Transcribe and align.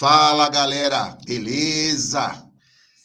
Fala 0.00 0.48
galera, 0.48 1.14
beleza? 1.26 2.50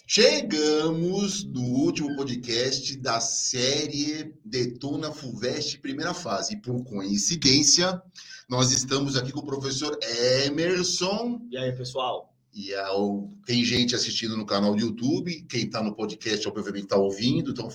Chegamos 0.07 1.43
no 1.43 1.59
último 1.59 2.15
podcast 2.15 2.95
da 2.99 3.19
série 3.19 4.33
Detona 4.45 5.11
Fulvestre 5.11 5.77
primeira 5.77 6.13
fase. 6.13 6.53
E 6.53 6.61
por 6.61 6.85
coincidência, 6.85 8.01
nós 8.47 8.71
estamos 8.71 9.17
aqui 9.17 9.33
com 9.33 9.41
o 9.41 9.45
professor 9.45 9.99
Emerson. 10.45 11.41
E 11.51 11.57
aí, 11.57 11.73
pessoal? 11.73 12.33
E 12.53 12.73
ao, 12.73 13.29
tem 13.45 13.61
gente 13.61 13.93
assistindo 13.93 14.37
no 14.37 14.45
canal 14.45 14.73
do 14.73 14.79
YouTube, 14.79 15.45
quem 15.49 15.65
está 15.65 15.83
no 15.83 15.93
podcast, 15.93 16.47
obviamente, 16.47 16.85
está 16.85 16.95
ouvindo, 16.95 17.51
então 17.51 17.67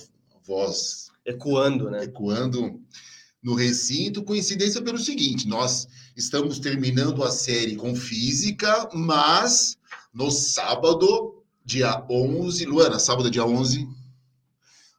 voz 0.43 1.11
ecoando, 1.23 1.91
né? 1.91 2.05
Ecoando 2.05 2.81
no 3.41 3.55
recinto. 3.55 4.23
Coincidência 4.23 4.81
pelo 4.81 4.97
seguinte: 4.97 5.47
nós 5.47 5.87
estamos 6.15 6.59
terminando 6.59 7.23
a 7.23 7.31
série 7.31 7.75
com 7.75 7.95
física, 7.95 8.89
mas 8.93 9.77
no 10.13 10.29
sábado 10.29 11.43
dia 11.63 12.05
11, 12.09 12.65
Luana, 12.65 12.99
sábado 12.99 13.29
dia 13.29 13.45
11, 13.45 13.87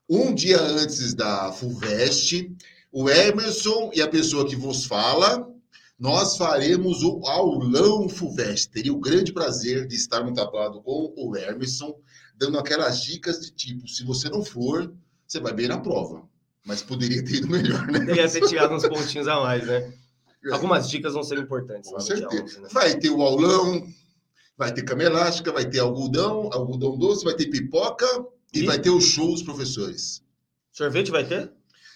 um 0.09 0.35
dia 0.35 0.61
antes 0.61 1.15
da 1.15 1.52
FUVEST, 1.52 2.51
o 2.91 3.09
Emerson 3.09 3.91
e 3.95 4.02
a 4.02 4.09
pessoa 4.09 4.47
que 4.47 4.57
vos 4.57 4.85
fala, 4.85 5.49
nós 5.99 6.37
faremos 6.37 7.02
o 7.02 7.21
aulão 7.27 8.09
FUVEST. 8.09 8.71
Teria 8.71 8.93
o 8.93 9.01
grande 9.01 9.33
prazer 9.33 9.87
de 9.87 9.95
estar 9.95 10.24
no 10.24 10.35
tablado 10.35 10.83
com 10.83 11.15
o 11.16 11.37
Emerson, 11.37 11.95
dando 12.37 12.59
aquelas 12.59 13.02
dicas 13.02 13.41
de 13.41 13.52
tipo, 13.52 13.88
se 13.88 14.05
você 14.05 14.29
não 14.29 14.45
for, 14.45 14.93
você 15.27 15.41
vai 15.41 15.52
bem 15.52 15.69
na 15.69 15.79
prova. 15.79 16.29
Mas 16.65 16.83
poderia 16.83 17.25
ter 17.25 17.37
ido 17.37 17.48
melhor, 17.48 17.87
né? 17.87 18.01
Poderia 18.01 18.30
ter 18.30 18.47
tirado 18.47 18.75
uns 18.75 18.87
pontinhos 18.87 19.27
a 19.27 19.41
mais, 19.41 19.66
né? 19.66 19.93
Algumas 20.52 20.88
dicas 20.88 21.15
vão 21.15 21.23
ser 21.23 21.38
importantes. 21.38 21.91
Com 21.91 22.01
certeza. 22.01 22.43
11, 22.43 22.61
né? 22.61 22.68
Vai 22.73 22.99
ter 22.99 23.10
o 23.10 23.23
aulão, 23.23 23.87
Vai 24.57 24.73
ter 24.73 24.83
cama 24.83 25.02
elástica, 25.02 25.51
vai 25.51 25.65
ter 25.65 25.80
algodão, 25.80 26.49
algodão 26.52 26.96
doce, 26.96 27.24
vai 27.24 27.35
ter 27.35 27.46
pipoca 27.46 28.07
e, 28.55 28.60
e 28.60 28.66
vai 28.66 28.79
ter 28.79 28.90
o 28.90 29.01
show 29.01 29.33
dos 29.33 29.43
professores. 29.43 30.23
Sorvete 30.71 31.10
vai 31.10 31.27
ter? 31.27 31.51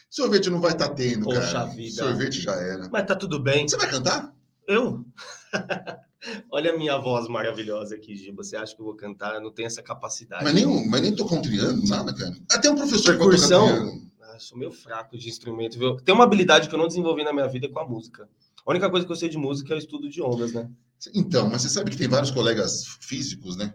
Sorvete 0.09 0.49
não 0.49 0.61
vai 0.61 0.73
estar 0.73 0.89
tá 0.89 0.95
tendo, 0.95 1.25
Poxa 1.25 1.41
cara. 1.41 1.67
Vida. 1.67 1.95
Sorvete 1.97 2.41
já 2.41 2.55
era. 2.55 2.89
Mas 2.91 3.07
tá 3.07 3.15
tudo 3.15 3.39
bem. 3.39 3.69
Você 3.69 3.77
vai 3.77 3.89
cantar? 3.89 4.35
Eu? 4.67 5.05
Olha 6.51 6.73
a 6.73 6.77
minha 6.77 6.99
voz 6.99 7.29
maravilhosa 7.29 7.95
aqui, 7.95 8.17
Giba. 8.17 8.43
Você 8.43 8.57
acha 8.57 8.75
que 8.75 8.81
eu 8.81 8.87
vou 8.87 8.97
cantar? 8.97 9.35
Eu 9.35 9.41
não 9.41 9.53
tenho 9.53 9.67
essa 9.67 9.83
capacidade. 9.83 10.43
Mas 10.43 10.55
nem, 10.55 10.89
mas 10.89 11.01
nem 11.01 11.15
tô 11.15 11.27
contriando 11.27 11.87
nada, 11.87 12.13
cara. 12.15 12.35
Até 12.51 12.71
um 12.71 12.75
professor 12.75 13.17
Percussão. 13.17 14.03
Sou 14.39 14.59
meio 14.59 14.73
fraco 14.73 15.17
de 15.17 15.29
instrumento, 15.29 15.79
viu? 15.79 15.97
Tem 15.97 16.15
uma 16.15 16.25
habilidade 16.25 16.69
que 16.69 16.75
eu 16.75 16.79
não 16.79 16.89
desenvolvi 16.89 17.25
na 17.25 17.33
minha 17.33 17.49
vida 17.49 17.69
com 17.69 17.79
a 17.79 17.89
música. 17.89 18.29
A 18.65 18.71
única 18.71 18.91
coisa 18.91 19.07
que 19.07 19.13
eu 19.13 19.17
sei 19.17 19.29
de 19.29 19.39
música 19.39 19.73
é 19.73 19.77
o 19.77 19.79
estudo 19.79 20.09
de 20.09 20.21
ondas, 20.21 20.53
né? 20.53 20.69
Então, 21.15 21.49
mas 21.49 21.63
você 21.63 21.69
sabe 21.69 21.91
que 21.91 21.97
tem 21.97 22.09
vários 22.09 22.31
colegas 22.31 22.85
físicos, 23.01 23.57
né? 23.57 23.75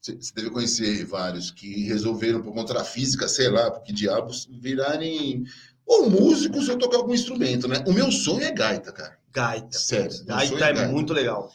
Você 0.00 0.32
deve 0.34 0.50
conhecer 0.50 1.04
vários 1.04 1.50
que 1.50 1.84
resolveram, 1.84 2.40
por 2.40 2.54
conta 2.54 2.72
da 2.72 2.84
física, 2.84 3.26
sei 3.26 3.48
lá, 3.48 3.70
porque 3.70 3.92
diabos, 3.92 4.48
virarem 4.50 5.44
ou 5.84 6.08
músicos 6.08 6.68
ou 6.68 6.78
tocar 6.78 6.98
algum 6.98 7.14
instrumento, 7.14 7.66
né? 7.66 7.82
O 7.86 7.92
meu 7.92 8.12
sonho 8.12 8.44
é 8.44 8.52
gaita, 8.52 8.92
cara. 8.92 9.18
Gaita. 9.32 9.76
Sério. 9.76 10.24
Gaita 10.24 10.54
é, 10.54 10.70
é 10.70 10.72
gaita. 10.72 10.88
muito 10.92 11.12
legal. 11.12 11.50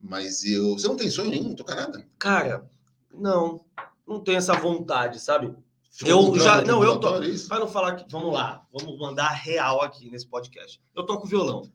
Mas 0.00 0.44
eu. 0.44 0.72
Você 0.74 0.86
não 0.86 0.96
tem 0.96 1.10
sonho 1.10 1.30
nenhum, 1.30 1.54
tocar 1.54 1.74
nada? 1.74 2.06
Cara, 2.18 2.64
não. 3.12 3.64
Não 4.06 4.20
tenho 4.20 4.38
essa 4.38 4.54
vontade, 4.54 5.20
sabe? 5.20 5.54
Eu 6.04 6.38
já. 6.38 6.62
Não, 6.62 6.82
eu 6.82 6.98
tô. 6.98 7.12
Para 7.48 7.60
não 7.60 7.68
falar 7.68 7.96
que. 7.96 8.10
Vamos 8.10 8.32
lá. 8.32 8.66
Vamos 8.72 8.98
mandar 8.98 9.30
real 9.30 9.82
aqui 9.82 10.10
nesse 10.10 10.26
podcast. 10.26 10.80
Eu 10.94 11.04
toco 11.04 11.26
violão. 11.26 11.70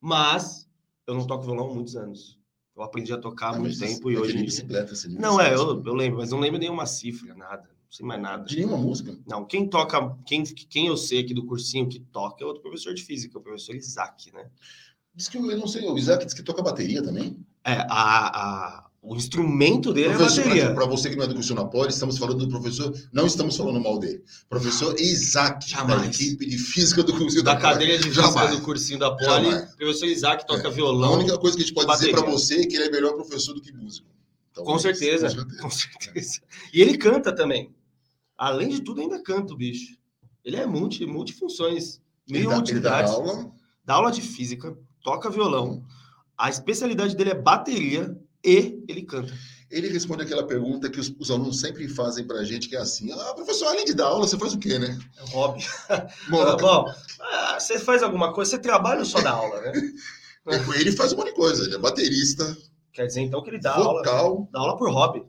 Mas 0.00 0.68
eu 1.06 1.14
não 1.14 1.26
toco 1.26 1.44
violão 1.44 1.70
há 1.70 1.74
muitos 1.74 1.96
anos. 1.96 2.38
Eu 2.76 2.82
aprendi 2.82 3.12
a 3.12 3.18
tocar 3.18 3.54
há 3.54 3.58
muito 3.58 3.78
tempo 3.78 4.10
e 4.10 4.16
hoje. 4.16 4.36
De 4.36 4.44
bicicleta, 4.44 4.92
assim, 4.92 5.08
não, 5.18 5.40
é, 5.40 5.52
eu, 5.54 5.82
eu 5.84 5.94
lembro, 5.94 6.18
mas 6.18 6.30
não 6.30 6.40
lembro 6.40 6.58
nenhuma 6.58 6.86
cifra, 6.86 7.34
nada. 7.34 7.64
Não 7.64 7.90
sei 7.90 8.06
mais 8.06 8.22
nada. 8.22 8.44
De 8.44 8.56
nenhuma 8.56 8.78
música? 8.78 9.18
Não, 9.26 9.44
quem 9.44 9.68
toca, 9.68 10.16
quem, 10.24 10.44
quem 10.44 10.86
eu 10.86 10.96
sei 10.96 11.20
aqui 11.20 11.34
do 11.34 11.44
cursinho 11.44 11.88
que 11.88 11.98
toca 11.98 12.42
é 12.42 12.46
outro 12.46 12.62
professor 12.62 12.94
de 12.94 13.02
física, 13.02 13.38
o 13.38 13.42
professor 13.42 13.74
Isaac, 13.74 14.32
né? 14.32 14.48
Diz 15.14 15.28
que 15.28 15.36
eu 15.36 15.58
não 15.58 15.66
sei, 15.66 15.88
o 15.88 15.98
Isaac 15.98 16.24
diz 16.24 16.32
que 16.32 16.42
toca 16.42 16.62
bateria 16.62 17.02
também. 17.02 17.44
É, 17.64 17.72
a, 17.72 17.86
a, 17.88 18.89
o 19.02 19.16
instrumento 19.16 19.94
dele 19.94 20.14
professor, 20.14 20.40
é 20.40 20.44
bateria. 20.44 20.74
Para 20.74 20.84
você 20.84 21.08
que 21.08 21.16
não 21.16 21.24
é 21.24 21.26
do 21.26 21.34
curso 21.34 21.54
na 21.54 21.64
Poli, 21.64 21.88
estamos 21.88 22.18
falando 22.18 22.44
do 22.44 22.48
professor, 22.48 22.94
não 23.12 23.26
estamos 23.26 23.56
falando 23.56 23.80
mal 23.80 23.98
dele. 23.98 24.22
Professor 24.48 24.94
Isaac, 25.00 25.68
Jamais. 25.70 26.00
da 26.00 26.06
equipe 26.06 26.46
de 26.46 26.58
física 26.58 27.02
do 27.02 27.16
cursinho 27.16 27.42
da, 27.42 27.54
da 27.54 27.60
cadeira 27.60 27.96
de 27.96 28.10
física 28.10 28.46
do 28.48 28.60
cursinho 28.60 28.98
da 28.98 29.10
Poli. 29.10 29.50
Jamais. 29.50 29.74
Professor 29.74 30.06
Isaac 30.06 30.46
toca 30.46 30.68
é. 30.68 30.70
violão. 30.70 31.14
A 31.14 31.16
única 31.16 31.38
coisa 31.38 31.56
que 31.56 31.62
a 31.62 31.66
gente 31.66 31.74
pode 31.74 31.86
bateria. 31.86 32.12
dizer 32.12 32.22
para 32.22 32.30
você 32.30 32.60
é 32.60 32.66
que 32.66 32.76
ele 32.76 32.84
é 32.84 32.90
melhor 32.90 33.14
professor 33.14 33.54
do 33.54 33.62
que 33.62 33.72
músico. 33.72 34.06
Então, 34.52 34.64
com, 34.64 34.78
certeza, 34.78 35.28
com 35.28 35.34
certeza, 35.34 35.62
com 35.62 35.70
certeza. 35.70 36.40
E 36.74 36.82
ele 36.82 36.98
canta 36.98 37.32
também. 37.32 37.74
Além 38.36 38.68
de 38.68 38.82
tudo, 38.82 39.00
ainda 39.00 39.22
canta 39.22 39.54
o 39.54 39.56
bicho. 39.56 39.96
Ele 40.44 40.56
é 40.56 40.66
multi, 40.66 41.06
multifunções, 41.06 42.00
meio 42.28 42.54
utilidades. 42.54 43.12
Dá 43.12 43.16
aula. 43.16 43.52
dá 43.84 43.94
aula 43.94 44.10
de 44.10 44.20
física, 44.20 44.76
toca 45.02 45.30
violão. 45.30 45.82
A 46.36 46.50
especialidade 46.50 47.16
dele 47.16 47.30
é 47.30 47.34
bateria 47.34 48.16
e 48.44 48.82
ele 48.88 49.02
canta 49.02 49.32
ele 49.70 49.88
responde 49.88 50.22
aquela 50.22 50.44
pergunta 50.44 50.90
que 50.90 50.98
os, 50.98 51.14
os 51.18 51.30
alunos 51.30 51.60
sempre 51.60 51.86
fazem 51.88 52.26
para 52.26 52.40
a 52.40 52.44
gente, 52.44 52.68
que 52.68 52.74
é 52.74 52.80
assim: 52.80 53.12
ah, 53.12 53.34
professor, 53.34 53.68
além 53.68 53.84
de 53.84 53.94
dar 53.94 54.06
aula, 54.06 54.26
você 54.26 54.36
faz 54.36 54.52
o 54.52 54.58
quê, 54.58 54.78
né? 54.78 54.98
É 55.16 55.22
um 55.22 55.26
hobby. 55.26 55.64
Bom, 56.28 56.42
ah, 56.42 56.56
bom 56.56 56.92
ah, 57.20 57.60
você 57.60 57.78
faz 57.78 58.02
alguma 58.02 58.32
coisa, 58.32 58.50
você 58.50 58.58
trabalha 58.58 59.00
ou 59.00 59.04
só 59.04 59.20
dá 59.20 59.30
aula, 59.30 59.60
né? 59.60 59.72
ele 60.74 60.90
faz 60.92 61.12
um 61.12 61.16
monte 61.16 61.28
de 61.28 61.34
coisa, 61.34 61.64
ele 61.64 61.76
é 61.76 61.78
baterista. 61.78 62.56
Quer 62.92 63.06
dizer, 63.06 63.20
então, 63.20 63.42
que 63.42 63.50
ele 63.50 63.60
dá 63.60 63.76
vocal, 63.76 64.26
aula. 64.26 64.48
Dá 64.50 64.58
aula 64.58 64.76
por 64.76 64.90
hobby. 64.90 65.22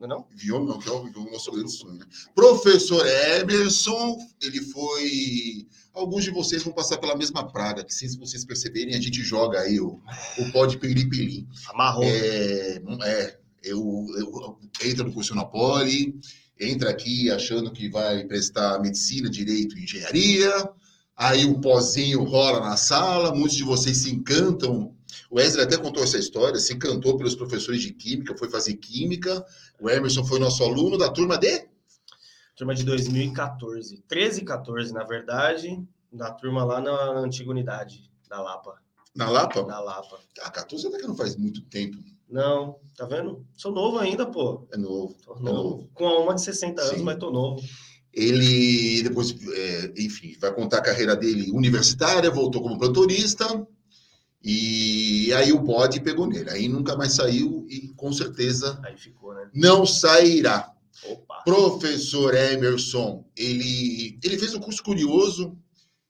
Não 0.00 0.06
é 0.06 0.08
não? 0.08 0.22
Que 0.22 0.48
é 0.48 0.54
o, 0.54 1.30
nosso 1.30 1.52
grande 1.52 1.70
sonho. 1.70 1.98
Né? 1.98 2.06
Professor 2.34 3.06
Emerson, 3.06 4.16
ele 4.42 4.62
foi. 4.62 5.66
Alguns 5.92 6.24
de 6.24 6.30
vocês 6.30 6.62
vão 6.62 6.72
passar 6.72 6.98
pela 6.98 7.16
mesma 7.16 7.46
praga, 7.46 7.84
que 7.84 7.92
se 7.92 8.16
vocês 8.16 8.44
perceberem, 8.44 8.94
a 8.94 9.00
gente 9.00 9.22
joga 9.22 9.60
aí 9.60 9.78
o, 9.78 10.00
o 10.38 10.52
pó 10.52 10.64
de 10.64 10.78
piri-piri. 10.78 11.46
Amarrou. 11.68 12.04
É, 12.04 12.80
é, 13.04 13.38
eu, 13.62 14.06
eu 14.16 14.58
entra 14.82 15.04
no 15.04 15.12
curso 15.12 15.34
na 15.34 15.44
Poli, 15.44 16.18
entra 16.58 16.90
aqui 16.90 17.30
achando 17.30 17.70
que 17.70 17.90
vai 17.90 18.24
prestar 18.24 18.80
medicina, 18.80 19.28
direito 19.28 19.76
e 19.76 19.84
engenharia, 19.84 20.70
aí 21.14 21.44
o 21.44 21.60
pozinho 21.60 22.24
rola 22.24 22.60
na 22.60 22.76
sala, 22.76 23.34
muitos 23.34 23.56
de 23.56 23.64
vocês 23.64 23.98
se 23.98 24.10
encantam. 24.10 24.94
O 25.30 25.36
Wesley 25.36 25.64
até 25.64 25.76
contou 25.76 26.02
essa 26.02 26.18
história, 26.18 26.58
se 26.58 26.74
encantou 26.74 27.16
pelos 27.16 27.36
professores 27.36 27.80
de 27.80 27.92
química, 27.92 28.36
foi 28.36 28.50
fazer 28.50 28.74
química. 28.74 29.46
O 29.80 29.88
Emerson 29.88 30.24
foi 30.24 30.40
nosso 30.40 30.64
aluno 30.64 30.98
da 30.98 31.08
turma 31.08 31.38
de? 31.38 31.68
Turma 32.56 32.74
de 32.74 32.82
2014. 32.82 34.02
13 34.08 34.40
e 34.40 34.44
14, 34.44 34.92
na 34.92 35.04
verdade, 35.04 35.80
da 36.12 36.32
turma 36.32 36.64
lá 36.64 36.80
na 36.80 37.20
antiga 37.20 37.48
unidade 37.48 38.10
da 38.28 38.42
Lapa. 38.42 38.74
Na 39.14 39.30
Lapa? 39.30 39.64
Na 39.64 39.78
Lapa. 39.78 40.18
Ah, 40.42 40.50
14 40.50 40.88
até 40.88 40.98
que 40.98 41.06
não 41.06 41.16
faz 41.16 41.36
muito 41.36 41.62
tempo. 41.62 41.96
Não, 42.28 42.80
tá 42.96 43.06
vendo? 43.06 43.46
Sou 43.56 43.72
novo 43.72 43.98
ainda, 43.98 44.26
pô. 44.26 44.66
É 44.72 44.76
novo. 44.76 45.16
Tô 45.24 45.34
novo. 45.34 45.48
É 45.48 45.52
novo. 45.52 45.90
Com 45.94 46.04
uma 46.04 46.34
de 46.34 46.42
60 46.42 46.82
anos, 46.82 46.96
Sim. 46.96 47.02
mas 47.04 47.18
tô 47.18 47.30
novo. 47.30 47.60
Ele 48.12 49.02
depois, 49.04 49.30
é, 49.30 49.92
enfim, 49.96 50.36
vai 50.40 50.52
contar 50.52 50.78
a 50.78 50.82
carreira 50.82 51.14
dele 51.14 51.52
universitária, 51.52 52.28
voltou 52.30 52.60
como 52.60 52.78
plantonista, 52.78 53.46
e 54.42 55.32
aí 55.34 55.52
o 55.52 55.60
bode 55.60 56.00
pegou 56.00 56.26
nele. 56.26 56.50
Aí 56.50 56.68
nunca 56.68 56.96
mais 56.96 57.12
saiu 57.12 57.66
e 57.68 57.88
com 57.88 58.12
certeza 58.12 58.80
ficou, 58.96 59.34
né? 59.34 59.50
não 59.54 59.84
sairá. 59.84 60.72
Opa. 61.04 61.42
Professor 61.44 62.34
Emerson, 62.34 63.24
ele, 63.36 64.18
ele 64.22 64.38
fez 64.38 64.54
um 64.54 64.60
curso 64.60 64.82
curioso 64.82 65.56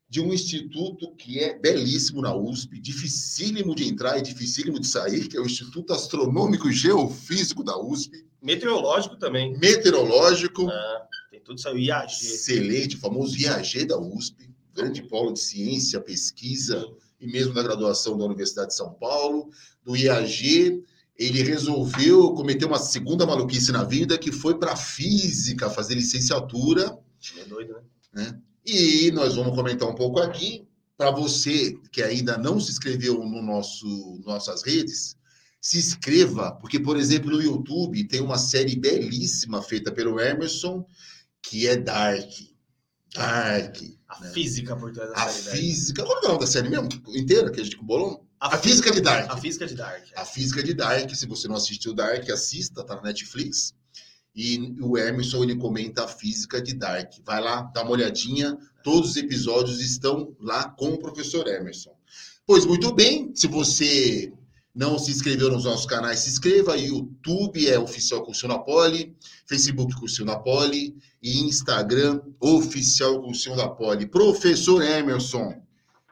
de 0.09 0.21
um 0.21 0.33
instituto 0.33 1.15
que 1.15 1.39
é 1.39 1.57
belíssimo 1.57 2.21
na 2.21 2.35
USP, 2.35 2.81
dificílimo 2.81 3.75
de 3.75 3.89
entrar 3.89 4.19
e 4.19 4.23
dificílimo 4.23 4.81
de 4.81 4.87
sair, 4.89 5.29
que 5.29 5.37
é 5.37 5.41
o 5.41 5.47
Instituto 5.47 5.93
Astronômico 5.93 6.69
e 6.69 6.73
Geofísico 6.73 7.63
da 7.63 7.79
USP. 7.79 8.27
Meteorológico 8.43 9.17
também. 9.17 9.57
Meteorológico. 9.59 10.69
Ah, 10.69 11.07
tem 11.31 11.41
tudo 11.41 11.59
isso 11.59 11.69
aí, 11.69 11.85
IAG. 11.85 12.11
Excelente, 12.11 12.97
o 12.97 12.99
famoso 12.99 13.39
IAG 13.39 13.85
da 13.87 14.01
USP, 14.01 14.51
grande 14.75 15.03
polo 15.03 15.33
de 15.33 15.39
ciência, 15.39 16.01
pesquisa 16.01 16.81
Sim. 16.81 16.97
E 17.21 17.27
mesmo 17.27 17.53
da 17.53 17.63
graduação 17.63 18.17
da 18.17 18.25
Universidade 18.25 18.69
de 18.69 18.77
São 18.77 18.93
Paulo. 18.95 19.51
Do 19.85 19.97
IAG, 19.97 20.83
ele 21.17 21.43
resolveu 21.43 22.33
cometer 22.33 22.65
uma 22.65 22.79
segunda 22.79 23.27
maluquice 23.27 23.71
na 23.73 23.85
vida, 23.85 24.17
que 24.17 24.33
foi 24.33 24.59
para 24.59 24.75
física, 24.75 25.69
fazer 25.69 25.95
licenciatura. 25.95 26.99
É 27.39 27.45
doido, 27.45 27.75
né? 27.75 27.83
né? 28.15 28.41
E 28.65 29.11
nós 29.13 29.37
vamos 29.37 29.55
comentar 29.55 29.89
um 29.89 29.95
pouco 29.95 30.19
aqui. 30.21 30.67
Para 30.97 31.11
você 31.11 31.79
que 31.91 32.03
ainda 32.03 32.37
não 32.37 32.61
se 32.61 32.71
inscreveu 32.71 33.19
no 33.25 33.43
nosso 33.43 34.21
nossas 34.25 34.63
redes, 34.63 35.17
se 35.61 35.79
inscreva, 35.79 36.53
porque, 36.53 36.81
por 36.81 36.97
exemplo, 36.97 37.31
no 37.31 37.43
YouTube 37.43 38.05
tem 38.05 38.21
uma 38.21 38.39
série 38.39 38.77
belíssima 38.77 39.63
feita 39.63 39.93
pelo 39.93 40.19
Emerson, 40.19 40.85
que 41.43 41.67
é 41.67 41.77
Dark. 41.77 42.31
Dark. 43.15 43.77
A 44.09 44.21
né? 44.21 44.31
física 44.31 44.77
por 44.77 44.93
trás 44.93 45.11
da 45.11 45.17
a 45.17 45.29
série. 45.29 45.49
A 45.49 45.61
física. 45.61 46.05
Qual 46.05 46.17
é 46.17 46.21
o 46.21 46.29
nome 46.29 46.41
da 46.41 46.47
série 46.47 46.69
mesmo? 46.69 46.89
Inteira 47.09 47.51
que 47.51 47.61
a 47.61 47.65
gente 47.65 47.77
bolou? 47.83 48.27
A, 48.39 48.55
a 48.55 48.59
física 48.59 48.91
de 48.91 49.01
Dark. 49.01 49.31
A 49.31 49.37
física 49.37 49.67
de 49.67 49.75
Dark. 49.75 50.05
É. 50.13 50.21
A 50.21 50.25
física 50.25 50.63
de 50.63 50.75
Dark. 50.75 51.15
Se 51.15 51.27
você 51.27 51.49
não 51.49 51.57
assistiu 51.57 51.95
Dark, 51.95 52.29
assista, 52.31 52.85
tá 52.85 52.97
na 52.97 53.03
Netflix. 53.03 53.75
E 54.35 54.77
o 54.81 54.97
Emerson 54.97 55.43
ele 55.43 55.57
comenta 55.57 56.05
a 56.05 56.09
física 56.09 56.63
de 56.63 56.75
Dark. 56.75 57.13
Vai 57.25 57.41
lá, 57.41 57.63
dá 57.75 57.83
uma 57.83 57.93
olhadinha. 57.93 58.57
Todos 58.83 59.11
os 59.11 59.17
episódios 59.17 59.81
estão 59.81 60.35
lá 60.41 60.69
com 60.69 60.91
o 60.91 60.99
professor 60.99 61.47
Emerson. 61.47 61.95
Pois 62.47 62.65
muito 62.65 62.93
bem, 62.93 63.33
se 63.35 63.47
você 63.47 64.33
não 64.75 64.99
se 64.99 65.11
inscreveu 65.11 65.51
nos 65.51 65.65
nossos 65.65 65.87
canais, 65.87 66.21
se 66.21 66.31
inscreva. 66.31 66.77
YouTube 66.77 67.69
é 67.69 67.79
Oficial 67.79 68.23
Cursinho 68.25 68.53
na 68.53 68.59
Poli, 68.59 69.17
Facebook 69.47 69.95
Cursinho 69.95 70.27
na 70.27 70.39
Poli 70.39 70.97
e 71.23 71.41
Instagram 71.41 72.21
Oficial 72.41 73.21
Cursinho 73.21 73.57
da 73.57 73.69
Poli. 73.69 74.07
Professor 74.07 74.83
Emerson, 74.83 75.61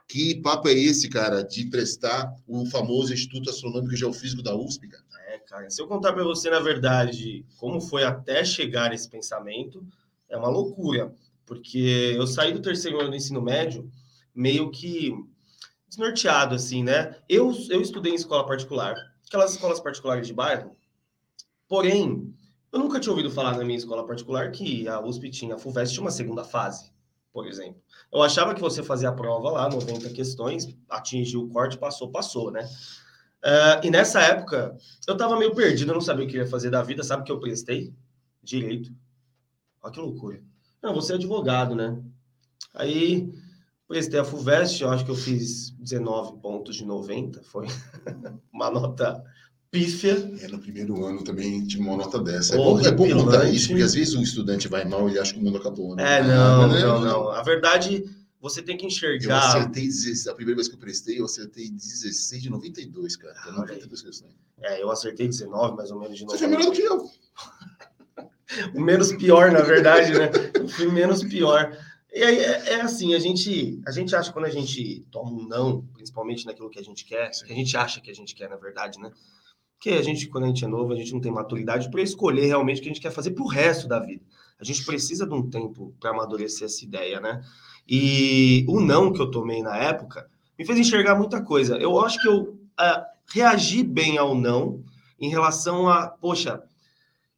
que 0.09 0.37
papo 0.43 0.69
é 0.69 0.73
esse, 0.73 1.09
cara, 1.09 1.43
de 1.43 1.67
prestar 1.67 2.35
o 2.47 2.67
famoso 2.67 3.13
Instituto 3.13 3.51
Astronômico 3.51 3.95
e 3.95 3.97
Geofísico 3.97 4.43
da 4.43 4.57
USP, 4.57 4.89
cara? 4.89 5.05
É, 5.29 5.39
cara, 5.39 5.71
se 5.71 5.81
eu 5.81 5.87
contar 5.87 6.13
para 6.13 6.25
você, 6.25 6.51
na 6.51 6.61
verdade, 6.61 7.45
como 7.59 7.81
foi 7.81 8.03
até 8.03 8.45
chegar 8.45 8.93
esse 8.93 9.09
pensamento, 9.09 9.87
é 10.29 10.37
uma 10.37 10.49
loucura, 10.49 11.13
porque 11.47 12.15
eu 12.17 12.27
saí 12.27 12.53
do 12.53 12.63
terceiro 12.63 12.99
ano 13.01 13.11
do 13.11 13.17
ensino 13.17 13.41
médio 13.41 13.91
meio 14.35 14.71
que 14.71 15.13
desnorteado, 15.89 16.55
assim, 16.55 16.83
né? 16.83 17.17
Eu, 17.29 17.53
eu 17.71 17.81
estudei 17.81 18.13
em 18.13 18.17
escola 18.17 18.47
particular, 18.47 18.95
aquelas 19.27 19.53
escolas 19.53 19.81
particulares 19.81 20.27
de 20.27 20.35
bairro, 20.35 20.77
porém, 21.67 22.35
eu 22.73 22.79
nunca 22.79 23.01
tinha 23.01 23.13
ouvido 23.13 23.31
falar 23.31 23.57
na 23.57 23.65
minha 23.65 23.79
escola 23.79 24.07
particular 24.07 24.51
que 24.51 24.87
a 24.87 25.01
USP 25.01 25.31
tinha, 25.31 25.55
a 25.55 25.59
FUVEST 25.59 25.95
tinha 25.95 26.05
uma 26.05 26.11
segunda 26.11 26.45
fase, 26.45 26.93
por 27.33 27.47
exemplo. 27.47 27.81
Eu 28.13 28.23
achava 28.23 28.55
que 28.55 28.61
você 28.61 28.83
fazia 28.83 29.09
a 29.09 29.13
prova 29.13 29.51
lá, 29.51 29.69
90 29.69 30.11
questões, 30.11 30.77
atingiu 30.89 31.43
o 31.43 31.49
corte, 31.49 31.79
passou, 31.79 32.11
passou, 32.11 32.51
né? 32.51 32.69
Uh, 33.45 33.87
e 33.87 33.91
nessa 33.91 34.21
época, 34.21 34.77
eu 35.07 35.17
tava 35.17 35.39
meio 35.39 35.55
perdido, 35.55 35.91
eu 35.91 35.95
não 35.95 36.01
sabia 36.01 36.25
o 36.25 36.29
que 36.29 36.37
ia 36.37 36.47
fazer 36.47 36.71
da 36.71 36.83
vida, 36.83 37.05
sabe 37.05 37.23
o 37.23 37.25
que 37.25 37.33
eu 37.33 37.41
prestei? 37.41 37.95
Direito. 38.43 38.93
Olha 39.83 39.93
que 39.93 40.01
loucura. 40.01 40.43
Não, 40.83 40.95
você 40.95 41.13
é 41.13 41.17
advogado, 41.17 41.75
né? 41.75 42.03
Aí 42.75 43.33
Prestei 43.89 44.21
a 44.21 44.25
FUVEST, 44.25 44.83
eu 44.83 44.91
acho 44.91 45.05
que 45.05 45.11
eu 45.11 45.17
fiz 45.17 45.71
19 45.79 46.43
pontos 46.43 46.77
de 46.77 46.85
90, 46.85 47.43
foi 47.43 47.67
uma 48.53 48.71
nota 48.71 49.25
pífia. 49.71 50.31
É, 50.43 50.49
no 50.49 50.59
primeiro 50.59 51.03
ano 51.07 51.25
também 51.25 51.67
tinha 51.67 51.83
uma 51.83 51.97
nota 51.97 52.19
dessa. 52.19 52.55
É 52.55 52.59
bom, 52.59 52.79
é 52.81 52.91
bom 52.93 53.11
contar 53.11 53.49
isso, 53.49 53.69
porque 53.69 53.83
às 53.83 53.95
vezes 53.95 54.15
o 54.15 54.23
estudante 54.23 54.69
vai 54.69 54.85
mal 54.85 55.09
e 55.09 55.19
acha 55.19 55.33
que 55.33 55.41
o 55.41 55.43
mundo 55.43 55.57
acabou. 55.57 55.97
Né? 55.97 56.19
É, 56.19 56.23
não, 56.23 56.69
não, 56.69 56.81
não, 56.81 57.01
não. 57.01 57.29
A 57.31 57.43
verdade, 57.43 58.05
você 58.39 58.61
tem 58.61 58.77
que 58.77 58.85
enxergar. 58.85 59.55
Eu 59.55 59.61
acertei 59.61 59.85
16, 59.87 60.29
a 60.29 60.35
primeira 60.35 60.57
vez 60.57 60.69
que 60.69 60.75
eu 60.75 60.79
prestei, 60.79 61.19
eu 61.19 61.25
acertei 61.25 61.71
16 61.71 62.43
de 62.43 62.51
92, 62.51 63.17
cara. 63.17 63.35
Ah, 63.47 63.53
92 63.53 64.03
questões. 64.03 64.37
É, 64.61 64.83
eu 64.83 64.91
acertei 64.91 65.27
19, 65.27 65.77
mais 65.77 65.91
ou 65.91 65.99
menos 65.99 66.19
de 66.19 66.27
90. 66.27 66.39
Você 66.39 66.47
foi 66.47 66.57
melhor 66.57 66.71
do 66.71 66.77
que 66.77 66.83
eu. 66.83 67.11
o 68.75 68.81
menos 68.83 69.13
pior, 69.15 69.51
na 69.51 69.63
verdade, 69.63 70.13
né? 70.13 70.31
Eu 70.55 70.69
fui 70.69 70.91
menos 70.91 71.25
pior. 71.25 71.75
E 72.13 72.23
aí 72.23 72.39
é, 72.39 72.73
é, 72.73 72.81
assim, 72.81 73.15
a 73.15 73.19
gente, 73.19 73.81
a 73.87 73.91
gente 73.91 74.15
acha 74.17 74.33
quando 74.33 74.47
a 74.47 74.51
gente 74.51 75.07
toma 75.11 75.31
um 75.31 75.47
não, 75.47 75.83
principalmente 75.93 76.47
naquilo 76.47 76.71
que 76.71 76.79
a 76.79 76.83
gente 76.83 77.05
quer, 77.05 77.31
que 77.31 77.53
a 77.53 77.57
gente 77.57 77.77
acha 77.77 78.01
que 78.01 78.11
a 78.11 78.15
gente 78.15 78.35
quer, 78.35 78.49
na 78.49 78.57
verdade, 78.57 78.99
né? 78.99 79.13
Que 79.79 79.91
a 79.91 80.03
gente, 80.03 80.27
quando 80.27 80.45
a 80.45 80.47
gente 80.49 80.65
é 80.65 80.69
novo, 80.69 80.93
a 80.93 80.97
gente 80.97 81.13
não 81.13 81.21
tem 81.21 81.31
maturidade 81.31 81.91
para 81.91 82.03
escolher 82.03 82.47
realmente 82.47 82.79
o 82.79 82.83
que 82.83 82.89
a 82.89 82.93
gente 82.93 83.03
quer 83.03 83.13
fazer 83.13 83.33
para 83.33 83.45
o 83.45 83.49
resto 83.49 83.87
da 83.87 83.99
vida. 83.99 84.25
A 84.59 84.65
gente 84.65 84.85
precisa 84.85 85.27
de 85.27 85.35
um 85.35 85.49
tempo 85.49 85.95
para 86.01 86.11
amadurecer 86.11 86.65
essa 86.65 86.85
ideia, 86.85 87.21
né? 87.21 87.43
E 87.87 88.65
o 88.69 88.81
não 88.81 89.13
que 89.13 89.21
eu 89.21 89.31
tomei 89.31 89.63
na 89.63 89.77
época 89.77 90.29
me 90.59 90.67
fez 90.67 90.79
enxergar 90.79 91.15
muita 91.15 91.41
coisa. 91.41 91.77
Eu 91.77 92.01
acho 92.01 92.21
que 92.21 92.27
eu 92.27 92.43
uh, 92.43 93.05
reagi 93.29 93.85
bem 93.85 94.19
ao 94.19 94.35
não 94.35 94.83
em 95.21 95.29
relação 95.29 95.89
a, 95.89 96.09
poxa, 96.09 96.63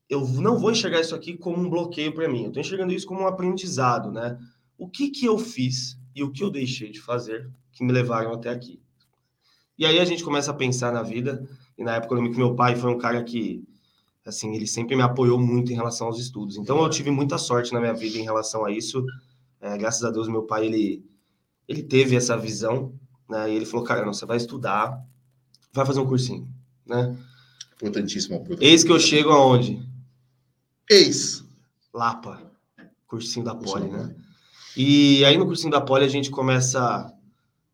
eu 0.09 0.27
não 0.27 0.59
vou 0.59 0.71
enxergar 0.71 1.01
isso 1.01 1.15
aqui 1.15 1.37
como 1.37 1.59
um 1.59 1.69
bloqueio 1.69 2.15
para 2.15 2.29
mim. 2.29 2.43
Eu 2.43 2.49
estou 2.49 2.61
enxergando 2.61 2.93
isso 2.93 3.07
como 3.07 3.23
um 3.23 3.27
aprendizado, 3.27 4.11
né? 4.11 4.39
O 4.81 4.89
que, 4.89 5.11
que 5.11 5.27
eu 5.27 5.39
fiz 5.39 5.99
e 6.17 6.25
o 6.25 6.33
que 6.33 6.43
eu 6.43 6.51
deixei 6.51 6.91
de 6.91 7.03
fazer 7.03 7.51
que 7.71 7.85
me 7.85 7.93
levaram 7.93 8.33
até 8.33 8.49
aqui. 8.49 8.81
E 9.79 9.85
aí 9.85 10.01
a 10.01 10.05
gente 10.07 10.25
começa 10.25 10.51
a 10.51 10.55
pensar 10.55 10.91
na 10.91 11.03
vida, 11.03 11.47
e 11.77 11.85
na 11.85 11.97
época 11.97 12.15
eu 12.15 12.17
lembro 12.17 12.33
que 12.33 12.39
meu 12.39 12.55
pai 12.55 12.75
foi 12.75 12.91
um 12.91 12.97
cara 12.97 13.23
que, 13.23 13.63
assim, 14.25 14.55
ele 14.55 14.67
sempre 14.67 14.97
me 14.97 15.03
apoiou 15.03 15.39
muito 15.39 15.71
em 15.71 15.75
relação 15.75 16.07
aos 16.07 16.19
estudos. 16.19 16.57
Então 16.57 16.83
eu 16.83 16.89
tive 16.89 17.11
muita 17.11 17.37
sorte 17.37 17.75
na 17.75 17.81
minha 17.81 17.93
vida 17.93 18.17
em 18.17 18.23
relação 18.23 18.65
a 18.65 18.71
isso. 18.71 19.05
É, 19.61 19.77
graças 19.77 20.03
a 20.03 20.11
Deus, 20.11 20.29
meu 20.29 20.45
pai, 20.45 20.65
ele, 20.65 21.05
ele 21.69 21.83
teve 21.83 22.17
essa 22.17 22.37
visão, 22.37 22.95
né? 23.29 23.53
E 23.53 23.57
ele 23.57 23.67
falou, 23.67 23.85
cara, 23.85 24.05
não, 24.05 24.15
você 24.15 24.25
vai 24.25 24.39
estudar, 24.39 24.99
vai 25.75 25.85
fazer 25.85 26.01
um 26.01 26.07
cursinho, 26.07 26.49
né? 26.87 27.17
Importantíssimo. 27.77 28.37
importantíssimo. 28.37 28.71
Eis 28.71 28.83
que 28.83 28.93
eu 28.93 28.99
chego 28.99 29.31
aonde? 29.31 29.87
Eis. 30.89 31.45
Lapa, 31.93 32.51
cursinho 33.07 33.45
da 33.45 33.55
Poli, 33.55 33.89
né? 33.91 34.15
E 34.77 35.25
aí 35.25 35.37
no 35.37 35.47
cursinho 35.47 35.71
da 35.71 35.81
Poli 35.81 36.05
a 36.05 36.09
gente 36.09 36.31
começa 36.31 37.13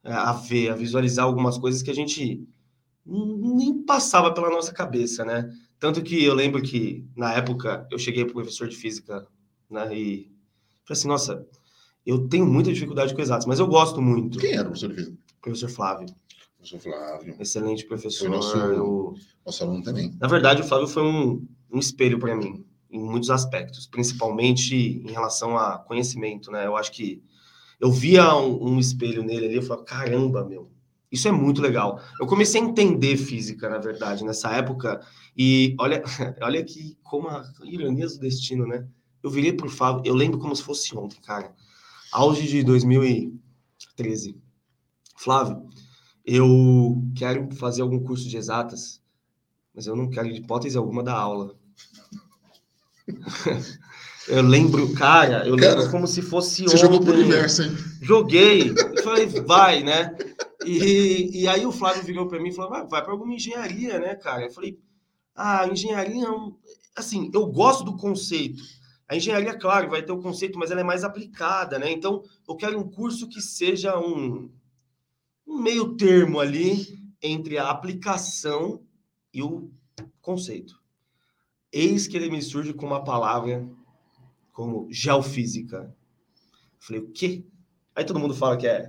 é, 0.04 0.12
a 0.12 0.32
ver, 0.32 0.70
a 0.70 0.74
visualizar 0.74 1.24
algumas 1.24 1.58
coisas 1.58 1.82
que 1.82 1.90
a 1.90 1.94
gente 1.94 2.46
nem 3.04 3.82
passava 3.84 4.32
pela 4.32 4.50
nossa 4.50 4.72
cabeça, 4.72 5.24
né? 5.24 5.50
Tanto 5.78 6.02
que 6.02 6.24
eu 6.24 6.34
lembro 6.34 6.62
que 6.62 7.04
na 7.16 7.32
época 7.34 7.86
eu 7.90 7.98
cheguei 7.98 8.24
para 8.24 8.32
o 8.32 8.34
professor 8.34 8.68
de 8.68 8.76
física, 8.76 9.26
né? 9.70 9.94
E 9.94 10.32
falei 10.84 10.98
assim, 10.98 11.08
nossa, 11.08 11.46
eu 12.04 12.26
tenho 12.28 12.46
muita 12.46 12.72
dificuldade 12.72 13.14
com 13.14 13.20
exatos, 13.20 13.46
mas 13.46 13.58
eu 13.58 13.66
gosto 13.66 14.00
muito. 14.00 14.38
Quem 14.38 14.52
era 14.52 14.62
o 14.62 14.66
professor 14.66 14.88
de 14.88 14.94
física? 14.94 15.18
Professor 15.40 15.68
Flávio. 15.68 16.06
Professor 16.56 16.80
Flávio. 16.80 17.36
Excelente 17.38 17.84
professor. 17.86 18.28
Foi 18.28 18.36
nosso, 18.36 18.58
o... 18.58 19.14
nosso 19.44 19.62
aluno 19.62 19.82
também. 19.82 20.16
Na 20.18 20.26
verdade, 20.26 20.62
o 20.62 20.64
Flávio 20.64 20.88
foi 20.88 21.02
um, 21.02 21.46
um 21.70 21.78
espelho 21.78 22.18
para 22.18 22.34
mim 22.34 22.64
em 22.90 23.00
muitos 23.00 23.30
aspectos, 23.30 23.86
principalmente 23.86 24.74
em 24.74 25.10
relação 25.10 25.56
a 25.56 25.78
conhecimento, 25.78 26.50
né? 26.50 26.66
Eu 26.66 26.76
acho 26.76 26.92
que 26.92 27.22
eu 27.80 27.90
via 27.90 28.34
um, 28.36 28.74
um 28.74 28.78
espelho 28.78 29.22
nele 29.22 29.46
ali, 29.46 29.56
eu 29.56 29.62
falava, 29.62 29.84
caramba, 29.84 30.44
meu, 30.44 30.70
isso 31.10 31.28
é 31.28 31.32
muito 31.32 31.60
legal. 31.60 32.00
Eu 32.20 32.26
comecei 32.26 32.60
a 32.60 32.64
entender 32.64 33.16
física, 33.16 33.68
na 33.68 33.78
verdade, 33.78 34.24
nessa 34.24 34.50
época, 34.52 35.00
e 35.36 35.74
olha, 35.78 36.02
olha 36.42 36.64
que 36.64 36.96
como 37.02 37.28
a 37.28 37.44
ironia 37.64 38.06
do 38.06 38.18
destino, 38.18 38.66
né? 38.66 38.86
Eu 39.22 39.30
virei 39.30 39.52
pro 39.52 39.68
Fábio, 39.68 40.02
eu 40.04 40.14
lembro 40.14 40.38
como 40.38 40.54
se 40.54 40.62
fosse 40.62 40.96
ontem, 40.96 41.20
cara. 41.20 41.54
Auge 42.12 42.46
de 42.46 42.62
2013. 42.62 44.40
Flávio, 45.16 45.68
eu 46.24 47.02
quero 47.16 47.50
fazer 47.56 47.82
algum 47.82 47.98
curso 47.98 48.28
de 48.28 48.36
exatas, 48.36 49.02
mas 49.74 49.86
eu 49.86 49.96
não 49.96 50.08
quero 50.08 50.32
de 50.32 50.40
hipótese 50.40 50.76
alguma 50.76 51.02
da 51.02 51.14
aula. 51.14 51.56
Eu 54.28 54.42
lembro, 54.42 54.92
cara, 54.94 55.46
eu 55.46 55.56
cara, 55.56 55.74
lembro 55.76 55.90
como 55.90 56.06
se 56.06 56.20
fosse 56.20 56.62
você 56.62 56.64
ontem. 56.64 56.70
Você 56.72 56.78
jogou 56.78 57.00
pro 57.00 57.14
universo, 57.14 57.62
hein? 57.62 57.70
Joguei. 58.02 58.74
Falei, 59.04 59.26
vai, 59.26 59.84
né? 59.84 60.16
E, 60.64 61.42
e 61.42 61.48
aí 61.48 61.64
o 61.64 61.70
Flávio 61.70 62.02
virou 62.02 62.26
para 62.26 62.40
mim 62.40 62.48
e 62.48 62.52
falou, 62.52 62.70
vai, 62.70 62.86
vai 62.86 63.02
para 63.02 63.12
alguma 63.12 63.34
engenharia, 63.34 64.00
né, 64.00 64.16
cara? 64.16 64.46
Eu 64.46 64.50
falei, 64.50 64.80
ah, 65.32 65.68
engenharia, 65.68 66.26
assim, 66.96 67.30
eu 67.32 67.46
gosto 67.46 67.84
do 67.84 67.96
conceito. 67.96 68.60
A 69.08 69.14
engenharia, 69.14 69.56
claro, 69.56 69.90
vai 69.90 70.02
ter 70.02 70.10
o 70.10 70.20
conceito, 70.20 70.58
mas 70.58 70.72
ela 70.72 70.80
é 70.80 70.84
mais 70.84 71.04
aplicada, 71.04 71.78
né? 71.78 71.92
Então, 71.92 72.24
eu 72.48 72.56
quero 72.56 72.76
um 72.76 72.90
curso 72.90 73.28
que 73.28 73.40
seja 73.40 73.96
um, 73.96 74.50
um 75.46 75.62
meio 75.62 75.96
termo 75.96 76.40
ali 76.40 76.84
entre 77.22 77.58
a 77.58 77.70
aplicação 77.70 78.82
e 79.32 79.40
o 79.40 79.70
conceito. 80.20 80.74
Eis 81.72 82.06
que 82.06 82.16
ele 82.16 82.30
me 82.30 82.40
surge 82.40 82.72
com 82.72 82.86
uma 82.86 83.04
palavra 83.04 83.66
como 84.52 84.88
geofísica. 84.90 85.94
Falei, 86.78 87.02
o 87.02 87.10
quê? 87.10 87.44
Aí 87.94 88.04
todo 88.04 88.20
mundo 88.20 88.34
fala 88.34 88.56
que 88.56 88.66
é 88.66 88.88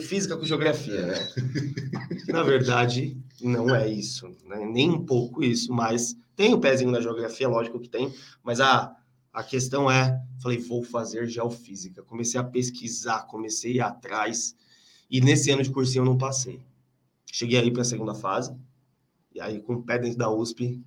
física 0.00 0.36
com 0.36 0.44
geografia, 0.44 1.06
né? 1.06 1.14
Na 2.28 2.42
verdade, 2.42 3.16
não 3.40 3.74
é 3.74 3.88
isso, 3.88 4.28
né? 4.44 4.64
nem 4.66 4.90
um 4.90 5.04
pouco 5.04 5.42
isso, 5.42 5.72
mas 5.72 6.16
tem 6.36 6.52
o 6.52 6.56
um 6.56 6.60
pezinho 6.60 6.90
na 6.90 7.00
geografia, 7.00 7.48
lógico 7.48 7.80
que 7.80 7.88
tem, 7.88 8.12
mas 8.42 8.60
a, 8.60 8.94
a 9.32 9.42
questão 9.42 9.90
é, 9.90 10.20
falei, 10.40 10.58
vou 10.58 10.82
fazer 10.82 11.26
geofísica. 11.26 12.02
Comecei 12.02 12.40
a 12.40 12.44
pesquisar, 12.44 13.22
comecei 13.26 13.72
a 13.72 13.74
ir 13.74 13.80
atrás, 13.80 14.54
e 15.10 15.20
nesse 15.20 15.50
ano 15.50 15.62
de 15.62 15.70
cursinho 15.70 16.02
eu 16.02 16.06
não 16.06 16.18
passei. 16.18 16.60
Cheguei 17.30 17.58
aí 17.58 17.70
para 17.70 17.82
a 17.82 17.84
segunda 17.84 18.14
fase, 18.14 18.54
e 19.34 19.40
aí 19.40 19.60
com 19.60 19.74
o 19.74 19.82
pé 19.82 19.98
dentro 19.98 20.18
da 20.18 20.30
USP, 20.30 20.80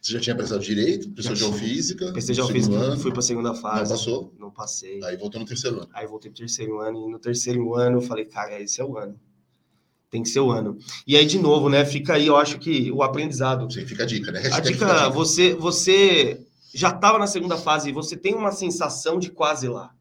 você 0.00 0.12
já 0.12 0.20
tinha 0.20 0.34
prestado 0.34 0.62
direito, 0.62 1.10
prestou 1.10 1.36
geofísica? 1.36 2.10
Prestei 2.12 2.34
geofísica, 2.34 2.74
ano, 2.74 2.98
fui 2.98 3.10
para 3.10 3.20
a 3.20 3.22
segunda 3.22 3.54
fase. 3.54 3.90
Não 3.90 3.98
passou? 3.98 4.34
Não 4.38 4.50
passei. 4.50 5.04
Aí 5.04 5.16
voltou 5.16 5.38
no 5.40 5.46
terceiro 5.46 5.76
ano. 5.76 5.90
Aí 5.92 6.06
voltei 6.06 6.30
pro 6.30 6.38
terceiro 6.38 6.80
ano, 6.80 7.06
e 7.06 7.10
no 7.10 7.18
terceiro 7.18 7.74
ano 7.74 7.98
eu 7.98 8.00
falei, 8.00 8.24
cara, 8.24 8.58
esse 8.60 8.80
é 8.80 8.84
o 8.84 8.96
ano. 8.96 9.20
Tem 10.08 10.22
que 10.22 10.28
ser 10.28 10.40
o 10.40 10.50
ano. 10.50 10.78
E 11.06 11.16
aí, 11.16 11.24
de 11.24 11.38
novo, 11.38 11.68
né, 11.68 11.84
fica 11.84 12.14
aí, 12.14 12.26
eu 12.26 12.36
acho 12.36 12.58
que 12.58 12.90
o 12.90 13.02
aprendizado. 13.02 13.70
Sim, 13.70 13.86
fica 13.86 14.02
a 14.02 14.06
dica, 14.06 14.32
né? 14.32 14.40
a 14.40 14.58
dica, 14.58 14.86
dica, 14.86 15.08
você, 15.10 15.54
você 15.54 16.44
já 16.74 16.88
estava 16.88 17.18
na 17.18 17.26
segunda 17.26 17.56
fase 17.56 17.90
e 17.90 17.92
você 17.92 18.16
tem 18.16 18.34
uma 18.34 18.52
sensação 18.52 19.18
de 19.18 19.30
quase 19.30 19.68
lá. 19.68 19.94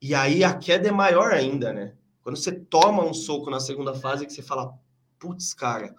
E 0.00 0.14
aí 0.14 0.42
a 0.42 0.54
queda 0.54 0.88
é 0.88 0.92
maior 0.92 1.32
ainda, 1.32 1.72
né? 1.72 1.94
Quando 2.22 2.36
você 2.36 2.50
toma 2.50 3.04
um 3.04 3.12
soco 3.12 3.50
na 3.50 3.60
segunda 3.60 3.94
fase, 3.94 4.26
que 4.26 4.32
você 4.32 4.42
fala, 4.42 4.72
putz, 5.18 5.54
cara, 5.54 5.94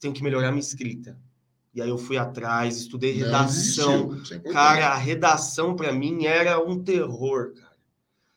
tenho 0.00 0.14
que 0.14 0.22
melhorar 0.22 0.50
minha 0.50 0.60
escrita. 0.60 1.16
E 1.74 1.80
aí 1.80 1.88
eu 1.88 1.96
fui 1.96 2.18
atrás, 2.18 2.76
estudei 2.76 3.12
redação. 3.12 4.10
Cara, 4.52 4.88
a 4.88 4.96
redação 4.96 5.74
para 5.74 5.90
mim 5.92 6.26
era 6.26 6.62
um 6.62 6.82
terror, 6.82 7.54
cara. 7.54 7.72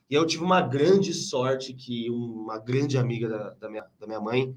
E 0.09 0.13
eu 0.13 0.25
tive 0.25 0.43
uma 0.43 0.61
grande 0.61 1.13
sorte 1.13 1.73
que 1.73 2.09
uma 2.09 2.57
grande 2.57 2.97
amiga 2.97 3.27
da, 3.27 3.49
da, 3.51 3.69
minha, 3.69 3.85
da 3.99 4.07
minha 4.07 4.21
mãe, 4.21 4.55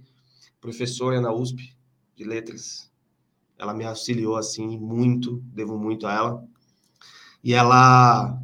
professora 0.61 1.21
na 1.21 1.33
USP 1.33 1.75
de 2.15 2.23
letras, 2.23 2.93
ela 3.59 3.75
me 3.75 3.85
auxiliou 3.85 4.37
assim 4.37 4.79
muito, 4.79 5.43
devo 5.47 5.77
muito 5.77 6.07
a 6.07 6.13
ela. 6.13 6.45
E 7.43 7.55
ela 7.55 8.41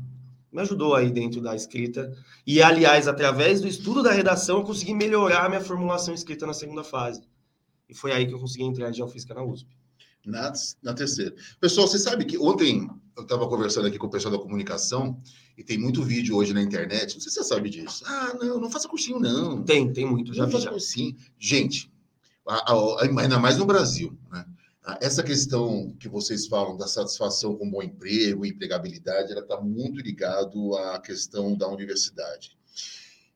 me 0.50 0.62
ajudou 0.62 0.94
aí 0.94 1.10
dentro 1.10 1.40
da 1.40 1.54
escrita. 1.54 2.10
E, 2.46 2.62
aliás, 2.62 3.06
através 3.06 3.60
do 3.60 3.68
estudo 3.68 4.02
da 4.02 4.10
redação, 4.10 4.58
eu 4.58 4.64
consegui 4.64 4.94
melhorar 4.94 5.44
a 5.44 5.48
minha 5.48 5.60
formulação 5.60 6.14
escrita 6.14 6.46
na 6.46 6.54
segunda 6.54 6.82
fase. 6.82 7.22
E 7.88 7.94
foi 7.94 8.12
aí 8.12 8.26
que 8.26 8.32
eu 8.32 8.40
consegui 8.40 8.64
entrar 8.64 8.88
em 8.88 8.94
geofísica 8.94 9.34
na 9.34 9.44
USP 9.44 9.73
na, 10.26 10.52
na 10.82 10.94
terceira. 10.94 11.34
Pessoal, 11.60 11.86
você 11.86 11.98
sabe 11.98 12.24
que 12.24 12.38
ontem 12.38 12.88
eu 13.16 13.22
estava 13.22 13.48
conversando 13.48 13.86
aqui 13.86 13.98
com 13.98 14.06
o 14.06 14.10
pessoal 14.10 14.36
da 14.36 14.42
comunicação 14.42 15.20
e 15.56 15.62
tem 15.62 15.78
muito 15.78 16.02
vídeo 16.02 16.36
hoje 16.36 16.52
na 16.52 16.62
internet. 16.62 17.14
Não 17.14 17.20
sei 17.20 17.30
se 17.30 17.38
você 17.40 17.44
sabe 17.44 17.70
disso. 17.70 18.04
Ah, 18.06 18.34
não, 18.40 18.60
não 18.60 18.70
faça 18.70 18.88
cursinho, 18.88 19.20
não. 19.20 19.62
Tem, 19.62 19.92
tem 19.92 20.06
muito. 20.06 20.34
Já 20.34 20.44
não 20.44 20.50
faça 20.50 20.70
cursinho. 20.70 21.16
Gente, 21.38 21.92
a, 22.46 22.72
a, 22.72 23.02
ainda 23.20 23.38
mais 23.38 23.56
no 23.56 23.66
Brasil, 23.66 24.18
né? 24.32 24.44
Essa 25.00 25.22
questão 25.22 25.94
que 25.98 26.10
vocês 26.10 26.46
falam 26.46 26.76
da 26.76 26.86
satisfação 26.86 27.56
com 27.56 27.70
bom 27.70 27.82
emprego, 27.82 28.44
empregabilidade, 28.44 29.32
ela 29.32 29.40
está 29.40 29.58
muito 29.58 29.98
ligado 30.02 30.76
à 30.76 31.00
questão 31.00 31.56
da 31.56 31.66
universidade. 31.68 32.54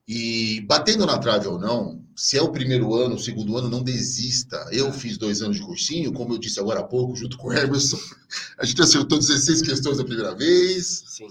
E 0.08 0.62
batendo 0.62 1.04
na 1.04 1.18
trave 1.18 1.46
ou 1.46 1.58
não, 1.58 2.02
se 2.16 2.38
é 2.38 2.42
o 2.42 2.50
primeiro 2.50 2.94
ano, 2.94 3.16
o 3.16 3.18
segundo 3.18 3.58
ano, 3.58 3.68
não 3.68 3.82
desista. 3.82 4.56
Eu 4.72 4.90
fiz 4.90 5.18
dois 5.18 5.42
anos 5.42 5.58
de 5.58 5.62
cursinho, 5.62 6.14
como 6.14 6.32
eu 6.32 6.38
disse 6.38 6.58
agora 6.58 6.80
há 6.80 6.84
pouco, 6.84 7.14
junto 7.14 7.36
com 7.36 7.48
o 7.48 7.52
Emerson. 7.52 7.98
A 8.56 8.64
gente 8.64 8.80
acertou 8.80 9.18
16 9.18 9.60
questões 9.60 9.98
da 9.98 10.04
primeira 10.04 10.34
vez. 10.34 11.04
Sim. 11.08 11.28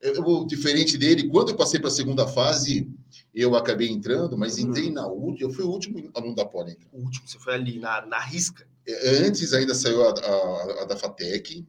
Eu, 0.00 0.46
diferente 0.46 0.96
dele, 0.96 1.28
quando 1.28 1.50
eu 1.50 1.56
passei 1.56 1.78
para 1.78 1.88
a 1.88 1.92
segunda 1.92 2.26
fase, 2.26 2.90
eu 3.34 3.54
acabei 3.54 3.90
entrando, 3.90 4.38
mas 4.38 4.56
uhum. 4.56 4.70
entrei 4.70 4.90
na 4.90 5.06
última. 5.06 5.50
Eu 5.50 5.52
fui 5.52 5.64
o 5.64 5.68
último 5.68 6.10
aluno 6.14 6.34
da 6.34 6.46
Poli. 6.46 6.78
O 6.90 7.02
último, 7.02 7.28
você 7.28 7.38
foi 7.38 7.54
ali, 7.54 7.78
na, 7.78 8.06
na 8.06 8.20
risca. 8.20 8.66
É, 8.86 9.18
antes 9.26 9.52
ainda 9.52 9.74
saiu 9.74 10.02
a, 10.02 10.14
a, 10.14 10.82
a 10.82 10.84
da 10.86 10.96
FATEC, 10.96 11.66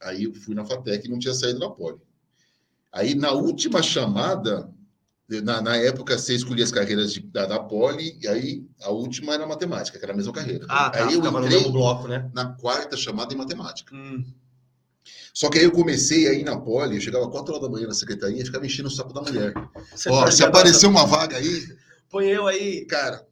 aí 0.00 0.22
eu 0.22 0.34
fui 0.34 0.54
na 0.54 0.64
FATEC 0.64 1.06
e 1.06 1.10
não 1.10 1.18
tinha 1.18 1.34
saído 1.34 1.58
da 1.58 1.68
Poli. 1.68 1.98
Aí 2.92 3.14
na 3.14 3.32
última 3.32 3.82
chamada, 3.82 4.72
na, 5.42 5.60
na, 5.60 5.76
época, 5.76 6.18
você 6.18 6.34
escolhia 6.34 6.64
as 6.64 6.72
carreiras 6.72 7.12
de, 7.12 7.20
da, 7.20 7.46
da 7.46 7.60
Poli, 7.60 8.18
e 8.20 8.26
aí 8.26 8.64
a 8.82 8.90
última 8.90 9.34
era 9.34 9.46
matemática, 9.46 9.98
que 9.98 10.04
era 10.04 10.12
a 10.12 10.16
mesma 10.16 10.32
carreira. 10.32 10.66
Ah, 10.68 10.90
tá, 10.90 11.06
aí 11.06 11.14
eu 11.14 11.24
entrei 11.24 11.62
no 11.62 11.70
bloco, 11.70 12.08
né? 12.08 12.28
Na 12.34 12.46
quarta 12.54 12.96
chamada 12.96 13.32
em 13.32 13.36
matemática. 13.36 13.94
Hum. 13.94 14.24
Só 15.32 15.48
que 15.48 15.58
aí 15.58 15.64
eu 15.64 15.70
comecei 15.70 16.26
aí 16.26 16.42
na 16.42 16.58
Poli, 16.58 16.96
eu 16.96 17.00
chegava 17.00 17.30
4 17.30 17.54
horas 17.54 17.66
da 17.66 17.72
manhã 17.72 17.86
na 17.86 17.94
secretaria 17.94 18.42
e 18.42 18.44
ficava 18.44 18.66
enchendo 18.66 18.88
o 18.88 18.92
saco 18.92 19.12
da 19.12 19.22
mulher. 19.22 19.54
Ó, 20.08 20.30
se 20.30 20.42
apareceu 20.42 20.90
uma 20.90 21.06
vaga 21.06 21.36
aí. 21.36 21.66
Põe 22.08 22.26
eu 22.26 22.48
aí. 22.48 22.84
Cara, 22.86 23.24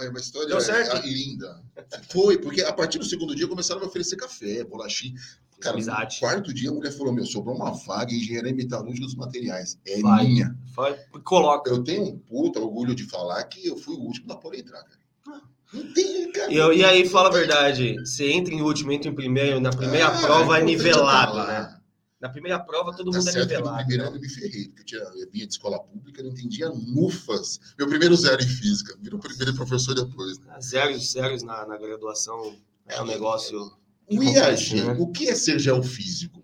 é 0.00 0.08
uma 0.08 0.18
história 0.18 0.54
é, 0.54 1.06
linda. 1.06 1.62
Foi, 2.10 2.38
porque 2.38 2.62
a 2.62 2.72
partir 2.72 2.98
do 2.98 3.04
segundo 3.04 3.34
dia 3.34 3.46
começaram 3.46 3.80
a 3.80 3.84
me 3.84 3.88
oferecer 3.88 4.16
café, 4.16 4.64
bolachinha. 4.64 5.14
Cara, 5.62 5.74
amizade. 5.74 6.16
No 6.16 6.20
quarto 6.20 6.52
dia 6.52 6.70
a 6.70 6.72
mulher 6.72 6.92
falou: 6.92 7.12
Meu, 7.12 7.24
sobrou 7.24 7.54
uma 7.54 7.72
vaga 7.72 8.12
em 8.12 8.16
engenharia 8.16 8.54
metalúrgica 8.54 9.06
dos 9.06 9.14
materiais. 9.14 9.78
É 9.86 10.00
vai, 10.00 10.26
minha. 10.26 10.56
Vai, 10.74 10.98
coloca. 11.22 11.70
Eu 11.70 11.82
tenho 11.84 12.02
um 12.04 12.18
puta 12.18 12.60
orgulho 12.60 12.94
de 12.94 13.04
falar 13.04 13.42
que 13.44 13.66
eu 13.66 13.76
fui 13.76 13.94
o 13.94 14.00
último 14.00 14.26
da 14.26 14.36
Poli 14.36 14.60
entrar, 14.60 14.82
cara. 14.82 15.00
Ah. 15.28 15.40
Não 15.72 15.92
tem, 15.92 16.32
cara. 16.32 16.52
Eu, 16.52 16.72
e 16.72 16.84
aí, 16.84 17.08
fala 17.08 17.28
a 17.28 17.32
verdade, 17.32 17.96
você 18.00 18.30
entra 18.30 18.52
em 18.52 18.60
último, 18.60 18.92
entra 18.92 19.08
em 19.08 19.14
primeiro, 19.14 19.60
na 19.60 19.70
primeira 19.70 20.08
ah, 20.08 20.20
prova 20.20 20.58
é 20.58 20.62
nivelado, 20.62 21.46
né? 21.46 21.78
Na 22.20 22.28
primeira 22.28 22.58
prova, 22.60 22.94
todo 22.96 23.10
tá 23.10 23.18
mundo 23.18 23.28
é 23.28 23.32
nivelado. 23.32 23.70
No 23.70 23.76
primeiro 23.78 24.06
ano 24.06 24.16
eu 24.16 24.20
me 24.20 24.28
ferrei, 24.28 24.68
porque 24.68 24.80
eu, 24.80 24.84
tinha, 24.84 25.22
eu 25.22 25.30
vinha 25.30 25.46
de 25.46 25.52
escola 25.52 25.82
pública, 25.82 26.22
não 26.22 26.30
entendia 26.30 26.68
nufas. 26.68 27.58
Meu 27.78 27.88
primeiro 27.88 28.14
zero 28.14 28.40
em 28.42 28.46
física, 28.46 28.96
virou 29.00 29.18
primeiro 29.18 29.54
professor 29.54 29.94
depois. 29.94 30.38
Né? 30.38 30.60
Zeros, 30.60 31.10
zeros 31.10 31.42
na, 31.42 31.66
na 31.66 31.76
graduação 31.76 32.56
é 32.86 33.00
um 33.00 33.06
negócio 33.06 33.72
o 34.10 34.22
IAG, 34.22 34.74
né? 34.74 34.96
o 34.98 35.06
que 35.08 35.28
é 35.28 35.34
ser 35.34 35.58
geofísico? 35.58 36.42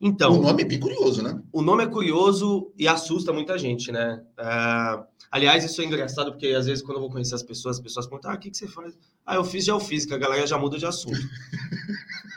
Então, 0.00 0.38
o 0.38 0.42
nome 0.42 0.62
é 0.62 0.66
bem 0.66 0.78
curioso, 0.78 1.22
né? 1.22 1.40
O 1.50 1.62
nome 1.62 1.82
é 1.82 1.86
curioso 1.86 2.70
e 2.76 2.86
assusta 2.86 3.32
muita 3.32 3.56
gente, 3.56 3.90
né? 3.90 4.22
É... 4.38 5.02
Aliás, 5.30 5.64
isso 5.64 5.80
é 5.80 5.84
engraçado 5.84 6.30
porque 6.30 6.48
às 6.48 6.66
vezes 6.66 6.84
quando 6.84 6.98
eu 6.98 7.00
vou 7.00 7.10
conhecer 7.10 7.34
as 7.34 7.42
pessoas, 7.42 7.76
as 7.76 7.82
pessoas 7.82 8.06
perguntam: 8.06 8.30
ah, 8.30 8.34
o 8.34 8.38
que, 8.38 8.50
que 8.50 8.56
você 8.56 8.68
faz? 8.68 8.92
Ah, 9.24 9.36
eu 9.36 9.44
fiz 9.44 9.64
geofísica, 9.64 10.14
a 10.14 10.18
galera 10.18 10.46
já 10.46 10.58
muda 10.58 10.76
de 10.76 10.84
assunto. 10.84 11.18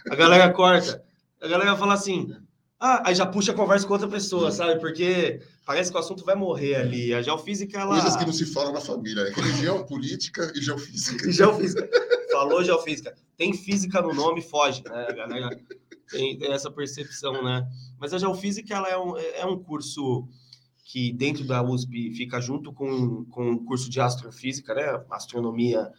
a 0.10 0.16
galera 0.16 0.50
corta. 0.54 1.04
A 1.42 1.48
galera 1.50 1.76
fala 1.76 1.94
assim: 1.94 2.34
ah, 2.80 3.04
aí 3.06 3.14
já 3.14 3.26
puxa 3.26 3.52
a 3.52 3.56
conversa 3.56 3.86
com 3.86 3.94
outra 3.94 4.08
pessoa, 4.08 4.50
sabe? 4.50 4.80
Porque 4.80 5.42
parece 5.66 5.92
que 5.92 5.98
o 5.98 6.00
assunto 6.00 6.24
vai 6.24 6.36
morrer 6.36 6.76
ali. 6.76 7.14
A 7.14 7.22
geofísica, 7.22 7.78
ela. 7.78 7.96
Coisas 7.96 8.16
que 8.16 8.26
não 8.26 8.34
se 8.34 8.46
falam 8.46 8.72
na 8.72 8.82
família, 8.82 9.26
né? 9.26 9.32
Religião, 9.36 9.84
política 9.84 10.52
e 10.56 10.62
geofísica. 10.62 11.28
E 11.28 11.34
geofísica. 11.34 11.90
Falou 12.32 12.64
geofísica 12.64 13.14
tem 13.38 13.54
física 13.54 14.02
no 14.02 14.14
nome, 14.14 14.42
foge, 14.42 14.84
né? 14.84 15.06
A 15.08 15.14
galera 15.14 15.50
tem, 16.10 16.38
tem 16.38 16.52
essa 16.52 16.72
percepção, 16.72 17.44
né? 17.44 17.66
Mas 18.00 18.14
a 18.14 18.18
geofísica 18.18 18.74
ela 18.74 18.90
é, 18.90 18.98
um, 18.98 19.18
é 19.18 19.46
um 19.46 19.58
curso 19.58 20.28
que 20.84 21.12
dentro 21.14 21.46
da 21.46 21.62
USP 21.62 22.12
fica 22.16 22.42
junto 22.42 22.74
com, 22.74 23.26
com 23.26 23.54
o 23.54 23.64
curso 23.64 23.90
de 23.90 24.02
astrofísica, 24.02 24.74
né? 24.74 25.04
Astronomia 25.12 25.92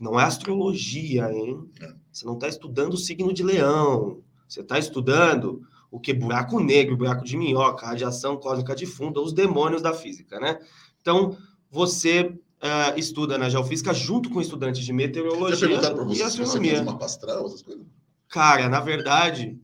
não 0.00 0.18
é 0.18 0.24
astrologia, 0.24 1.30
hein? 1.30 1.70
É. 1.80 1.94
Você 2.10 2.24
não 2.24 2.34
está 2.34 2.48
estudando 2.48 2.94
o 2.94 2.98
signo 2.98 3.32
de 3.32 3.42
leão. 3.42 4.22
Você 4.48 4.62
está 4.62 4.78
estudando 4.78 5.62
o 5.90 6.00
que? 6.00 6.14
Buraco 6.14 6.58
negro, 6.58 6.96
buraco 6.96 7.24
de 7.24 7.36
minhoca, 7.36 7.86
radiação 7.86 8.38
cósmica 8.38 8.74
de 8.74 8.86
fundo, 8.86 9.22
os 9.22 9.32
demônios 9.32 9.82
da 9.82 9.92
física, 9.92 10.40
né? 10.40 10.58
Então, 11.00 11.36
você 11.70 12.34
uh, 12.62 12.98
estuda 12.98 13.38
na 13.38 13.48
geofísica 13.48 13.92
junto 13.92 14.30
com 14.30 14.40
estudantes 14.40 14.84
de 14.84 14.92
meteorologia 14.92 15.68
e 15.68 16.22
astronomia. 16.22 16.84
Pastral, 16.96 17.46
essas 17.46 17.62
coisas? 17.62 17.86
Cara, 18.28 18.68
na 18.68 18.80
verdade, 18.80 19.58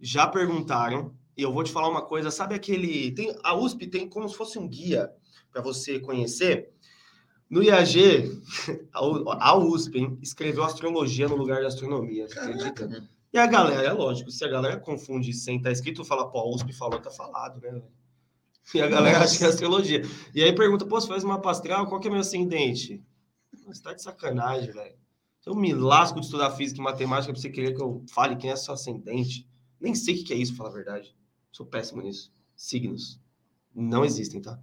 já 0.00 0.26
perguntaram. 0.26 1.14
E 1.36 1.42
eu 1.42 1.52
vou 1.52 1.62
te 1.62 1.70
falar 1.70 1.88
uma 1.88 2.02
coisa. 2.02 2.30
Sabe 2.30 2.54
aquele... 2.54 3.12
Tem, 3.12 3.36
a 3.44 3.54
USP 3.54 3.86
tem 3.86 4.08
como 4.08 4.28
se 4.28 4.34
fosse 4.34 4.58
um 4.58 4.68
guia 4.68 5.10
para 5.52 5.62
você 5.62 6.00
conhecer. 6.00 6.70
No 7.48 7.62
IAG, 7.62 8.40
a 9.40 9.56
USP 9.56 9.96
hein, 9.98 10.18
escreveu 10.20 10.64
astrologia 10.64 11.28
no 11.28 11.36
lugar 11.36 11.60
de 11.60 11.66
astronomia. 11.66 12.26
Caraca, 12.28 13.08
e 13.32 13.38
a 13.38 13.46
galera, 13.46 13.86
é 13.86 13.92
lógico, 13.92 14.30
se 14.30 14.42
a 14.44 14.48
galera 14.48 14.78
confunde 14.78 15.32
sem 15.34 15.56
estar 15.56 15.68
tá 15.68 15.72
escrito, 15.72 16.04
fala, 16.04 16.30
pô, 16.30 16.38
a 16.38 16.54
USP 16.54 16.72
falou, 16.72 16.98
tá 16.98 17.10
falado, 17.10 17.60
né? 17.60 17.82
E 18.74 18.82
a 18.82 18.86
galera 18.86 19.20
acha 19.20 19.38
que 19.38 19.44
é 19.44 19.46
astrologia. 19.46 20.02
E 20.34 20.42
aí 20.42 20.52
pergunta, 20.52 20.84
pô, 20.84 21.00
você 21.00 21.08
faz 21.08 21.24
uma 21.24 21.40
astral, 21.50 21.86
qual 21.86 22.00
que 22.00 22.08
é 22.08 22.10
meu 22.10 22.20
ascendente? 22.20 23.02
Você 23.66 23.82
tá 23.82 23.94
de 23.94 24.02
sacanagem, 24.02 24.70
velho. 24.72 24.96
Eu 25.46 25.54
me 25.54 25.72
lasco 25.72 26.20
de 26.20 26.26
estudar 26.26 26.50
física 26.50 26.78
e 26.78 26.84
matemática 26.84 27.32
pra 27.32 27.40
você 27.40 27.48
querer 27.48 27.74
que 27.74 27.80
eu 27.80 28.04
fale 28.10 28.36
quem 28.36 28.50
é 28.50 28.56
seu 28.56 28.74
ascendente. 28.74 29.48
Nem 29.80 29.94
sei 29.94 30.20
o 30.20 30.24
que 30.24 30.34
é 30.34 30.36
isso, 30.36 30.54
falar 30.54 30.68
a 30.68 30.74
verdade. 30.74 31.16
Sou 31.50 31.64
péssimo 31.64 32.02
nisso. 32.02 32.30
Signos. 32.54 33.18
Não 33.74 34.04
existem, 34.04 34.42
tá? 34.42 34.60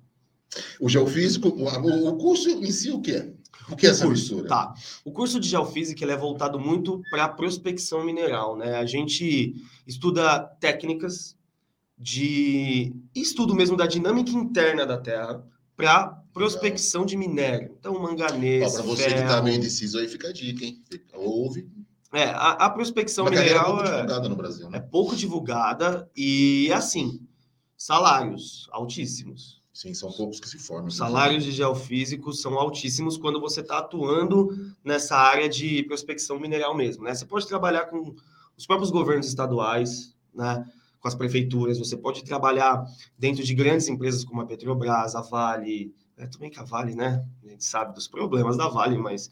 O 0.79 0.87
geofísico, 0.87 1.47
o 1.47 2.17
curso 2.17 2.49
em 2.49 2.71
si, 2.71 2.91
o 2.91 3.01
que 3.01 3.11
é? 3.11 3.33
O 3.69 3.75
que 3.75 3.87
é 3.87 3.89
essa 3.89 4.05
curso, 4.05 4.35
mistura? 4.35 4.47
Tá. 4.47 4.73
O 5.03 5.11
curso 5.11 5.39
de 5.39 5.49
geofísica 5.49 6.03
ele 6.03 6.11
é 6.11 6.17
voltado 6.17 6.59
muito 6.59 7.01
para 7.09 7.27
prospecção 7.29 8.03
mineral, 8.03 8.55
né? 8.55 8.75
A 8.75 8.85
gente 8.85 9.55
estuda 9.87 10.39
técnicas 10.59 11.35
de 11.97 12.93
estudo 13.13 13.55
mesmo 13.55 13.77
da 13.77 13.87
dinâmica 13.87 14.31
interna 14.31 14.85
da 14.85 14.97
Terra 14.97 15.43
para 15.75 16.07
prospecção 16.33 17.05
de 17.05 17.15
minério. 17.15 17.75
Então, 17.79 17.99
manganês. 17.99 18.73
Para 18.73 18.83
você 18.83 19.03
ferro. 19.03 19.15
que 19.15 19.21
está 19.21 19.41
meio 19.41 19.57
indeciso 19.57 19.97
aí, 19.97 20.07
fica 20.07 20.29
a 20.29 20.33
dica, 20.33 20.65
hein? 20.65 20.83
Ouve. 21.13 21.69
É, 22.13 22.25
a, 22.25 22.51
a 22.51 22.69
prospecção 22.69 23.25
Uma 23.25 23.31
mineral 23.31 23.59
é 23.61 23.83
pouco 23.83 23.83
divulgada 23.83 24.29
no 24.29 24.35
Brasil, 24.35 24.69
né? 24.69 24.77
é 24.77 24.81
pouco 24.81 25.15
divulgada 25.15 26.11
e, 26.15 26.71
assim, 26.71 27.19
salários 27.77 28.69
altíssimos. 28.71 29.61
Sim, 29.73 29.93
são 29.93 30.09
poucos 30.09 30.39
que 30.39 30.47
se 30.47 30.57
formam. 30.57 30.87
Os 30.87 30.95
salários 30.95 31.43
de 31.43 31.51
geofísicos 31.51 32.41
são 32.41 32.57
altíssimos 32.57 33.17
quando 33.17 33.41
você 33.41 33.59
está 33.59 33.79
atuando 33.79 34.73
nessa 34.81 35.17
área 35.17 35.49
de 35.49 35.83
prospecção 35.83 36.39
mineral 36.39 36.73
mesmo, 36.73 37.03
né? 37.03 37.13
Você 37.13 37.25
pode 37.25 37.45
trabalhar 37.45 37.87
com 37.87 38.15
os 38.55 38.65
próprios 38.65 38.89
governos 38.89 39.27
estaduais, 39.27 40.15
né? 40.33 40.65
Com 41.05 41.09
as 41.09 41.13
prefeituras, 41.13 41.77
você 41.77 41.95
pode 41.95 42.23
trabalhar 42.23 42.83
dentro 43.15 43.43
de 43.43 43.53
grandes 43.53 43.87
empresas 43.87 44.25
como 44.25 44.41
a 44.41 44.45
Petrobras, 44.47 45.13
a 45.13 45.21
Vale, 45.21 45.93
é, 46.17 46.25
também 46.25 46.49
que 46.49 46.59
a 46.59 46.63
Vale, 46.63 46.95
né? 46.95 47.23
A 47.43 47.47
gente 47.47 47.63
sabe 47.63 47.93
dos 47.93 48.07
problemas 48.07 48.57
da 48.57 48.67
Vale, 48.67 48.97
mas 48.97 49.29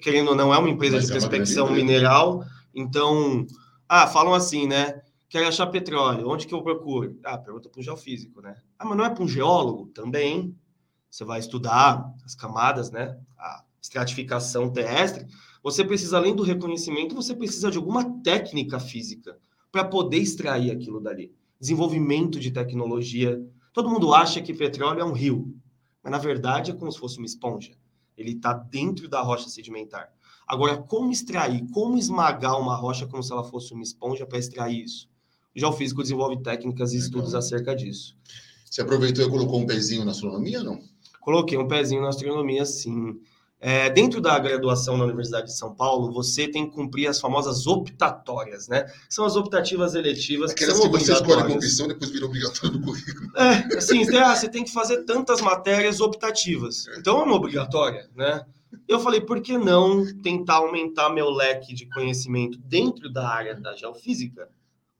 querendo 0.00 0.28
ou 0.28 0.36
não, 0.36 0.54
é 0.54 0.58
uma 0.58 0.70
empresa 0.70 0.98
mas 0.98 1.06
de 1.06 1.10
é 1.10 1.14
prospecção 1.16 1.72
mineral, 1.72 2.44
então, 2.72 3.44
ah, 3.88 4.06
falam 4.06 4.34
assim, 4.34 4.68
né? 4.68 5.02
Quero 5.28 5.48
achar 5.48 5.66
petróleo, 5.66 6.28
onde 6.28 6.46
que 6.46 6.54
eu 6.54 6.62
procuro? 6.62 7.18
Ah, 7.24 7.36
pergunta 7.36 7.68
para 7.68 7.80
um 7.80 7.82
geofísico, 7.82 8.40
né? 8.40 8.54
Ah, 8.78 8.84
mas 8.84 8.96
não 8.96 9.04
é 9.04 9.10
para 9.10 9.24
um 9.24 9.28
geólogo? 9.28 9.88
Também. 9.88 10.56
Você 11.10 11.24
vai 11.24 11.40
estudar 11.40 12.08
as 12.24 12.36
camadas, 12.36 12.92
né? 12.92 13.18
A 13.36 13.64
estratificação 13.82 14.70
terrestre, 14.70 15.26
você 15.60 15.84
precisa, 15.84 16.18
além 16.18 16.36
do 16.36 16.44
reconhecimento, 16.44 17.16
você 17.16 17.34
precisa 17.34 17.68
de 17.68 17.78
alguma 17.78 18.22
técnica 18.22 18.78
física 18.78 19.36
para 19.70 19.84
poder 19.84 20.18
extrair 20.18 20.70
aquilo 20.70 21.00
dali. 21.00 21.32
Desenvolvimento 21.60 22.38
de 22.38 22.50
tecnologia. 22.50 23.42
Todo 23.72 23.90
mundo 23.90 24.14
acha 24.14 24.40
que 24.40 24.54
petróleo 24.54 25.00
é 25.00 25.04
um 25.04 25.12
rio, 25.12 25.54
mas 26.02 26.10
na 26.10 26.18
verdade 26.18 26.70
é 26.70 26.74
como 26.74 26.90
se 26.90 26.98
fosse 26.98 27.18
uma 27.18 27.26
esponja. 27.26 27.72
Ele 28.16 28.32
está 28.32 28.52
dentro 28.52 29.08
da 29.08 29.20
rocha 29.20 29.48
sedimentar. 29.48 30.12
Agora, 30.46 30.78
como 30.78 31.10
extrair, 31.10 31.66
como 31.72 31.98
esmagar 31.98 32.58
uma 32.60 32.76
rocha 32.76 33.06
como 33.06 33.22
se 33.22 33.32
ela 33.32 33.42
fosse 33.42 33.74
uma 33.74 33.82
esponja 33.82 34.24
para 34.24 34.38
extrair 34.38 34.84
isso? 34.84 35.08
O 35.54 35.58
geofísico 35.58 36.02
desenvolve 36.02 36.42
técnicas 36.42 36.92
e 36.92 36.98
estudos 36.98 37.34
acerca 37.34 37.74
disso. 37.74 38.16
Você 38.70 38.80
aproveitou 38.80 39.26
e 39.26 39.30
colocou 39.30 39.58
um 39.58 39.66
pezinho 39.66 40.04
na 40.04 40.12
astronomia, 40.12 40.62
não? 40.62 40.78
Coloquei 41.20 41.58
um 41.58 41.66
pezinho 41.66 42.02
na 42.02 42.10
astronomia, 42.10 42.64
sim. 42.64 43.18
É, 43.58 43.88
dentro 43.88 44.20
da 44.20 44.38
graduação 44.38 44.98
na 44.98 45.04
Universidade 45.04 45.46
de 45.46 45.56
São 45.56 45.74
Paulo, 45.74 46.12
você 46.12 46.46
tem 46.46 46.68
que 46.68 46.74
cumprir 46.74 47.08
as 47.08 47.18
famosas 47.18 47.66
optatórias, 47.66 48.68
né? 48.68 48.84
São 49.08 49.24
as 49.24 49.34
optativas 49.34 49.94
eletivas 49.94 50.50
Aquelas 50.50 50.78
que, 50.78 50.88
que 50.88 50.98
você 50.98 51.12
escolhe 51.14 51.42
uma 51.42 51.54
opção 51.54 51.88
depois 51.88 52.10
vira 52.10 52.26
obrigatório 52.26 52.78
no 52.78 52.84
currículo. 52.84 53.30
É, 53.36 53.76
assim, 53.78 54.04
ah, 54.16 54.36
você 54.36 54.48
tem 54.48 54.62
que 54.62 54.70
fazer 54.70 55.04
tantas 55.04 55.40
matérias 55.40 56.00
optativas. 56.00 56.84
Então 56.98 57.18
é 57.18 57.24
uma 57.24 57.34
obrigatória, 57.34 58.08
né? 58.14 58.44
Eu 58.86 59.00
falei, 59.00 59.20
por 59.20 59.40
que 59.40 59.56
não 59.56 60.04
tentar 60.22 60.56
aumentar 60.56 61.08
meu 61.08 61.30
leque 61.30 61.74
de 61.74 61.88
conhecimento 61.88 62.58
dentro 62.58 63.10
da 63.10 63.26
área 63.26 63.54
da 63.54 63.74
geofísica 63.74 64.48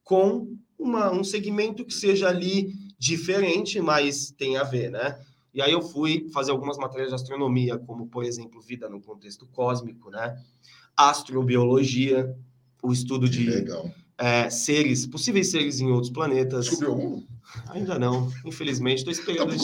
com 0.02 0.56
uma, 0.78 1.12
um 1.12 1.22
segmento 1.22 1.84
que 1.84 1.92
seja 1.92 2.28
ali 2.28 2.72
diferente, 2.98 3.80
mas 3.80 4.30
tem 4.30 4.56
a 4.56 4.62
ver, 4.62 4.90
né? 4.90 5.18
E 5.56 5.62
aí 5.62 5.72
eu 5.72 5.80
fui 5.80 6.28
fazer 6.34 6.50
algumas 6.50 6.76
matérias 6.76 7.08
de 7.08 7.14
astronomia, 7.14 7.78
como, 7.78 8.06
por 8.08 8.22
exemplo, 8.22 8.60
vida 8.60 8.90
no 8.90 9.00
contexto 9.00 9.46
cósmico, 9.46 10.10
né? 10.10 10.38
Astrobiologia, 10.94 12.36
o 12.82 12.92
estudo 12.92 13.26
de 13.26 13.64
é, 14.18 14.50
seres, 14.50 15.06
possíveis 15.06 15.50
seres 15.50 15.80
em 15.80 15.90
outros 15.90 16.12
planetas. 16.12 16.66
Descobriu 16.66 16.90
algum? 16.90 17.22
Ainda 17.68 17.98
não, 17.98 18.30
infelizmente. 18.44 18.98
Estou 18.98 19.10
esperando, 19.10 19.56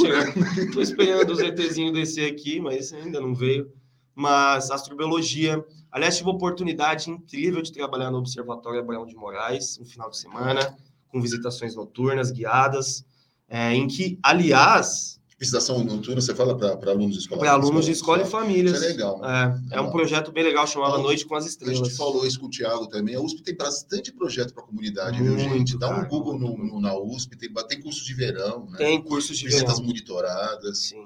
tá 0.74 0.80
esperando 0.80 1.30
os 1.30 1.40
ETzinhos 1.40 1.92
descer 1.92 2.32
aqui, 2.32 2.58
mas 2.58 2.90
ainda 2.94 3.20
não 3.20 3.34
veio. 3.34 3.70
Mas 4.14 4.70
astrobiologia. 4.70 5.62
Aliás, 5.90 6.16
tive 6.16 6.30
a 6.30 6.32
oportunidade 6.32 7.10
incrível 7.10 7.60
de 7.60 7.70
trabalhar 7.70 8.10
no 8.10 8.16
Observatório 8.16 8.80
Abraão 8.80 9.04
de 9.04 9.14
Moraes, 9.14 9.76
no 9.76 9.84
final 9.84 10.08
de 10.08 10.16
semana, 10.16 10.74
com 11.08 11.20
visitações 11.20 11.76
noturnas 11.76 12.30
guiadas, 12.30 13.04
é, 13.46 13.74
em 13.74 13.86
que, 13.86 14.18
aliás, 14.22 15.20
Visitação 15.42 15.82
noturna, 15.82 16.20
você 16.20 16.32
fala 16.36 16.56
para 16.56 16.92
alunos 16.92 17.16
de 17.16 17.22
escola? 17.22 17.40
Para 17.40 17.50
alunos 17.50 17.84
de 17.84 17.90
escola 17.90 18.22
e 18.22 18.24
famílias. 18.24 18.76
Isso 18.76 18.84
é 18.84 18.88
legal. 18.90 19.20
Né? 19.20 19.60
É, 19.72 19.78
é 19.78 19.80
um 19.80 19.90
projeto 19.90 20.30
bem 20.30 20.44
legal, 20.44 20.68
chamado 20.68 20.92
então, 20.92 21.02
Noite 21.02 21.26
com 21.26 21.34
as 21.34 21.44
Estrelas. 21.44 21.80
A 21.80 21.84
gente 21.84 21.96
falou 21.96 22.24
isso 22.24 22.38
com 22.38 22.46
o 22.46 22.48
Thiago 22.48 22.86
também. 22.86 23.16
A 23.16 23.20
USP 23.20 23.42
tem 23.42 23.56
bastante 23.56 24.12
projeto 24.12 24.54
para 24.54 24.62
a 24.62 24.66
comunidade, 24.68 25.20
Muito, 25.20 25.36
viu, 25.36 25.50
gente? 25.50 25.76
Dá 25.76 25.88
cara, 25.88 26.00
um 26.00 26.08
Google 26.08 26.38
no, 26.38 26.56
no, 26.56 26.80
na 26.80 26.96
USP, 26.96 27.36
tem, 27.36 27.52
tem 27.52 27.80
curso 27.80 28.04
de 28.04 28.14
verão, 28.14 28.70
né? 28.70 28.78
Tem 28.78 29.02
curso 29.02 29.34
de 29.34 29.44
Visitas 29.46 29.78
verão. 29.78 29.84
monitoradas. 29.84 30.78
Sim. 30.78 31.04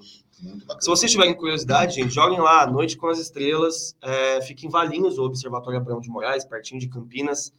Se 0.80 0.86
vocês 0.86 1.10
tiverem 1.10 1.34
curiosidade, 1.34 1.94
gente, 1.94 2.12
joguem 2.12 2.38
lá, 2.38 2.70
Noite 2.70 2.98
com 2.98 3.06
as 3.06 3.18
Estrelas. 3.18 3.96
É, 4.02 4.42
fica 4.42 4.66
em 4.66 4.68
Valinhos, 4.68 5.16
o 5.16 5.22
Observatório 5.22 5.80
Abraão 5.80 5.98
de 5.98 6.10
Moraes, 6.10 6.44
pertinho 6.44 6.78
de 6.78 6.88
Campinas. 6.88 7.54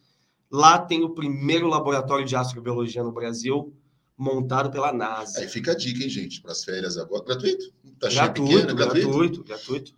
Lá 0.48 0.78
tem 0.78 1.02
o 1.02 1.10
primeiro 1.10 1.66
laboratório 1.66 2.24
de 2.24 2.36
astrobiologia 2.36 3.02
no 3.02 3.10
Brasil 3.10 3.74
montado 4.18 4.70
pela 4.70 4.92
NASA. 4.92 5.38
Aí 5.38 5.48
fica 5.48 5.72
a 5.72 5.76
dica, 5.76 6.02
hein, 6.02 6.10
gente, 6.10 6.42
para 6.42 6.50
as 6.50 6.64
férias 6.64 6.98
agora. 6.98 7.24
Gratuito? 7.24 7.72
Tá 8.00 8.08
gratuito, 8.08 8.52
pequena, 8.52 8.74
gratuito, 8.74 9.08
gratuito, 9.08 9.44
gratuito. 9.44 9.94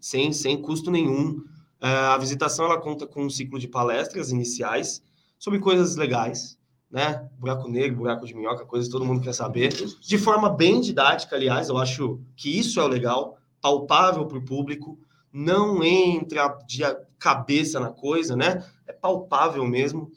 Sem, 0.00 0.32
sem 0.32 0.60
custo 0.60 0.90
nenhum. 0.90 1.38
Uh, 1.80 2.10
a 2.10 2.18
visitação 2.18 2.66
ela 2.66 2.80
conta 2.80 3.06
com 3.06 3.24
um 3.24 3.30
ciclo 3.30 3.58
de 3.58 3.68
palestras 3.68 4.30
iniciais 4.30 5.02
sobre 5.38 5.60
coisas 5.60 5.96
legais, 5.96 6.58
né? 6.90 7.28
Buraco 7.38 7.68
negro, 7.68 7.98
buraco 7.98 8.26
de 8.26 8.34
minhoca, 8.34 8.66
coisas 8.66 8.88
que 8.88 8.92
todo 8.92 9.04
mundo 9.04 9.22
quer 9.22 9.32
saber. 9.32 9.72
De 10.00 10.18
forma 10.18 10.50
bem 10.50 10.80
didática, 10.80 11.36
aliás, 11.36 11.68
eu 11.68 11.78
acho 11.78 12.20
que 12.36 12.58
isso 12.58 12.80
é 12.80 12.84
o 12.84 12.88
legal, 12.88 13.38
palpável 13.60 14.26
para 14.26 14.38
o 14.38 14.44
público. 14.44 14.98
Não 15.32 15.82
entra 15.82 16.48
de 16.66 16.82
cabeça 17.18 17.78
na 17.78 17.90
coisa, 17.90 18.34
né? 18.34 18.64
É 18.86 18.92
palpável 18.92 19.64
mesmo. 19.64 20.10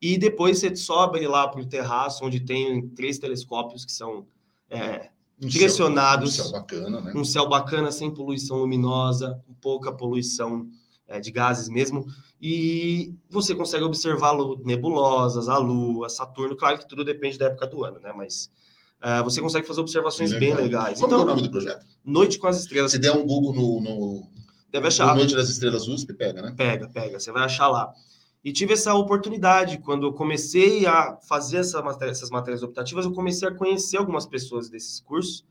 E 0.00 0.16
depois 0.16 0.58
você 0.58 0.74
sobe 0.76 1.26
lá 1.26 1.48
para 1.48 1.60
o 1.60 1.66
terraço, 1.66 2.24
onde 2.24 2.40
tem 2.40 2.88
três 2.90 3.18
telescópios 3.18 3.84
que 3.84 3.92
são 3.92 4.26
é, 4.70 5.10
um 5.42 5.46
direcionados. 5.46 6.34
Céu, 6.34 6.44
um 6.44 6.48
céu 6.48 6.60
bacana, 6.60 7.00
né? 7.00 7.12
Um 7.14 7.24
céu 7.24 7.48
bacana, 7.48 7.92
sem 7.92 8.12
poluição 8.12 8.58
luminosa, 8.58 9.42
com 9.46 9.54
pouca 9.54 9.92
poluição 9.92 10.68
é, 11.06 11.18
de 11.18 11.30
gases 11.30 11.68
mesmo. 11.68 12.06
E 12.40 13.12
você 13.28 13.54
consegue 13.54 13.82
observar 13.82 14.34
nebulosas, 14.64 15.48
a 15.48 15.58
Lua, 15.58 16.08
Saturno. 16.08 16.56
Claro 16.56 16.78
que 16.78 16.88
tudo 16.88 17.04
depende 17.04 17.36
da 17.36 17.46
época 17.46 17.66
do 17.66 17.84
ano, 17.84 17.98
né? 17.98 18.12
Mas 18.16 18.50
é, 19.02 19.22
você 19.22 19.40
consegue 19.40 19.66
fazer 19.66 19.80
observações 19.80 20.30
Legal. 20.30 20.56
bem 20.56 20.64
legais. 20.64 21.00
Como 21.00 21.12
então, 21.12 21.20
é 21.20 21.22
o 21.22 21.26
nome 21.26 21.42
do 21.42 21.50
projeto? 21.50 21.84
Noite 22.04 22.38
com 22.38 22.46
as 22.46 22.60
Estrelas. 22.60 22.92
Se 22.92 22.98
der 22.98 23.12
um 23.12 23.26
Google 23.26 23.52
no, 23.52 23.80
no... 23.80 24.28
Deve 24.70 24.88
achar. 24.88 25.16
Noite 25.16 25.34
das 25.34 25.48
Estrelas 25.48 25.88
USP, 25.88 26.14
pega, 26.14 26.42
né? 26.42 26.54
Pega, 26.56 26.88
pega. 26.88 27.18
Você 27.18 27.32
vai 27.32 27.44
achar 27.44 27.68
lá. 27.68 27.92
E 28.44 28.52
tive 28.52 28.74
essa 28.74 28.94
oportunidade, 28.94 29.78
quando 29.78 30.06
eu 30.06 30.12
comecei 30.12 30.86
a 30.86 31.18
fazer 31.28 31.58
essa 31.58 31.82
matéria, 31.82 32.12
essas 32.12 32.30
matérias 32.30 32.62
optativas, 32.62 33.04
eu 33.04 33.12
comecei 33.12 33.48
a 33.48 33.54
conhecer 33.54 33.96
algumas 33.96 34.26
pessoas 34.26 34.70
desses 34.70 35.00
cursos 35.00 35.44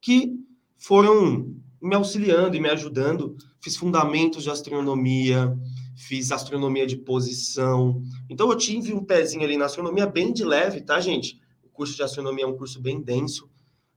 que 0.00 0.34
foram 0.76 1.54
me 1.80 1.94
auxiliando 1.94 2.56
e 2.56 2.60
me 2.60 2.68
ajudando. 2.68 3.36
Fiz 3.60 3.76
fundamentos 3.76 4.42
de 4.42 4.50
astronomia, 4.50 5.56
fiz 5.96 6.30
astronomia 6.32 6.86
de 6.86 6.96
posição. 6.96 8.02
Então 8.28 8.50
eu 8.50 8.56
tive 8.56 8.92
um 8.92 9.04
pezinho 9.04 9.44
ali 9.44 9.56
na 9.56 9.66
astronomia 9.66 10.06
bem 10.06 10.32
de 10.32 10.44
leve, 10.44 10.80
tá, 10.82 11.00
gente? 11.00 11.40
O 11.62 11.68
curso 11.68 11.96
de 11.96 12.02
astronomia 12.02 12.44
é 12.44 12.46
um 12.46 12.56
curso 12.56 12.80
bem 12.80 13.00
denso, 13.00 13.48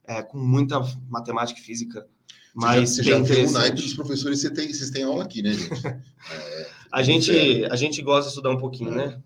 é, 0.07 0.23
com 0.23 0.37
muita 0.37 0.79
matemática 1.09 1.59
e 1.59 1.63
física. 1.63 2.07
Mas 2.55 2.91
você 2.91 3.03
já, 3.03 3.19
você 3.19 3.43
já 3.43 3.49
o 3.49 3.51
naipe 3.51 3.81
dos 3.81 3.93
professores, 3.93 4.39
você 4.39 4.49
tem, 4.49 4.73
vocês 4.73 4.89
têm 4.89 5.03
aula 5.03 5.23
aqui, 5.23 5.41
né, 5.41 5.53
gente? 5.53 5.69
É, 6.29 6.67
a 6.91 7.03
gente, 7.03 7.65
a 7.65 7.75
gente 7.75 8.01
gosta 8.01 8.23
de 8.23 8.29
estudar 8.29 8.49
um 8.49 8.57
pouquinho, 8.57 8.91
né? 8.91 9.21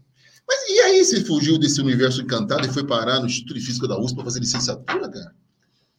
Mas 0.47 0.69
e 0.69 0.79
aí 0.81 1.03
você 1.03 1.23
fugiu 1.23 1.57
desse 1.57 1.81
universo 1.81 2.21
encantado 2.21 2.67
e 2.67 2.71
foi 2.71 2.85
parar 2.85 3.19
no 3.19 3.25
Instituto 3.25 3.55
de 3.57 3.65
Física 3.65 3.87
da 3.87 3.97
USP 3.97 4.15
para 4.15 4.25
fazer 4.25 4.39
licenciatura, 4.39 5.09
cara? 5.09 5.35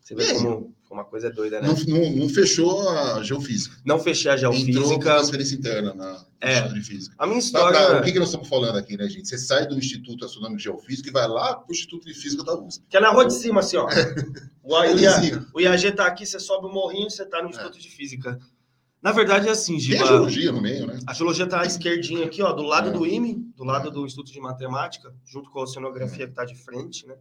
Você 0.01 0.14
vê 0.14 0.35
como, 0.35 0.75
uma 0.92 1.05
coisa 1.05 1.28
é 1.28 1.31
doida, 1.31 1.61
né? 1.61 1.68
Não, 1.68 1.74
não, 1.74 2.11
não, 2.16 2.28
fechou 2.28 2.88
a 2.88 3.22
geofísica. 3.22 3.76
Não 3.85 3.98
fechei 3.98 4.31
a 4.31 4.37
geofísica. 4.37 4.70
Entrou 4.70 4.92
com 4.92 4.98
transferência 4.98 5.55
interna 5.55 5.94
na 5.94 6.24
é, 6.40 6.68
de 6.68 6.83
Física. 6.83 7.14
A 7.18 7.26
minha 7.26 7.38
história... 7.38 7.78
Pra, 7.78 7.88
pra, 7.88 8.00
o 8.00 8.02
que, 8.02 8.12
que 8.12 8.18
nós 8.18 8.28
estamos 8.28 8.48
falando 8.48 8.76
aqui, 8.76 8.96
né, 8.96 9.09
gente? 9.09 9.28
Você 9.28 9.38
sai 9.38 9.66
do 9.66 9.78
Instituto 9.78 10.24
Astronômico 10.24 10.59
de 10.59 10.64
Geofísica 10.64 11.09
e 11.09 11.12
vai 11.12 11.28
lá 11.28 11.55
para 11.55 11.68
o 11.68 11.72
Instituto 11.72 12.07
de 12.07 12.14
Física 12.14 12.42
da 12.44 12.59
USP. 12.59 12.85
Que 12.88 12.96
é 12.96 13.00
na 13.00 13.11
rua 13.11 13.26
de 13.26 13.35
cima, 13.35 13.61
assim, 13.61 13.76
ó. 13.76 13.87
o, 14.62 14.85
IA, 14.85 15.46
o 15.55 15.61
IAG 15.61 15.87
está 15.87 16.07
aqui, 16.07 16.26
você 16.26 16.40
sobe 16.40 16.66
o 16.66 16.70
morrinho, 16.70 17.09
você 17.09 17.22
está 17.22 17.40
no 17.40 17.48
é. 17.48 17.50
Instituto 17.50 17.78
é. 17.78 17.81
de 17.81 17.88
Física. 17.88 18.38
Na 19.00 19.12
verdade, 19.12 19.48
é 19.48 19.50
assim, 19.50 19.78
Giba. 19.81 19.98
Tem 19.98 20.05
a 20.05 20.09
geologia 20.09 20.52
no 20.52 20.61
meio, 20.61 20.87
né? 20.87 20.98
A 21.07 21.12
geologia 21.12 21.44
está 21.44 21.62
à 21.62 21.66
esquerdinha 21.66 22.26
aqui, 22.26 22.42
ó, 22.42 22.52
do 22.52 22.62
lado 22.62 22.90
é. 22.90 22.92
do 22.92 23.07
IME, 23.07 23.35
do 23.57 23.64
lado 23.64 23.88
é. 23.88 23.90
do 23.90 24.05
Instituto 24.05 24.33
de 24.33 24.40
Matemática, 24.40 25.12
junto 25.24 25.50
com 25.50 25.61
a 25.61 25.62
oceanografia 25.62 26.24
é. 26.24 26.26
que 26.26 26.33
está 26.33 26.44
de 26.44 26.55
frente, 26.55 27.07
né? 27.07 27.14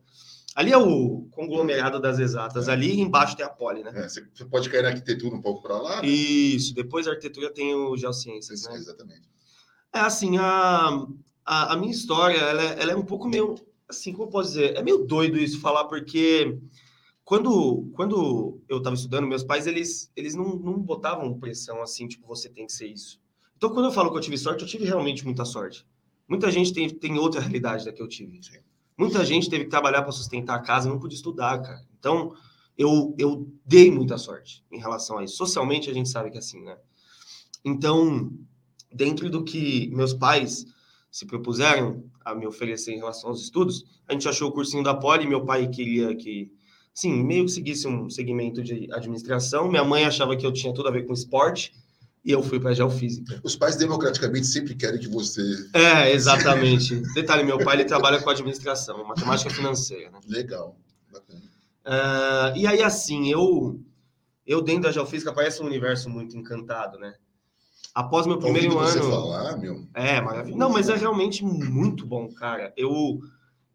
Ali 0.55 0.71
é 0.71 0.77
o 0.77 1.27
conglomerado 1.31 1.99
das 1.99 2.19
exatas, 2.19 2.67
é. 2.67 2.71
ali 2.71 2.99
embaixo 2.99 3.37
tem 3.37 3.45
a 3.45 3.49
poli, 3.49 3.83
né? 3.83 3.91
É, 3.95 4.09
você 4.09 4.45
pode 4.49 4.69
cair 4.69 4.83
na 4.83 4.89
arquitetura 4.89 5.33
um 5.33 5.41
pouco 5.41 5.61
para 5.61 5.77
lá. 5.77 6.01
Né? 6.01 6.09
Isso, 6.09 6.73
depois 6.73 7.07
a 7.07 7.11
arquitetura 7.11 7.53
tem 7.53 7.73
o 7.73 7.95
geociências, 7.95 8.59
Isso, 8.59 8.69
né? 8.69 8.75
Exatamente. 8.75 9.29
É 9.93 9.99
assim, 9.99 10.37
a, 10.37 11.05
a, 11.45 11.73
a 11.73 11.77
minha 11.77 11.91
história, 11.91 12.37
ela, 12.37 12.63
é, 12.63 12.81
ela 12.81 12.91
é 12.91 12.95
um 12.95 13.05
pouco 13.05 13.29
meio, 13.29 13.55
assim, 13.87 14.11
como 14.11 14.25
eu 14.25 14.29
posso 14.29 14.49
dizer, 14.49 14.75
é 14.75 14.83
meio 14.83 15.05
doido 15.05 15.37
isso 15.37 15.61
falar, 15.61 15.85
porque 15.85 16.57
quando, 17.23 17.89
quando 17.93 18.61
eu 18.67 18.79
estava 18.79 18.95
estudando, 18.95 19.27
meus 19.27 19.43
pais, 19.43 19.67
eles, 19.67 20.11
eles 20.17 20.35
não, 20.35 20.55
não 20.57 20.77
botavam 20.79 21.39
pressão 21.39 21.81
assim, 21.81 22.07
tipo, 22.07 22.27
você 22.27 22.49
tem 22.49 22.65
que 22.65 22.73
ser 22.73 22.87
isso. 22.87 23.21
Então, 23.55 23.69
quando 23.69 23.85
eu 23.85 23.91
falo 23.91 24.11
que 24.11 24.17
eu 24.17 24.21
tive 24.21 24.37
sorte, 24.37 24.63
eu 24.63 24.67
tive 24.67 24.83
realmente 24.83 25.23
muita 25.23 25.45
sorte. 25.45 25.87
Muita 26.27 26.51
gente 26.51 26.73
tem, 26.73 26.89
tem 26.89 27.17
outra 27.17 27.39
realidade 27.39 27.85
da 27.85 27.93
que 27.93 28.01
eu 28.01 28.07
tive. 28.07 28.43
Sim. 28.43 28.59
Muita 28.97 29.25
gente 29.25 29.49
teve 29.49 29.65
que 29.65 29.69
trabalhar 29.69 30.01
para 30.01 30.12
sustentar 30.12 30.56
a 30.56 30.62
casa, 30.62 30.89
não 30.89 30.99
podia 30.99 31.15
estudar, 31.15 31.62
cara. 31.62 31.82
Então, 31.97 32.34
eu, 32.77 33.15
eu 33.17 33.47
dei 33.65 33.91
muita 33.91 34.17
sorte 34.17 34.63
em 34.71 34.80
relação 34.80 35.17
a 35.17 35.23
isso. 35.23 35.36
Socialmente, 35.38 35.89
a 35.89 35.93
gente 35.93 36.10
sabe 36.10 36.30
que 36.30 36.38
é 36.38 36.39
assim, 36.39 36.62
né? 36.62 36.77
Então, 37.63 38.32
dentro 38.91 39.30
do 39.30 39.43
que 39.43 39.89
meus 39.93 40.13
pais 40.13 40.65
se 41.12 41.25
propuseram 41.25 42.04
a 42.23 42.34
me 42.34 42.47
oferecer 42.47 42.93
em 42.93 42.97
relação 42.97 43.30
aos 43.30 43.41
estudos, 43.41 43.84
a 44.08 44.13
gente 44.13 44.27
achou 44.27 44.49
o 44.49 44.51
cursinho 44.51 44.84
da 44.84 44.93
Poli, 44.93 45.27
meu 45.27 45.45
pai 45.45 45.67
queria 45.67 46.15
que 46.15 46.51
sim, 46.93 47.23
meio 47.23 47.45
que 47.45 47.51
seguisse 47.51 47.88
um 47.88 48.10
segmento 48.10 48.63
de 48.63 48.88
administração. 48.93 49.69
Minha 49.69 49.84
mãe 49.84 50.06
achava 50.06 50.36
que 50.36 50.45
eu 50.45 50.51
tinha 50.51 50.73
tudo 50.73 50.88
a 50.88 50.91
ver 50.91 51.06
com 51.06 51.13
esporte 51.13 51.73
e 52.23 52.31
eu 52.31 52.43
fui 52.43 52.60
para 52.60 52.73
geofísica. 52.73 53.39
Os 53.43 53.55
pais 53.55 53.75
democraticamente 53.75 54.45
sempre 54.45 54.75
querem 54.75 54.99
que 54.99 55.07
você. 55.07 55.41
É, 55.73 56.12
exatamente. 56.12 56.95
Detalhe: 57.15 57.43
meu 57.43 57.57
pai 57.57 57.77
ele 57.77 57.86
trabalha 57.86 58.21
com 58.21 58.29
administração, 58.29 59.03
matemática 59.05 59.49
financeira. 59.49 60.12
Né? 60.12 60.19
Legal, 60.27 60.77
bacana. 61.12 61.41
Uh, 61.84 62.57
e 62.57 62.67
aí, 62.67 62.84
assim, 62.84 63.31
eu 63.31 63.79
eu 64.45 64.62
dentro 64.62 64.84
da 64.84 64.91
geofísica 64.91 65.34
parece 65.34 65.62
um 65.62 65.65
universo 65.65 66.10
muito 66.10 66.38
encantado, 66.38 66.99
né? 66.99 67.15
Após 67.93 68.25
meu 68.25 68.38
primeiro 68.38 68.77
ano. 68.79 68.89
Você 68.89 68.99
falar, 68.99 69.57
meu. 69.57 69.86
É, 69.93 70.21
maravilhoso. 70.21 70.57
Não, 70.57 70.69
mas 70.69 70.89
é 70.89 70.95
realmente 70.95 71.43
muito 71.43 72.05
bom, 72.05 72.31
cara. 72.34 72.73
Eu, 72.77 73.19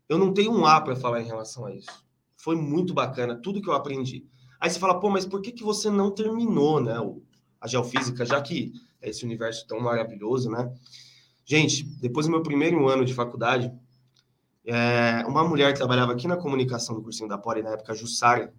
eu 0.08 0.18
não 0.18 0.32
tenho 0.32 0.52
um 0.52 0.64
A 0.64 0.80
para 0.80 0.96
falar 0.96 1.20
em 1.20 1.26
relação 1.26 1.66
a 1.66 1.74
isso. 1.74 1.90
Foi 2.36 2.56
muito 2.56 2.94
bacana, 2.94 3.40
tudo 3.42 3.60
que 3.60 3.68
eu 3.68 3.74
aprendi. 3.74 4.24
Aí 4.60 4.70
você 4.70 4.78
fala, 4.78 4.98
pô, 4.98 5.10
mas 5.10 5.26
por 5.26 5.42
que, 5.42 5.52
que 5.52 5.64
você 5.64 5.90
não 5.90 6.10
terminou, 6.10 6.80
né? 6.80 6.96
A 7.66 7.68
geofísica, 7.68 8.24
já 8.24 8.40
que 8.40 8.72
é 9.02 9.10
esse 9.10 9.24
universo 9.24 9.66
tão 9.66 9.80
maravilhoso, 9.80 10.48
né? 10.48 10.72
Gente, 11.44 11.82
depois 12.00 12.26
do 12.26 12.32
meu 12.32 12.42
primeiro 12.42 12.88
ano 12.88 13.04
de 13.04 13.12
faculdade, 13.12 13.72
é, 14.64 15.24
uma 15.26 15.42
mulher 15.42 15.72
que 15.72 15.78
trabalhava 15.78 16.12
aqui 16.12 16.28
na 16.28 16.36
comunicação 16.36 16.94
do 16.94 17.02
cursinho 17.02 17.28
da 17.28 17.36
Poli, 17.36 17.62
na 17.62 17.70
época, 17.70 17.92
Jussara, 17.92 18.52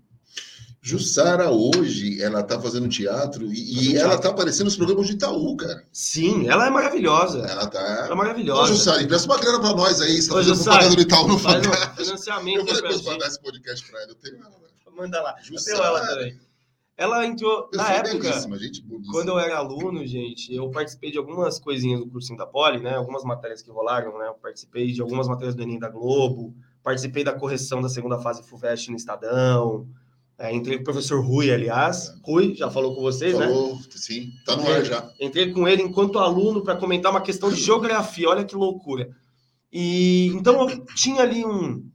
Jussara 0.81 1.49
hoje, 1.49 2.21
ela 2.21 2.43
tá 2.43 2.59
fazendo 2.61 2.87
teatro 2.87 3.45
e, 3.51 3.91
e 3.91 3.97
ela 3.97 4.17
tá 4.17 4.29
aparecendo 4.29 4.65
nos 4.65 4.75
programas 4.75 5.07
de 5.07 5.13
Itaú, 5.13 5.57
cara. 5.57 5.83
Sim, 5.91 6.47
ela 6.47 6.67
é 6.67 6.69
maravilhosa. 6.69 7.39
Ela 7.39 7.67
tá. 7.67 7.79
Ela 7.79 8.11
é 8.11 8.15
maravilhosa. 8.15 8.61
Ô, 8.61 8.67
Jussara, 8.67 9.01
empresta 9.01 9.27
uma 9.27 9.39
grana 9.39 9.59
pra 9.59 9.73
nós 9.73 9.99
aí, 9.99 10.21
você 10.21 10.29
tá 10.29 10.35
fazendo 10.35 10.63
propaganda 10.63 10.95
do 10.95 11.01
Itaú 11.01 11.27
no 11.27 11.39
Faz 11.39 11.65
um 11.65 11.71
financiamento. 11.95 12.59
Eu 12.59 12.65
vou 12.65 12.75
depois 12.75 13.01
mandar 13.03 13.27
esse 13.27 13.41
podcast 13.41 13.89
pra 13.89 14.01
ela. 14.01 14.11
Eu 14.11 14.15
tenho 14.15 14.37
ela, 14.37 14.51
Manda 14.95 15.21
lá. 15.21 15.35
Jussara. 15.41 15.77
Eu 15.77 15.81
tenho 15.81 15.87
ela 15.87 16.07
também. 16.07 16.46
Ela 16.97 17.27
entrou 17.27 17.69
na 17.73 17.91
época. 17.91 18.33
Gente 18.57 18.83
quando 19.11 19.29
eu 19.29 19.37
era 19.37 19.57
aluno, 19.57 20.05
gente, 20.07 20.53
eu 20.53 20.67
participei 20.71 21.11
de 21.11 21.19
algumas 21.19 21.59
coisinhas 21.59 21.99
do 21.99 22.07
cursinho 22.07 22.37
da 22.37 22.47
Poli, 22.47 22.79
né? 22.79 22.95
Algumas 22.95 23.23
matérias 23.23 23.61
que 23.61 23.69
rolaram, 23.69 24.17
né? 24.17 24.27
Eu 24.27 24.33
participei 24.33 24.91
de 24.91 24.99
algumas 24.99 25.27
matérias 25.27 25.53
do 25.53 25.61
Enem 25.61 25.77
da 25.77 25.89
Globo, 25.89 26.55
participei 26.81 27.23
da 27.23 27.33
correção 27.33 27.81
da 27.81 27.89
segunda 27.89 28.17
fase 28.17 28.41
FUVEST 28.41 28.89
no 28.89 28.97
Estadão. 28.97 29.87
É, 30.39 30.53
entrei 30.53 30.77
com 30.77 30.81
o 30.81 30.85
professor 30.85 31.23
Rui, 31.23 31.51
aliás. 31.51 32.13
Rui, 32.23 32.55
já 32.55 32.69
falou 32.69 32.95
com 32.95 33.01
vocês, 33.01 33.33
falou, 33.33 33.47
né? 33.47 33.53
Falou, 33.53 33.79
sim. 33.91 34.31
Tá 34.43 34.55
no 34.55 34.67
ar 34.67 34.83
já. 34.83 35.11
Entrei 35.19 35.51
com 35.51 35.67
ele 35.67 35.83
enquanto 35.83 36.17
aluno 36.17 36.63
para 36.63 36.75
comentar 36.75 37.11
uma 37.11 37.21
questão 37.21 37.49
de 37.49 37.61
geografia. 37.61 38.29
Olha 38.29 38.43
que 38.43 38.55
loucura. 38.55 39.09
E 39.71 40.27
então 40.27 40.67
eu 40.67 40.85
tinha 40.95 41.21
ali 41.21 41.45
um, 41.45 41.87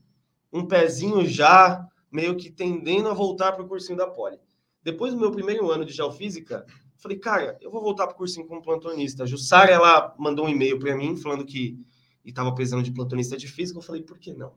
um 0.53 0.67
pezinho 0.67 1.27
já 1.27 1.85
meio 2.11 2.37
que 2.37 2.51
tendendo 2.51 3.09
a 3.09 3.15
voltar 3.15 3.53
para 3.53 3.65
o 3.65 3.69
cursinho 3.69 3.99
da 3.99 4.07
Poli. 4.07 4.39
Depois 4.83 5.13
do 5.13 5.21
meu 5.21 5.31
primeiro 5.31 5.71
ano 5.71 5.85
de 5.85 5.93
geofísica, 5.93 6.67
falei, 6.97 7.19
cara, 7.19 7.57
eu 7.61 7.71
vou 7.71 7.83
voltar 7.83 8.07
para 8.07 8.15
o 8.15 8.19
cursinho 8.19 8.47
como 8.47 8.63
plantonista. 8.63 9.23
A 9.23 9.27
Jussara, 9.27 9.71
ela 9.71 10.15
mandou 10.19 10.47
um 10.47 10.49
e-mail 10.49 10.79
para 10.79 10.97
mim 10.97 11.17
falando 11.17 11.45
que 11.45 11.79
estava 12.25 12.55
precisando 12.55 12.83
de 12.83 12.93
plantonista 12.93 13.37
de 13.37 13.49
física. 13.49 13.79
Eu 13.79 13.83
falei, 13.83 14.03
por 14.03 14.19
que 14.19 14.33
não? 14.33 14.55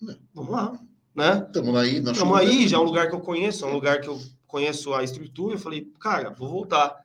não. 0.00 0.16
Vamos 0.34 0.52
lá 0.52 0.80
né? 1.18 1.44
Estamos 1.44 1.74
aí, 1.74 1.98
Estamos 1.98 2.38
aí, 2.38 2.68
já 2.68 2.76
é 2.76 2.80
um 2.80 2.84
lugar 2.84 3.08
que 3.08 3.14
eu 3.14 3.20
conheço, 3.20 3.64
é 3.64 3.68
um 3.68 3.74
lugar 3.74 4.00
que 4.00 4.08
eu 4.08 4.20
conheço 4.46 4.94
a 4.94 5.02
estrutura. 5.02 5.56
Eu 5.56 5.58
falei, 5.58 5.92
cara, 5.98 6.30
vou 6.30 6.48
voltar. 6.48 7.04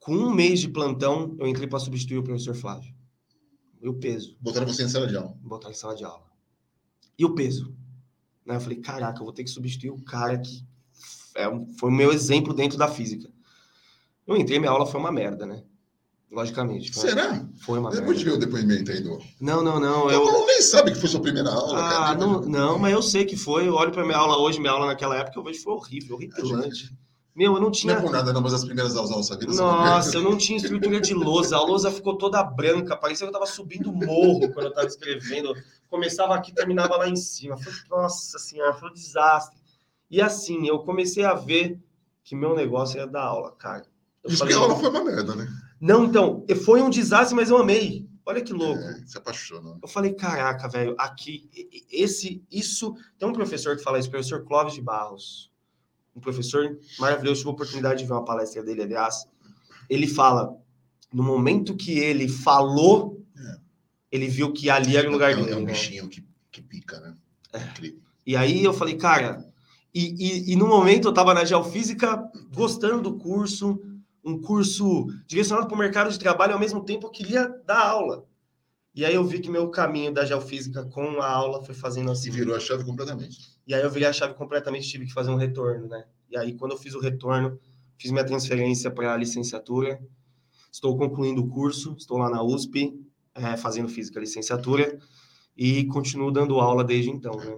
Com 0.00 0.14
um 0.14 0.32
mês 0.32 0.60
de 0.60 0.68
plantão, 0.68 1.36
eu 1.38 1.46
entrei 1.46 1.68
para 1.68 1.80
substituir 1.80 2.18
o 2.18 2.22
professor 2.22 2.54
Flávio. 2.54 2.94
E 3.82 3.88
o 3.88 3.94
peso. 3.94 4.36
Botaram 4.40 4.66
você 4.66 4.84
em 4.84 4.88
sala 4.88 5.06
de 5.06 5.16
aula. 5.16 5.36
Botaram 5.42 5.72
em 5.72 5.76
sala 5.76 5.94
de 5.94 6.04
aula. 6.04 6.24
E 7.18 7.24
o 7.24 7.34
peso. 7.34 7.76
Né? 8.44 8.56
Eu 8.56 8.60
falei, 8.60 8.78
caraca, 8.78 9.20
eu 9.20 9.24
vou 9.24 9.34
ter 9.34 9.44
que 9.44 9.50
substituir 9.50 9.90
o 9.90 10.02
cara 10.02 10.38
que 10.38 10.64
é, 11.34 11.44
foi 11.78 11.90
o 11.90 11.92
meu 11.92 12.12
exemplo 12.12 12.54
dentro 12.54 12.78
da 12.78 12.88
física. 12.88 13.28
Eu 14.26 14.36
entrei, 14.36 14.58
minha 14.58 14.70
aula 14.70 14.86
foi 14.86 14.98
uma 14.98 15.12
merda, 15.12 15.46
né? 15.46 15.62
Logicamente. 16.30 16.92
Foi, 16.92 17.08
Será? 17.08 17.46
Foi 17.60 17.78
uma 17.78 17.90
Depois 17.90 18.18
de 18.18 18.24
ver 18.24 18.32
o 18.32 18.38
depoimento 18.38 18.90
aí 18.90 19.00
do. 19.00 19.18
Não, 19.40 19.62
não, 19.62 19.78
não. 19.78 20.10
Eu, 20.10 20.26
eu 20.26 20.46
nem 20.46 20.60
sabe 20.60 20.90
que 20.92 20.98
foi 20.98 21.08
sua 21.08 21.20
primeira 21.20 21.48
aula. 21.48 21.78
Ah, 21.78 21.90
cara, 21.90 22.14
não, 22.18 22.40
não, 22.40 22.78
mas 22.78 22.92
eu 22.92 23.00
sei 23.00 23.24
que 23.24 23.36
foi. 23.36 23.68
Eu 23.68 23.74
olho 23.74 23.92
para 23.92 24.04
minha 24.04 24.18
aula 24.18 24.36
hoje, 24.38 24.58
minha 24.58 24.72
aula 24.72 24.86
naquela 24.86 25.16
época, 25.16 25.38
eu 25.38 25.44
vejo 25.44 25.58
que 25.58 25.64
foi 25.64 25.72
horrível, 25.72 26.16
horripilante. 26.16 26.92
Meu, 27.34 27.54
eu 27.54 27.60
não 27.60 27.70
tinha. 27.70 27.92
Não 27.92 28.00
é 28.00 28.02
por 28.02 28.12
nada, 28.12 28.32
não, 28.32 28.40
mas 28.40 28.54
as 28.54 28.64
primeiras 28.64 28.96
aulas 28.96 29.10
da 29.10 29.16
nossa 29.16 29.36
vida. 29.36 29.52
Nossa, 29.52 30.16
eu 30.16 30.22
não 30.22 30.36
tinha 30.36 30.56
estrutura 30.56 31.00
de 31.00 31.14
lousa. 31.14 31.56
A 31.56 31.60
lousa 31.60 31.90
ficou 31.90 32.16
toda 32.16 32.42
branca. 32.42 32.96
Parecia 32.96 33.26
que 33.26 33.28
eu 33.28 33.32
tava 33.32 33.46
subindo 33.46 33.92
morro 33.92 34.50
quando 34.52 34.66
eu 34.66 34.72
tava 34.72 34.86
escrevendo. 34.86 35.54
Começava 35.88 36.34
aqui 36.34 36.52
terminava 36.52 36.96
lá 36.96 37.08
em 37.08 37.14
cima. 37.14 37.56
Foi, 37.56 37.72
nossa 37.90 38.38
senhora, 38.38 38.72
foi 38.72 38.88
um 38.88 38.92
desastre. 38.92 39.60
E 40.10 40.20
assim, 40.20 40.66
eu 40.66 40.80
comecei 40.80 41.24
a 41.24 41.34
ver 41.34 41.80
que 42.22 42.34
meu 42.34 42.54
negócio 42.54 42.98
era 42.98 43.06
dar 43.06 43.24
aula, 43.24 43.52
cara. 43.52 43.84
Eu 44.22 44.30
Isso 44.30 44.38
falei, 44.38 44.54
que 44.54 44.60
a 44.60 44.62
aula 44.62 44.76
foi 44.76 44.88
uma 44.88 45.04
merda, 45.04 45.34
né? 45.34 45.48
Não, 45.80 46.04
então, 46.04 46.44
foi 46.64 46.80
um 46.80 46.90
desastre, 46.90 47.36
mas 47.36 47.50
eu 47.50 47.58
amei. 47.58 48.08
Olha 48.24 48.42
que 48.42 48.52
louco. 48.52 48.82
É, 48.82 49.06
se 49.06 49.16
apaixonou. 49.16 49.78
Eu 49.80 49.86
falei, 49.86 50.12
caraca, 50.12 50.68
velho, 50.68 50.96
aqui, 50.98 51.48
esse, 51.90 52.42
isso. 52.50 52.94
Tem 53.16 53.28
um 53.28 53.32
professor 53.32 53.76
que 53.76 53.82
fala 53.84 54.00
isso, 54.00 54.10
professor 54.10 54.44
Clóvis 54.44 54.74
de 54.74 54.82
Barros. 54.82 55.52
Um 56.14 56.20
professor 56.20 56.76
maravilhoso, 56.98 57.40
tive 57.40 57.50
a 57.50 57.52
oportunidade 57.52 58.00
de 58.00 58.06
ver 58.06 58.14
uma 58.14 58.24
palestra 58.24 58.64
dele, 58.64 58.82
aliás. 58.82 59.26
Ele 59.88 60.08
fala, 60.08 60.56
no 61.12 61.22
momento 61.22 61.76
que 61.76 61.98
ele 61.98 62.26
falou, 62.26 63.24
é. 63.38 63.56
ele 64.10 64.26
viu 64.26 64.52
que 64.52 64.68
ali 64.68 64.96
era 64.96 65.08
o 65.08 65.12
lugar 65.12 65.30
é, 65.30 65.36
dele. 65.36 65.52
É 65.52 65.56
um 65.56 65.60
né? 65.60 65.72
bichinho 65.72 66.08
que, 66.08 66.26
que 66.50 66.60
pica, 66.60 66.98
né? 66.98 67.14
É. 67.52 67.92
E 68.26 68.34
aí 68.34 68.64
eu 68.64 68.72
falei, 68.72 68.96
cara, 68.96 69.46
e, 69.96 70.14
e, 70.18 70.52
e 70.52 70.56
no 70.56 70.66
momento 70.66 71.08
eu 71.08 71.14
tava 71.14 71.32
na 71.32 71.42
geofísica, 71.42 72.22
gostando 72.54 73.00
do 73.00 73.16
curso, 73.16 73.80
um 74.22 74.38
curso 74.38 75.06
direcionado 75.26 75.66
para 75.66 75.74
o 75.74 75.78
mercado 75.78 76.10
de 76.10 76.18
trabalho, 76.18 76.52
ao 76.52 76.60
mesmo 76.60 76.84
tempo 76.84 77.06
eu 77.06 77.10
queria 77.10 77.48
dar 77.64 77.80
aula. 77.80 78.26
E 78.94 79.06
aí 79.06 79.14
eu 79.14 79.24
vi 79.24 79.40
que 79.40 79.48
meu 79.48 79.70
caminho 79.70 80.12
da 80.12 80.26
geofísica 80.26 80.84
com 80.84 81.22
a 81.22 81.30
aula 81.30 81.62
foi 81.62 81.74
fazendo 81.74 82.10
assim. 82.10 82.28
E 82.28 82.32
virou 82.32 82.54
a 82.54 82.60
chave 82.60 82.84
completamente. 82.84 83.38
E 83.66 83.74
aí 83.74 83.82
eu 83.82 83.90
virei 83.90 84.06
a 84.06 84.12
chave 84.12 84.34
completamente, 84.34 84.86
tive 84.86 85.06
que 85.06 85.14
fazer 85.14 85.30
um 85.30 85.36
retorno, 85.36 85.88
né? 85.88 86.04
E 86.30 86.36
aí 86.36 86.52
quando 86.52 86.72
eu 86.72 86.78
fiz 86.78 86.94
o 86.94 87.00
retorno, 87.00 87.58
fiz 87.96 88.10
minha 88.10 88.24
transferência 88.24 88.90
para 88.90 89.14
a 89.14 89.16
licenciatura. 89.16 89.98
Estou 90.70 90.94
concluindo 90.98 91.42
o 91.42 91.48
curso, 91.48 91.94
estou 91.98 92.18
lá 92.18 92.28
na 92.28 92.42
USP, 92.42 93.00
é, 93.34 93.56
fazendo 93.56 93.88
física 93.88 94.20
licenciatura 94.20 94.98
e 95.56 95.84
continuo 95.86 96.30
dando 96.30 96.60
aula 96.60 96.84
desde 96.84 97.10
então, 97.10 97.34
né? 97.34 97.56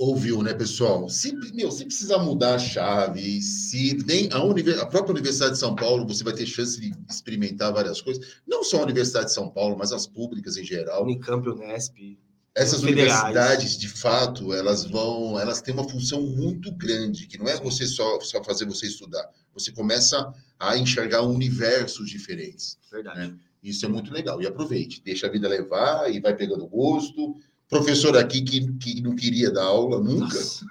Ouviu, 0.00 0.42
né, 0.42 0.54
pessoal? 0.54 1.10
Se, 1.10 1.30
meu, 1.52 1.70
se 1.70 1.84
precisar 1.84 2.18
mudar 2.18 2.54
a 2.54 2.58
chave, 2.58 3.42
se 3.42 4.02
nem 4.06 4.30
a, 4.32 4.38
a, 4.82 4.86
própria 4.86 5.12
Universidade 5.12 5.52
de 5.52 5.58
São 5.58 5.74
Paulo, 5.74 6.06
você 6.06 6.24
vai 6.24 6.32
ter 6.32 6.46
chance 6.46 6.80
de 6.80 6.90
experimentar 7.08 7.70
várias 7.70 8.00
coisas, 8.00 8.38
não 8.48 8.64
só 8.64 8.78
a 8.78 8.84
Universidade 8.84 9.26
de 9.26 9.34
São 9.34 9.50
Paulo, 9.50 9.76
mas 9.76 9.92
as 9.92 10.06
públicas 10.06 10.56
em 10.56 10.64
geral. 10.64 11.02
Unicamp, 11.02 11.46
Unesp. 11.46 12.18
Essas 12.56 12.82
universidades, 12.82 13.76
de 13.78 13.88
fato, 13.88 14.54
elas 14.54 14.84
vão, 14.84 15.38
elas 15.38 15.60
têm 15.60 15.74
uma 15.74 15.88
função 15.88 16.22
muito 16.22 16.72
grande, 16.72 17.26
que 17.26 17.38
não 17.38 17.46
é 17.46 17.56
você 17.58 17.86
só, 17.86 18.18
só 18.20 18.42
fazer 18.42 18.64
você 18.64 18.86
estudar. 18.86 19.28
Você 19.52 19.70
começa 19.70 20.32
a 20.58 20.76
enxergar 20.76 21.22
universos 21.22 22.08
diferentes. 22.08 22.78
Verdade. 22.90 23.18
Né? 23.18 23.36
Isso 23.62 23.84
é 23.84 23.88
muito 23.88 24.12
legal. 24.12 24.40
E 24.42 24.46
aproveite, 24.46 25.02
deixa 25.04 25.26
a 25.26 25.30
vida 25.30 25.46
levar 25.46 26.10
e 26.12 26.18
vai 26.18 26.34
pegando 26.34 26.66
gosto 26.66 27.36
professor 27.70 28.16
aqui 28.16 28.42
que, 28.42 28.72
que 28.74 29.00
não 29.00 29.14
queria 29.14 29.50
dar 29.50 29.64
aula 29.64 30.00
nunca. 30.00 30.34
Nossa, 30.34 30.66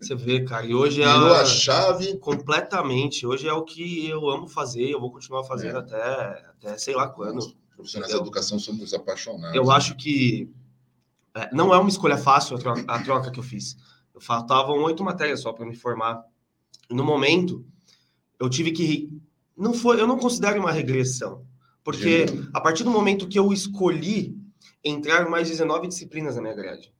você 0.00 0.14
vê, 0.14 0.42
cara, 0.42 0.66
e 0.66 0.74
hoje 0.74 1.02
é 1.02 1.04
a, 1.04 1.40
a 1.42 1.44
chave. 1.44 2.16
Completamente. 2.16 3.26
Hoje 3.26 3.46
é 3.46 3.52
o 3.52 3.62
que 3.62 4.08
eu 4.08 4.28
amo 4.30 4.48
fazer, 4.48 4.90
eu 4.90 4.98
vou 4.98 5.12
continuar 5.12 5.44
fazendo 5.44 5.76
é. 5.76 5.80
até, 5.80 6.46
até 6.48 6.78
sei 6.78 6.96
lá 6.96 7.06
quando. 7.06 7.34
Nós, 7.34 7.54
profissionais 7.76 8.12
da 8.12 8.18
educação 8.18 8.58
somos 8.58 8.94
apaixonados. 8.94 9.54
Eu 9.54 9.70
acho 9.70 9.94
que 9.96 10.50
é, 11.34 11.54
não 11.54 11.74
é 11.74 11.78
uma 11.78 11.88
escolha 11.88 12.16
fácil 12.16 12.56
a 12.56 12.58
troca, 12.58 12.84
a 12.88 13.02
troca 13.02 13.30
que 13.30 13.38
eu 13.38 13.44
fiz. 13.44 13.76
Eu 14.14 14.20
faltavam 14.20 14.82
oito 14.82 15.04
matérias 15.04 15.40
só 15.40 15.52
para 15.52 15.66
me 15.66 15.76
formar. 15.76 16.24
No 16.90 17.04
momento, 17.04 17.64
eu 18.38 18.48
tive 18.48 18.72
que. 18.72 19.10
Não 19.56 19.74
foi, 19.74 20.00
eu 20.00 20.06
não 20.06 20.18
considero 20.18 20.58
uma 20.58 20.72
regressão. 20.72 21.44
Porque 21.84 22.26
a 22.52 22.60
partir 22.60 22.84
do 22.84 22.90
momento 22.90 23.28
que 23.28 23.38
eu 23.38 23.52
escolhi 23.52 24.39
entraram 24.84 25.30
mais 25.30 25.48
19 25.48 25.88
disciplinas 25.88 26.36
na 26.36 26.42
minha 26.42 26.54
grade. 26.54 26.92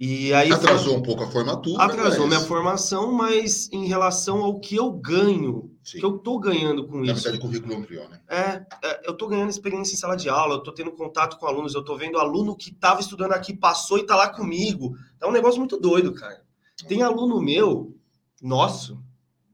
E 0.00 0.32
aí 0.32 0.52
atrasou 0.52 0.92
foi... 0.92 1.00
um 1.00 1.02
pouco 1.02 1.24
a 1.24 1.30
formatura. 1.30 1.82
Atrasou 1.82 2.20
mas... 2.20 2.28
minha 2.28 2.40
formação, 2.40 3.12
mas 3.12 3.68
em 3.72 3.86
relação 3.86 4.44
ao 4.44 4.60
que 4.60 4.76
eu 4.76 4.92
ganho, 4.92 5.72
Sim. 5.82 5.98
que 5.98 6.04
eu 6.04 6.18
tô 6.18 6.38
ganhando 6.38 6.86
com 6.86 6.98
na 6.98 7.12
isso. 7.12 7.14
Na 7.14 7.20
verdade, 7.32 7.38
currículo 7.40 7.76
ampliou, 7.76 8.08
né? 8.08 8.20
É, 8.28 8.64
é, 8.84 9.08
eu 9.08 9.16
tô 9.16 9.26
ganhando 9.26 9.50
experiência 9.50 9.94
em 9.94 9.98
sala 9.98 10.16
de 10.16 10.28
aula, 10.28 10.54
eu 10.54 10.62
tô 10.62 10.70
tendo 10.70 10.92
contato 10.92 11.36
com 11.36 11.46
alunos, 11.46 11.74
eu 11.74 11.82
tô 11.82 11.96
vendo 11.96 12.16
aluno 12.18 12.54
que 12.54 12.72
tava 12.72 13.00
estudando 13.00 13.32
aqui, 13.32 13.52
passou 13.52 13.98
e 13.98 14.06
tá 14.06 14.14
lá 14.14 14.28
comigo. 14.28 14.96
É 15.20 15.26
um 15.26 15.32
negócio 15.32 15.58
muito 15.58 15.76
doido, 15.76 16.12
cara. 16.14 16.44
Tem 16.86 17.02
aluno 17.02 17.40
meu, 17.40 17.92
nosso, 18.40 19.02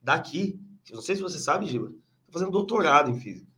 daqui, 0.02 0.60
não 0.92 1.00
sei 1.00 1.16
se 1.16 1.22
você 1.22 1.38
sabe, 1.38 1.64
Giba, 1.64 1.88
tá 1.88 2.32
fazendo 2.32 2.50
doutorado 2.50 3.10
em 3.10 3.18
física 3.18 3.53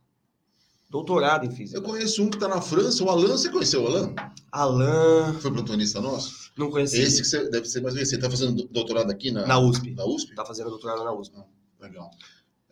doutorado 0.89 1.45
em 1.45 1.51
física. 1.51 1.77
Eu 1.77 1.83
conheço 1.83 2.23
um 2.23 2.29
que 2.29 2.37
está 2.37 2.47
na 2.47 2.61
França, 2.61 3.03
o 3.03 3.09
Alan. 3.09 3.37
Você 3.37 3.49
conheceu 3.49 3.83
o 3.83 3.87
Alan? 3.87 4.13
Alan. 4.51 5.33
Foi 5.39 5.51
plantonista 5.51 5.99
nosso? 5.99 6.51
Não 6.57 6.69
conheci. 6.69 6.99
Esse 6.99 7.21
que 7.21 7.27
você 7.27 7.49
deve 7.49 7.67
ser 7.67 7.81
mais 7.81 7.95
Você 7.95 8.15
está 8.15 8.29
fazendo 8.29 8.67
doutorado 8.71 9.11
aqui 9.11 9.31
na, 9.31 9.45
na 9.45 9.59
USP? 9.59 9.91
Na 9.91 10.05
USP? 10.05 10.29
Está 10.29 10.45
fazendo 10.45 10.69
doutorado 10.69 11.03
na 11.03 11.13
USP. 11.13 11.35
Ah, 11.37 11.45
legal. 11.81 12.09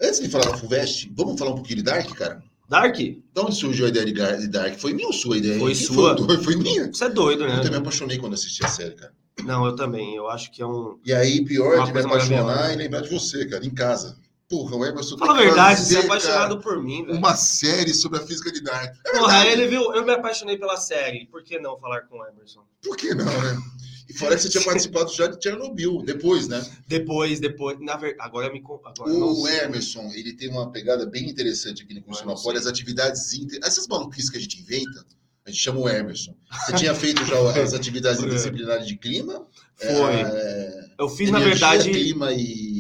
Antes 0.01 0.19
de 0.19 0.29
falar 0.29 0.45
da 0.45 0.57
FUVEST, 0.57 1.11
vamos 1.15 1.39
falar 1.39 1.51
um 1.51 1.55
pouquinho 1.55 1.77
de 1.77 1.83
Dark, 1.83 2.09
cara? 2.15 2.43
Dark? 2.67 2.95
De 2.97 3.21
onde 3.37 3.55
surgiu 3.55 3.85
a 3.85 3.89
ideia 3.89 4.05
de 4.05 4.47
Dark? 4.47 4.77
Foi 4.77 4.93
minha 4.93 5.07
ou 5.07 5.13
sua 5.13 5.37
ideia? 5.37 5.59
Foi 5.59 5.75
sua. 5.75 6.17
Foi, 6.17 6.37
foi 6.37 6.55
minha. 6.55 6.87
Você 6.87 7.05
é 7.05 7.09
doido, 7.09 7.45
né? 7.45 7.53
Eu 7.53 7.57
também 7.57 7.71
me 7.71 7.77
apaixonei 7.77 8.17
quando 8.17 8.33
assisti 8.33 8.65
a 8.65 8.67
série, 8.67 8.95
cara. 8.95 9.13
Não, 9.43 9.65
eu 9.65 9.75
também. 9.75 10.15
Eu 10.15 10.27
acho 10.29 10.51
que 10.51 10.61
é 10.61 10.65
um. 10.65 10.97
E 11.05 11.13
aí, 11.13 11.45
pior 11.45 11.85
de 11.85 11.93
me 11.93 11.99
apaixonar 11.99 12.73
e 12.73 12.75
lembrar 12.75 13.01
de 13.01 13.09
você, 13.09 13.45
cara, 13.45 13.65
em 13.65 13.69
casa. 13.69 14.17
Porra, 14.47 14.75
o 14.75 14.85
Emerson 14.85 15.17
Fala 15.17 15.33
a 15.33 15.41
verdade, 15.41 15.81
você 15.81 15.97
é 15.97 16.01
apaixonado 16.01 16.59
por 16.59 16.81
mim, 16.83 17.03
velho. 17.03 17.17
Uma 17.17 17.35
série 17.35 17.93
sobre 17.95 18.19
a 18.19 18.21
física 18.21 18.51
de 18.51 18.61
Dark. 18.61 18.95
É 19.05 19.17
Porra, 19.17 19.47
ele 19.47 19.67
viu, 19.67 19.91
eu 19.93 20.05
me 20.05 20.11
apaixonei 20.11 20.55
pela 20.55 20.77
série. 20.77 21.25
Por 21.25 21.43
que 21.43 21.57
não 21.57 21.79
falar 21.79 22.01
com 22.01 22.19
o 22.19 22.27
Emerson? 22.27 22.63
Por 22.83 22.95
que 22.95 23.15
não, 23.15 23.25
né? 23.25 23.57
E 24.07 24.13
fora 24.13 24.35
que 24.35 24.43
você 24.43 24.49
tinha 24.49 24.61
participado 24.63 25.11
já 25.11 25.25
de 25.25 25.41
Chernobyl, 25.41 26.03
depois, 26.03 26.47
né? 26.47 26.63
Depois, 26.87 27.39
depois. 27.39 27.79
Na 27.79 27.97
verdade, 27.97 28.21
agora 28.21 28.53
me 28.53 28.61
agora 28.63 29.11
O 29.11 29.47
Emerson, 29.47 30.11
ele 30.13 30.33
tem 30.33 30.49
uma 30.49 30.71
pegada 30.71 31.07
bem 31.07 31.27
interessante 31.27 31.81
aqui 31.81 31.95
no 31.95 32.03
Curso 32.03 32.29
as 32.55 32.67
atividades 32.67 33.33
inter... 33.33 33.59
Essas 33.63 33.87
maluquices 33.87 34.29
que 34.29 34.37
a 34.37 34.39
gente 34.41 34.61
inventa, 34.61 35.03
a 35.43 35.49
gente 35.49 35.59
chama 35.59 35.79
o 35.79 35.89
Emerson. 35.89 36.35
Você 36.51 36.73
tinha 36.73 36.93
feito 36.93 37.25
já 37.25 37.35
as 37.61 37.73
atividades 37.73 38.19
interdisciplinares 38.21 38.87
de 38.87 38.95
clima? 38.95 39.47
Foi. 39.75 40.21
É... 40.21 40.85
Eu 40.99 41.09
fiz, 41.09 41.31
na 41.31 41.39
verdade. 41.39 41.89
clima 41.89 42.31
e 42.31 42.74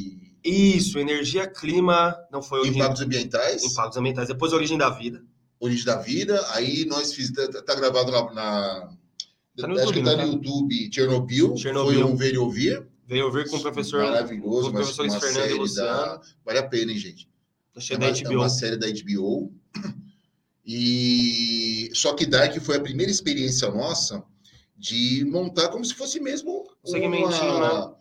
isso, 0.49 0.99
energia, 0.99 1.47
clima, 1.47 2.15
não 2.31 2.41
foi 2.41 2.59
origem... 2.59 2.79
Impactos 2.79 3.01
ambientais. 3.01 3.63
Impactos 3.63 3.97
ambientais. 3.97 4.27
Depois 4.27 4.53
origem 4.53 4.77
da 4.77 4.89
vida. 4.89 5.23
Origem 5.59 5.85
da 5.85 5.97
vida. 5.97 6.45
Aí 6.51 6.85
nós 6.85 7.13
fiz, 7.13 7.31
tá, 7.31 7.47
tá 7.63 7.75
gravado 7.75 8.11
na, 8.11 8.21
na 8.21 8.89
tá 9.57 9.67
no 9.67 9.73
acho 9.75 9.85
YouTube, 9.85 9.93
que 9.93 10.03
tá 10.03 10.17
no 10.17 10.31
YouTube, 10.33 10.89
Chernobyl. 10.93 11.57
Chernobyl. 11.57 11.93
Foi 11.93 12.03
um 12.03 12.15
Ver 12.15 12.33
e 12.33 12.37
Ouvir. 12.37 12.87
Veio 13.07 13.25
ouvir 13.25 13.47
com 13.49 13.57
o 13.57 13.61
professor. 13.61 14.03
Maravilhoso, 14.03 14.63
com 14.63 14.69
o 14.69 14.73
professor 14.73 15.05
uma 15.05 15.19
Fernando 15.19 15.43
série 15.43 15.53
Luciano. 15.53 15.89
Da... 15.89 16.21
Vale 16.43 16.59
a 16.59 16.67
pena, 16.67 16.91
hein, 16.91 16.97
gente? 16.97 17.29
É 17.91 17.95
uma, 17.97 18.05
é 18.05 18.37
uma 18.37 18.49
série 18.49 18.77
da 18.77 18.87
HBO. 18.87 19.53
E 20.65 21.91
só 21.93 22.13
que 22.13 22.25
Dark 22.25 22.59
foi 22.61 22.77
a 22.77 22.81
primeira 22.81 23.11
experiência 23.11 23.69
nossa 23.69 24.23
de 24.75 25.23
montar 25.25 25.69
como 25.69 25.85
se 25.85 25.93
fosse 25.93 26.19
mesmo 26.19 26.67
uma, 26.83 26.99
né? 26.99 27.95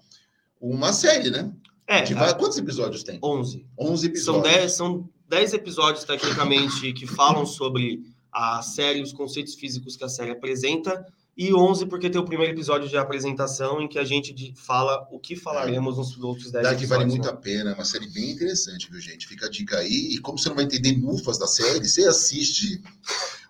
uma 0.60 0.92
série, 0.92 1.30
né? 1.30 1.52
É. 1.86 1.98
A... 1.98 2.34
Quantos 2.34 2.58
episódios 2.58 3.02
tem? 3.02 3.18
11. 3.22 3.66
11 3.78 4.06
episódios. 4.06 4.44
São 4.44 4.60
10, 4.60 4.72
são 4.72 5.08
10 5.28 5.54
episódios, 5.54 6.04
tecnicamente, 6.04 6.92
que 6.92 7.06
falam 7.06 7.44
sobre 7.46 8.02
a 8.32 8.62
série, 8.62 9.00
os 9.00 9.12
conceitos 9.12 9.54
físicos 9.54 9.96
que 9.96 10.04
a 10.04 10.08
série 10.08 10.32
apresenta, 10.32 11.06
e 11.36 11.52
11 11.52 11.86
porque 11.86 12.08
tem 12.08 12.20
o 12.20 12.24
primeiro 12.24 12.52
episódio 12.52 12.88
de 12.88 12.96
apresentação 12.96 13.80
em 13.80 13.88
que 13.88 13.98
a 13.98 14.04
gente 14.04 14.54
fala 14.56 15.06
o 15.10 15.18
que 15.18 15.34
falaremos 15.34 15.96
é. 15.96 15.98
nos 15.98 16.16
outros 16.22 16.52
10 16.52 16.64
Dark 16.64 16.80
vale 16.86 17.06
muito 17.06 17.24
né? 17.24 17.30
a 17.30 17.36
pena, 17.36 17.70
é 17.70 17.74
uma 17.74 17.84
série 17.84 18.06
bem 18.08 18.30
interessante, 18.30 18.88
viu, 18.90 19.00
gente? 19.00 19.26
Fica 19.26 19.46
a 19.46 19.50
dica 19.50 19.78
aí. 19.78 20.14
E 20.14 20.18
como 20.18 20.38
você 20.38 20.48
não 20.48 20.56
vai 20.56 20.64
entender 20.64 20.96
mufas 20.96 21.38
da 21.38 21.46
série, 21.46 21.88
você 21.88 22.04
assiste 22.06 22.80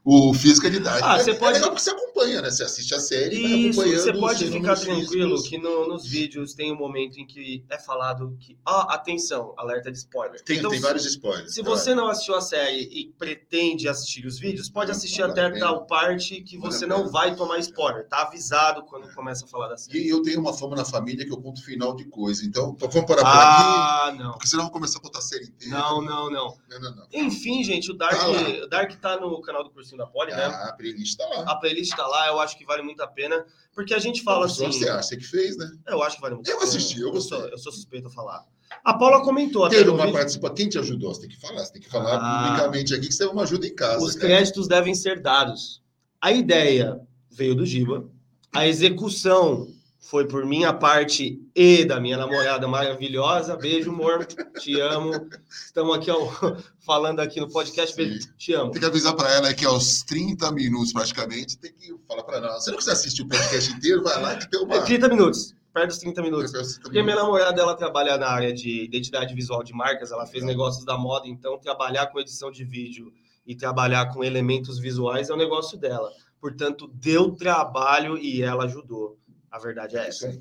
o 0.03 0.33
Física 0.33 0.71
de 0.71 0.81
Dark. 0.81 1.03
Ah, 1.03 1.19
é, 1.19 1.25
você 1.25 1.35
pode... 1.35 1.57
é 1.57 1.59
legal 1.59 1.71
porque 1.71 1.83
você 1.83 1.95
acompanha, 2.25 2.43
né? 2.43 2.51
Você 2.51 2.65
assiste 2.65 2.95
a 2.95 3.01
série 3.01 3.69
Isso, 3.69 3.83
você 3.83 4.13
pode 4.13 4.51
ficar 4.51 4.77
tranquilo 4.77 5.43
que 5.43 5.59
no, 5.59 5.89
nos 5.89 6.07
vídeos 6.07 6.55
tem 6.55 6.73
um 6.73 6.77
momento 6.77 7.19
em 7.19 7.27
que 7.27 7.65
é 7.71 7.79
falado 7.79 8.37
que, 8.41 8.57
ah, 8.65 8.95
atenção, 8.95 9.55
alerta 9.57 9.91
de 9.91 9.99
spoiler. 9.99 10.43
Tem, 10.43 10.59
então, 10.59 10.71
tem 10.71 10.81
vários 10.81 11.05
spoilers. 11.07 11.55
Se 11.55 11.63
você 11.63 11.95
não 11.95 12.09
assistiu 12.09 12.35
a 12.35 12.41
série 12.41 12.83
e 12.83 13.13
pretende 13.19 13.89
assistir 13.89 14.27
os 14.27 14.39
vídeos, 14.39 14.69
pode 14.69 14.91
assistir 14.91 15.23
até 15.23 15.51
tal 15.59 15.87
parte 15.87 16.43
que 16.43 16.59
você 16.59 16.87
não 16.87 17.11
vai 17.11 17.35
tomar 17.35 17.59
spoiler. 17.59 18.09
Tá 18.09 18.23
avisado 18.23 18.85
quando 18.85 19.13
começa 19.15 19.45
a 19.45 19.49
falar 19.49 19.69
da 19.69 19.77
série. 19.77 19.99
E 19.99 20.09
eu 20.09 20.23
tenho 20.23 20.41
uma 20.41 20.53
fama 20.53 20.77
na 20.77 20.85
família 20.85 21.25
que 21.25 21.33
eu 21.33 21.41
conto 21.41 21.63
final 21.63 21.95
de 21.95 22.05
coisa. 22.07 22.45
Então, 22.45 22.77
vamos 22.79 23.07
parar 23.07 23.23
por 23.23 23.29
ah, 23.29 24.09
aqui. 24.09 24.19
Ah, 24.19 24.25
não. 24.25 24.33
Porque 24.33 24.47
senão 24.47 24.63
eu 24.63 24.67
vou 24.67 24.73
começar 24.73 24.99
a 24.99 25.03
contar 25.03 25.19
a 25.19 25.23
série 25.23 25.45
inteira. 25.45 25.77
Não, 25.77 26.01
não, 26.01 26.31
não. 26.31 26.57
não, 26.69 26.81
não, 26.81 26.97
não. 26.97 27.07
Enfim, 27.13 27.63
gente, 27.63 27.91
o 27.91 27.95
Dark, 27.95 28.19
tá 28.19 28.29
o 28.29 28.69
Dark 28.69 28.93
tá 29.01 29.21
no 29.21 29.41
canal 29.41 29.65
do 29.65 29.71
Cursinho 29.71 29.99
da 29.99 30.07
Poli, 30.07 30.33
ah, 30.33 30.37
né? 30.37 30.45
A 30.45 30.73
playlist 30.73 31.17
tá 31.17 31.27
lá. 31.27 31.51
A 31.51 31.57
playlist 31.57 31.95
tá 31.95 32.07
lá, 32.07 32.14
eu 32.29 32.41
acho 32.41 32.57
que 32.57 32.65
vale 32.65 32.83
muito 32.83 33.03
a 33.03 33.07
pena. 33.07 33.45
Porque 33.75 33.93
a 33.93 33.99
gente 33.99 34.23
fala 34.23 34.47
assim. 34.47 34.67
Você 34.67 34.89
acha 34.89 35.17
que 35.17 35.25
fez, 35.25 35.57
né? 35.57 35.71
Eu 35.87 36.03
acho 36.03 36.17
que 36.17 36.23
vale 36.23 36.37
muito 36.37 36.49
eu 36.49 36.57
a 36.57 36.61
pena. 36.61 36.71
Eu 36.71 36.77
assisti, 36.77 37.01
eu 37.01 37.11
gostei. 37.11 37.39
Eu 37.39 37.43
sou, 37.43 37.51
eu 37.51 37.59
sou 37.59 37.73
suspeito 37.73 38.09
a 38.09 38.11
falar. 38.11 38.45
A 38.85 38.95
Paula 38.95 39.23
comentou 39.23 39.69
Teve 39.69 39.89
uma 39.91 40.11
participação. 40.11 40.55
Quem 40.55 40.69
te 40.69 40.79
ajudou? 40.79 41.15
Você 41.15 41.23
tem 41.23 41.31
que 41.31 41.41
falar. 41.41 41.65
Você 41.65 41.73
tem 41.73 41.83
que 41.83 41.89
falar 41.89 42.17
ah, 42.17 42.47
publicamente 42.49 42.95
aqui 42.95 43.09
que 43.09 43.15
você 43.15 43.25
é 43.25 43.29
uma 43.29 43.43
ajuda 43.43 43.67
em 43.67 43.75
casa. 43.75 44.05
Os 44.05 44.15
cara. 44.15 44.27
créditos 44.27 44.69
devem 44.69 44.95
ser 44.95 45.21
dados. 45.21 45.83
A 46.21 46.33
ideia 46.33 47.01
veio 47.31 47.55
do 47.55 47.67
Giba. 47.67 48.09
A 48.53 48.67
execução 48.67 49.69
foi 50.05 50.29
por 50.29 50.45
minha 50.45 50.73
parte 50.73 51.41
e 51.55 51.85
da 51.85 51.99
minha 51.99 52.17
namorada 52.17 52.69
maravilhosa. 52.69 53.57
Beijo, 53.57 53.91
amor. 53.91 54.27
Te 54.61 54.79
amo. 54.79 55.13
Estamos 55.49 55.97
aqui 55.97 56.11
ó, 56.11 56.29
falando 56.85 57.21
aqui 57.21 57.41
no 57.41 57.51
podcast. 57.51 57.97
Te 58.37 58.53
amo. 58.53 58.71
Tem 58.71 58.81
que 58.81 58.87
avisar 58.87 59.17
para 59.17 59.33
ela 59.33 59.55
que 59.55 59.65
aos 59.65 60.03
30 60.03 60.53
minutos, 60.53 60.93
praticamente, 60.93 61.59
tem 61.59 61.73
que 61.73 61.95
falar 62.07 62.23
para 62.23 62.37
ela. 62.37 62.61
Você 62.61 62.71
não 62.71 62.79
quiser 62.79 62.93
assistir 62.93 63.23
o 63.23 63.29
podcast 63.29 63.73
inteiro, 63.73 64.03
vai 64.03 64.21
lá 64.21 64.37
que 64.37 64.51
tem 64.51 64.61
uma. 64.61 64.83
30 64.83 65.09
minutos. 65.09 65.55
Perto 65.73 65.89
dos 65.89 65.99
30 65.99 66.23
minutos. 66.23 66.51
30 66.51 66.63
minutos. 66.63 66.83
Porque 66.83 67.03
minha 67.03 67.17
namorada 67.17 67.63
ela 67.63 67.75
trabalha 67.75 68.19
na 68.19 68.29
área 68.29 68.53
de 68.53 68.85
identidade 68.85 69.35
visual 69.35 69.65
de 69.65 69.73
marcas, 69.73 70.13
ela 70.13 70.27
fez 70.27 70.45
negócios 70.45 70.85
da 70.85 70.99
moda, 70.99 71.27
então 71.27 71.59
trabalhar 71.59 72.09
com 72.09 72.21
edição 72.21 72.51
de 72.51 72.63
vídeo 72.63 73.11
e 73.47 73.57
trabalhar 73.57 74.13
com 74.13 74.23
elementos 74.23 74.79
visuais 74.79 75.31
é 75.31 75.33
o 75.33 75.37
negócio 75.37 75.79
dela. 75.79 76.11
Portanto, 76.41 76.87
deu 76.93 77.33
trabalho 77.33 78.19
e 78.19 78.43
ela 78.43 78.65
ajudou. 78.65 79.19
A 79.55 79.59
verdade 79.61 79.97
é 79.97 80.09
essa. 80.09 80.37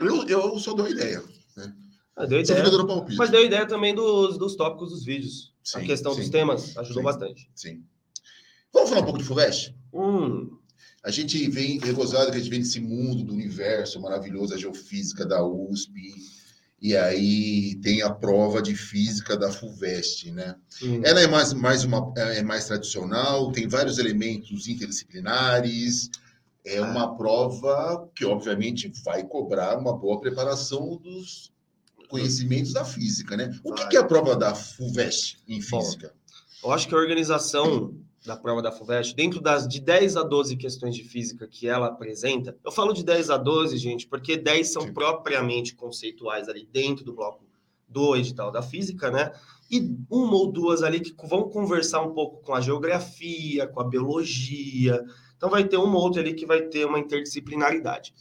Eu, 0.00 0.26
eu 0.26 0.58
só 0.58 0.74
dou 0.74 0.88
ideia. 0.88 1.22
Né? 1.56 1.72
Ah, 2.16 2.26
deu 2.26 2.40
ideia. 2.40 2.64
Mas 3.16 3.30
deu 3.30 3.44
ideia 3.44 3.64
também 3.64 3.94
dos, 3.94 4.36
dos 4.36 4.56
tópicos 4.56 4.90
dos 4.90 5.04
vídeos. 5.04 5.54
Sim, 5.62 5.78
a 5.78 5.84
questão 5.84 6.12
sim, 6.12 6.22
dos 6.22 6.28
temas 6.28 6.76
ajudou 6.78 7.00
sim, 7.00 7.04
bastante. 7.04 7.50
Sim. 7.54 7.84
Vamos 8.72 8.90
falar 8.90 9.02
um 9.02 9.04
pouco 9.04 9.20
de 9.20 9.24
FUVEST? 9.24 9.72
Hum. 9.94 10.58
A 11.04 11.12
gente 11.12 11.48
vem 11.48 11.78
regozado 11.78 12.32
que 12.32 12.38
a 12.38 12.40
gente 12.40 12.50
vem 12.50 12.58
desse 12.58 12.80
mundo 12.80 13.22
do 13.22 13.34
universo 13.34 14.00
maravilhoso, 14.00 14.52
a 14.52 14.58
geofísica 14.58 15.24
da 15.24 15.44
USP, 15.44 15.92
e 16.80 16.96
aí 16.96 17.76
tem 17.76 18.02
a 18.02 18.10
prova 18.10 18.60
de 18.60 18.74
física 18.74 19.36
da 19.36 19.52
FUVEST, 19.52 20.32
né? 20.32 20.56
Hum. 20.82 21.02
Ela 21.04 21.20
é 21.20 21.28
mais, 21.28 21.52
mais, 21.52 21.84
uma, 21.84 22.12
é 22.16 22.42
mais 22.42 22.66
tradicional, 22.66 23.52
tem 23.52 23.68
vários 23.68 23.98
elementos 23.98 24.66
interdisciplinares, 24.66 26.10
é 26.64 26.80
uma 26.80 27.16
prova 27.16 28.08
que, 28.14 28.24
obviamente, 28.24 28.90
vai 29.04 29.24
cobrar 29.24 29.78
uma 29.78 29.96
boa 29.96 30.20
preparação 30.20 30.96
dos 30.96 31.52
conhecimentos 32.08 32.72
da 32.72 32.84
física, 32.84 33.36
né? 33.36 33.58
O 33.64 33.72
que, 33.72 33.88
que 33.88 33.96
é 33.96 34.00
a 34.00 34.04
prova 34.04 34.36
da 34.36 34.54
FUVEST 34.54 35.38
em 35.48 35.60
física? 35.60 36.14
Bom, 36.62 36.68
eu 36.68 36.72
acho 36.72 36.86
que 36.86 36.94
a 36.94 36.98
organização 36.98 37.94
da 38.24 38.36
prova 38.36 38.62
da 38.62 38.70
FUVEST, 38.70 39.16
dentro 39.16 39.40
das 39.40 39.66
de 39.66 39.80
10 39.80 40.16
a 40.16 40.22
12 40.22 40.56
questões 40.56 40.94
de 40.94 41.02
física 41.02 41.48
que 41.48 41.66
ela 41.66 41.88
apresenta, 41.88 42.56
eu 42.64 42.70
falo 42.70 42.92
de 42.92 43.02
10 43.02 43.30
a 43.30 43.36
12, 43.36 43.76
gente, 43.78 44.06
porque 44.06 44.36
10 44.36 44.72
são 44.72 44.82
Sim. 44.82 44.92
propriamente 44.92 45.74
conceituais 45.74 46.48
ali 46.48 46.68
dentro 46.70 47.04
do 47.04 47.12
bloco 47.12 47.44
do 47.88 48.16
edital 48.16 48.50
da 48.50 48.62
física, 48.62 49.10
né? 49.10 49.32
E 49.70 49.96
uma 50.10 50.34
ou 50.34 50.52
duas 50.52 50.82
ali 50.82 51.00
que 51.00 51.14
vão 51.26 51.48
conversar 51.48 52.02
um 52.02 52.12
pouco 52.12 52.42
com 52.42 52.54
a 52.54 52.60
geografia, 52.60 53.66
com 53.66 53.80
a 53.80 53.84
biologia, 53.84 55.02
então 55.42 55.50
vai 55.50 55.64
ter 55.64 55.76
uma 55.76 55.96
ou 55.96 56.04
outra 56.04 56.22
ali 56.22 56.34
que 56.34 56.46
vai 56.46 56.62
ter 56.62 56.86
uma 56.86 57.00
interdisciplinaridade. 57.00 58.14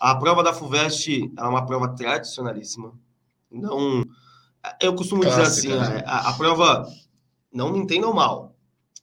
A 0.00 0.14
prova 0.14 0.42
da 0.42 0.54
FUVEST 0.54 1.30
é 1.36 1.42
uma 1.42 1.66
prova 1.66 1.94
tradicionalíssima. 1.94 2.98
Não, 3.50 4.02
eu 4.80 4.94
costumo 4.94 5.20
Clássica, 5.20 5.44
dizer 5.44 5.78
assim, 5.78 5.92
né? 5.92 6.02
a, 6.06 6.30
a, 6.30 6.32
prova, 6.32 6.88
não 7.52 7.70
me 7.70 7.78
entendam 7.78 8.10
mal, 8.14 8.56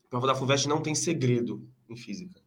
a 0.03 0.09
prova 0.09 0.25
da 0.25 0.33
FUVEST 0.33 0.67
não 0.67 0.81
tem 0.81 0.95
segredo 0.95 1.63
em 1.87 1.95
física. 1.95 2.41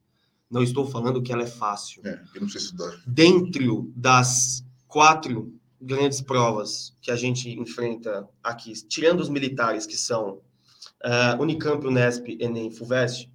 Não 0.50 0.60
estou 0.60 0.84
falando 0.84 1.22
que 1.22 1.32
ela 1.32 1.44
é 1.44 1.46
fácil. 1.46 2.02
É, 2.04 2.20
eu 2.34 2.40
não 2.40 2.48
sei 2.48 2.60
estudar. 2.60 3.00
Dentro 3.06 3.92
das 3.94 4.64
quatro 4.88 5.54
grandes 5.80 6.20
provas 6.20 6.96
que 7.00 7.12
a 7.12 7.16
gente 7.16 7.48
enfrenta 7.48 8.28
aqui, 8.42 8.72
tirando 8.72 9.20
os 9.20 9.28
militares, 9.28 9.86
que 9.86 9.96
são 9.96 10.40
uh, 11.04 11.40
Unicamp, 11.40 11.86
Unesp, 11.86 12.36
Enem, 12.40 12.72
FUVEST, 12.72 13.30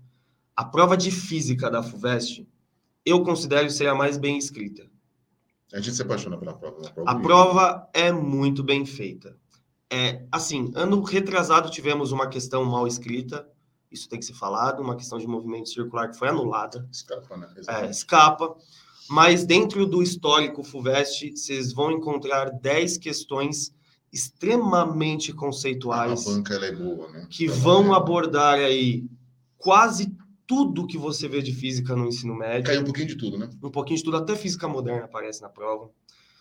a 0.56 0.66
prova 0.66 0.96
de 0.96 1.12
física 1.12 1.70
da 1.70 1.82
FUVEST, 1.82 2.48
eu 3.06 3.24
considero 3.24 3.70
ser 3.70 3.88
a 3.88 3.96
mais 3.96 4.18
bem 4.18 4.38
escrita. 4.38 4.90
A 5.74 5.80
gente 5.80 5.96
se 5.96 6.02
apaixona 6.02 6.38
pela 6.38 6.54
prova. 6.54 6.82
prova 6.90 7.10
a 7.10 7.16
prova 7.16 7.90
é 7.94 8.12
muito 8.12 8.64
bem 8.64 8.86
feita. 8.86 9.38
É, 9.90 10.24
assim, 10.32 10.72
ano 10.76 11.02
retrasado 11.02 11.70
tivemos 11.70 12.12
uma 12.12 12.28
questão 12.28 12.64
mal 12.64 12.88
escrita, 12.88 13.48
isso 13.92 14.08
tem 14.08 14.20
que 14.20 14.26
ser 14.26 14.34
falado, 14.34 14.82
uma 14.82 14.96
questão 14.96 15.18
de 15.18 15.28
movimento 15.28 15.70
circular 15.70 16.10
que 16.10 16.18
foi 16.18 16.30
anulada. 16.30 16.88
Escapa, 16.92 17.38
né? 17.38 17.48
É, 17.68 17.90
escapa. 17.90 18.56
Mas 19.10 19.44
dentro 19.44 19.86
do 19.86 20.02
histórico 20.02 20.64
FUVEST, 20.64 21.36
vocês 21.36 21.74
vão 21.74 21.92
encontrar 21.92 22.50
10 22.50 22.98
questões 22.98 23.74
extremamente 24.12 25.34
conceituais. 25.34 26.26
A 26.26 26.32
banca 26.32 26.54
é 26.56 26.72
boa, 26.72 27.10
né? 27.10 27.28
Que 27.30 27.48
vão 27.48 27.94
abordar 27.94 28.56
aí 28.56 29.06
quase 29.58 30.16
tudo 30.52 30.86
que 30.86 30.98
você 30.98 31.30
vê 31.30 31.42
de 31.42 31.54
física 31.54 31.96
no 31.96 32.06
ensino 32.06 32.36
médio. 32.36 32.66
Caiu 32.66 32.82
um 32.82 32.84
pouquinho 32.84 33.08
de 33.08 33.16
tudo, 33.16 33.38
né? 33.38 33.50
Um 33.64 33.72
pouquinho 33.72 33.96
de 33.96 34.04
tudo, 34.04 34.18
até 34.18 34.36
física 34.36 34.68
moderna 34.68 35.06
aparece 35.06 35.42
na 35.42 35.48
prova. 35.48 35.90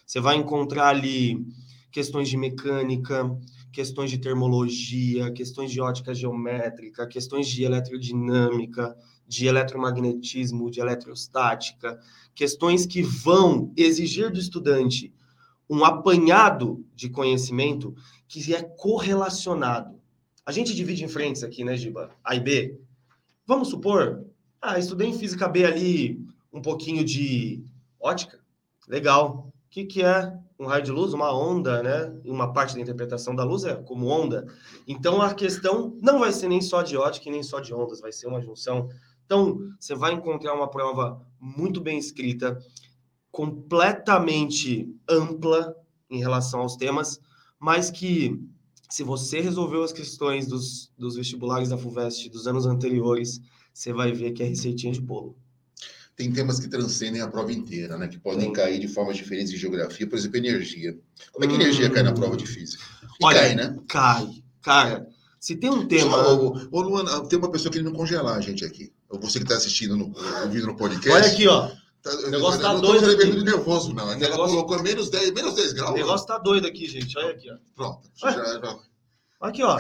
Você 0.04 0.18
vai 0.18 0.34
encontrar 0.34 0.88
ali 0.88 1.46
questões 1.92 2.28
de 2.28 2.36
mecânica, 2.36 3.30
questões 3.72 4.10
de 4.10 4.18
termologia, 4.18 5.30
questões 5.30 5.70
de 5.70 5.80
ótica 5.80 6.12
geométrica, 6.12 7.06
questões 7.06 7.46
de 7.46 7.62
eletrodinâmica, 7.62 8.96
de 9.28 9.46
eletromagnetismo, 9.46 10.72
de 10.72 10.80
eletrostática, 10.80 11.96
questões 12.34 12.86
que 12.86 13.02
vão 13.02 13.72
exigir 13.76 14.28
do 14.32 14.40
estudante 14.40 15.14
um 15.68 15.84
apanhado 15.84 16.84
de 16.96 17.08
conhecimento 17.08 17.94
que 18.26 18.52
é 18.52 18.60
correlacionado. 18.60 20.00
A 20.44 20.50
gente 20.50 20.74
divide 20.74 21.04
em 21.04 21.08
frentes 21.08 21.44
aqui, 21.44 21.62
né, 21.62 21.76
Giba? 21.76 22.10
A 22.24 22.34
e 22.34 22.40
B. 22.40 22.80
Vamos 23.50 23.66
supor, 23.66 24.24
ah, 24.62 24.78
estudei 24.78 25.08
em 25.08 25.18
física 25.18 25.48
B 25.48 25.64
ali 25.64 26.24
um 26.52 26.62
pouquinho 26.62 27.04
de 27.04 27.64
ótica. 27.98 28.38
Legal. 28.86 29.48
O 29.48 29.52
que, 29.68 29.86
que 29.86 30.04
é 30.04 30.38
um 30.56 30.66
raio 30.66 30.84
de 30.84 30.92
luz? 30.92 31.12
Uma 31.14 31.36
onda, 31.36 31.82
né? 31.82 32.16
Uma 32.24 32.52
parte 32.52 32.76
da 32.76 32.80
interpretação 32.80 33.34
da 33.34 33.42
luz 33.42 33.64
é 33.64 33.74
como 33.74 34.06
onda. 34.06 34.46
Então 34.86 35.20
a 35.20 35.34
questão 35.34 35.98
não 36.00 36.20
vai 36.20 36.30
ser 36.30 36.46
nem 36.46 36.60
só 36.60 36.80
de 36.80 36.96
ótica 36.96 37.28
e 37.28 37.32
nem 37.32 37.42
só 37.42 37.58
de 37.58 37.74
ondas, 37.74 38.00
vai 38.00 38.12
ser 38.12 38.28
uma 38.28 38.40
junção. 38.40 38.88
Então, 39.26 39.58
você 39.80 39.96
vai 39.96 40.12
encontrar 40.12 40.54
uma 40.54 40.70
prova 40.70 41.20
muito 41.40 41.80
bem 41.80 41.98
escrita, 41.98 42.56
completamente 43.32 44.94
ampla 45.08 45.74
em 46.08 46.20
relação 46.20 46.60
aos 46.60 46.76
temas, 46.76 47.20
mas 47.58 47.90
que, 47.90 48.40
se 48.90 49.02
você 49.02 49.40
resolveu 49.40 49.82
as 49.82 49.92
questões 49.92 50.46
dos, 50.46 50.90
dos 50.98 51.16
vestibulares 51.16 51.68
da 51.68 51.78
FUVEST 51.78 52.28
dos 52.28 52.46
anos 52.46 52.66
anteriores, 52.66 53.40
você 53.72 53.92
vai 53.92 54.12
ver 54.12 54.32
que 54.32 54.42
é 54.42 54.46
receitinha 54.46 54.92
de 54.92 55.00
bolo 55.00 55.36
tem 56.20 56.30
temas 56.30 56.60
que 56.60 56.68
transcendem 56.68 57.22
a 57.22 57.28
prova 57.28 57.50
inteira, 57.50 57.96
né? 57.96 58.06
Que 58.06 58.18
podem 58.18 58.48
Sim. 58.48 58.52
cair 58.52 58.78
de 58.78 58.86
formas 58.86 59.16
diferentes 59.16 59.54
em 59.54 59.56
geografia, 59.56 60.06
por 60.06 60.18
exemplo, 60.18 60.36
energia. 60.36 60.94
Como 61.32 61.46
é 61.46 61.48
que 61.48 61.54
energia 61.54 61.86
hum. 61.86 61.90
cai 61.90 62.02
na 62.02 62.12
prova 62.12 62.36
de 62.36 62.46
física? 62.46 62.84
E 63.18 63.24
Olha, 63.24 63.40
cai, 63.40 63.54
né? 63.54 63.76
Cai. 63.88 64.42
Cara, 64.60 65.06
se 65.40 65.56
tem 65.56 65.70
um 65.70 65.88
tema. 65.88 66.18
Ô, 66.34 66.58
ô, 66.70 66.80
Luana, 66.82 67.26
tem 67.26 67.38
uma 67.38 67.50
pessoa 67.50 67.72
querendo 67.72 67.92
congelar 67.92 68.36
a 68.36 68.40
gente 68.42 68.66
aqui. 68.66 68.92
Você 69.08 69.38
que 69.38 69.46
está 69.46 69.56
assistindo, 69.56 69.96
no, 69.96 70.12
ouvindo 70.44 70.66
no 70.66 70.76
podcast. 70.76 71.10
Olha 71.10 71.32
aqui, 71.32 71.48
ó. 71.48 71.70
Tá, 72.02 72.10
o 72.14 72.30
negócio 72.30 72.60
tá 72.60 72.74
doido. 72.74 73.06
Não 73.06 73.36
tô 73.36 73.44
nervoso, 73.44 73.92
não. 73.92 74.06
Negócio... 74.08 74.34
Ela 74.34 74.48
colocou 74.48 74.82
menos 74.82 75.10
10, 75.10 75.32
menos 75.32 75.54
10 75.54 75.72
graus. 75.74 75.90
O 75.90 75.94
negócio 75.94 76.26
tá 76.26 76.38
doido 76.38 76.66
aqui, 76.66 76.86
gente. 76.86 77.16
Olha 77.18 77.30
aqui, 77.30 77.50
ó. 77.50 77.56
Pronto. 77.74 78.10
Já, 78.16 78.30
já... 78.30 78.78
Aqui, 79.40 79.62
ó. 79.62 79.78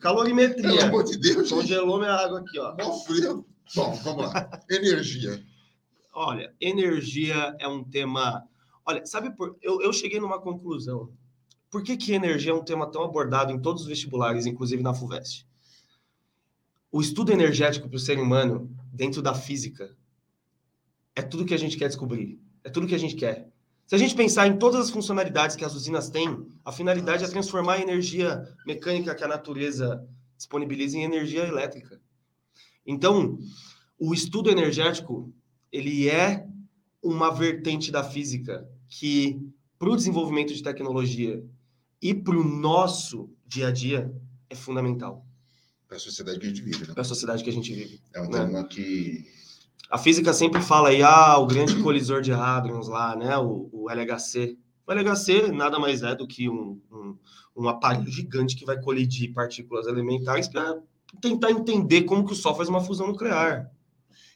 Calorimetria. 0.00 0.68
Pelo 0.68 0.82
amor 0.82 1.04
de 1.04 1.16
Deus. 1.16 1.48
Congelou 1.48 1.98
minha 1.98 2.12
água 2.12 2.40
aqui, 2.40 2.58
ó. 2.58 2.74
Mó 2.76 2.92
frio. 3.00 3.46
Bom, 3.74 3.94
vamos 4.02 4.32
lá. 4.32 4.50
Energia. 4.68 5.44
Olha, 6.12 6.52
energia 6.60 7.54
é 7.58 7.68
um 7.68 7.84
tema. 7.84 8.44
Olha, 8.84 9.06
sabe 9.06 9.30
por. 9.30 9.56
Eu, 9.62 9.80
eu 9.80 9.92
cheguei 9.92 10.20
numa 10.20 10.40
conclusão. 10.40 11.12
Por 11.70 11.82
que, 11.82 11.96
que 11.96 12.12
energia 12.12 12.52
é 12.52 12.54
um 12.54 12.64
tema 12.64 12.90
tão 12.90 13.02
abordado 13.02 13.52
em 13.52 13.60
todos 13.60 13.82
os 13.82 13.88
vestibulares, 13.88 14.46
inclusive 14.46 14.82
na 14.82 14.94
FUVEST? 14.94 15.46
O 16.90 17.00
estudo 17.00 17.32
energético 17.32 17.88
para 17.88 17.96
o 17.96 18.00
ser 18.00 18.18
humano, 18.18 18.70
dentro 18.92 19.20
da 19.20 19.34
física, 19.34 19.96
é 21.16 21.22
tudo 21.22 21.44
que 21.44 21.54
a 21.54 21.58
gente 21.58 21.76
quer 21.76 21.88
descobrir. 21.88 22.40
É 22.62 22.70
tudo 22.70 22.86
que 22.86 22.94
a 22.94 22.98
gente 22.98 23.14
quer. 23.14 23.48
Se 23.86 23.94
a 23.94 23.98
gente 23.98 24.14
pensar 24.14 24.46
em 24.46 24.56
todas 24.56 24.80
as 24.80 24.90
funcionalidades 24.90 25.56
que 25.56 25.64
as 25.64 25.74
usinas 25.74 26.08
têm, 26.08 26.46
a 26.64 26.72
finalidade 26.72 27.24
é 27.24 27.28
transformar 27.28 27.74
a 27.74 27.80
energia 27.80 28.42
mecânica 28.66 29.14
que 29.14 29.22
a 29.22 29.28
natureza 29.28 30.06
disponibiliza 30.36 30.96
em 30.96 31.04
energia 31.04 31.46
elétrica. 31.46 32.00
Então, 32.86 33.38
o 33.98 34.14
estudo 34.14 34.50
energético 34.50 35.32
ele 35.70 36.08
é 36.08 36.46
uma 37.02 37.30
vertente 37.30 37.90
da 37.90 38.02
física 38.02 38.66
que, 38.88 39.38
para 39.78 39.90
o 39.90 39.96
desenvolvimento 39.96 40.54
de 40.54 40.62
tecnologia 40.62 41.44
e 42.00 42.14
para 42.14 42.36
o 42.36 42.44
nosso 42.44 43.30
dia 43.46 43.68
a 43.68 43.70
dia, 43.70 44.14
é 44.48 44.54
fundamental. 44.54 45.26
Para 45.86 45.96
a 45.96 46.00
sociedade 46.00 46.38
que 46.38 46.46
a 46.46 46.48
gente 46.48 46.62
vive, 46.62 46.86
né? 46.86 46.92
Para 46.94 47.02
a 47.02 47.04
sociedade 47.04 47.44
que 47.44 47.50
a 47.50 47.52
gente 47.52 47.74
vive. 47.74 48.00
É 48.14 48.20
um 48.20 48.30
né? 48.30 48.38
tema 48.38 48.64
que. 48.64 49.24
A 49.90 49.98
física 49.98 50.32
sempre 50.32 50.60
fala 50.60 50.88
aí, 50.88 51.02
ah, 51.02 51.38
o 51.38 51.46
grande 51.46 51.80
colisor 51.82 52.20
de 52.20 52.32
hadrons 52.32 52.88
lá, 52.88 53.14
né? 53.14 53.36
O, 53.38 53.68
o 53.72 53.90
LHC. 53.90 54.56
O 54.86 54.92
LHC 54.92 55.52
nada 55.52 55.78
mais 55.78 56.02
é 56.02 56.14
do 56.14 56.26
que 56.26 56.48
um, 56.48 56.80
um, 56.90 57.16
um 57.56 57.68
aparelho 57.68 58.10
gigante 58.10 58.56
que 58.56 58.64
vai 58.64 58.80
colidir 58.80 59.32
partículas 59.32 59.86
elementares 59.86 60.48
para 60.48 60.78
tentar 61.20 61.50
entender 61.50 62.02
como 62.02 62.24
que 62.24 62.32
o 62.32 62.36
Sol 62.36 62.54
faz 62.54 62.68
uma 62.68 62.80
fusão 62.80 63.06
nuclear. 63.06 63.70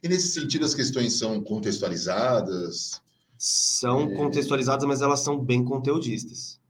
E 0.02 0.08
nesse 0.08 0.28
sentido, 0.28 0.64
as 0.64 0.74
questões 0.74 1.18
são 1.18 1.40
contextualizadas? 1.42 3.02
São 3.37 4.11
é... 4.11 4.14
contextualizadas, 4.14 4.87
mas 4.87 5.02
elas 5.02 5.20
são 5.20 5.38
bem 5.38 5.64
conteudistas. 5.64 6.61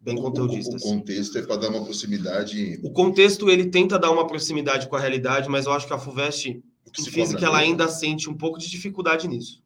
Bem 0.00 0.16
conteudistas. 0.16 0.82
O, 0.82 0.86
o, 0.86 0.90
contexto 0.90 1.36
é 1.36 1.42
para 1.42 1.56
dar 1.56 1.70
uma 1.70 1.82
proximidade. 1.82 2.80
O 2.84 2.92
contexto 2.92 3.50
ele 3.50 3.66
tenta 3.70 3.98
dar 3.98 4.10
uma 4.10 4.26
proximidade 4.26 4.88
com 4.88 4.94
a 4.94 5.00
realidade, 5.00 5.48
mas 5.48 5.66
eu 5.66 5.72
acho 5.72 5.86
que 5.86 5.92
a 5.92 5.98
FUVEST, 5.98 6.62
em 6.98 7.04
física, 7.04 7.44
ela 7.44 7.58
ainda 7.58 7.88
sente 7.88 8.28
um 8.28 8.36
pouco 8.36 8.58
de 8.58 8.70
dificuldade 8.70 9.28
nisso. 9.28 9.62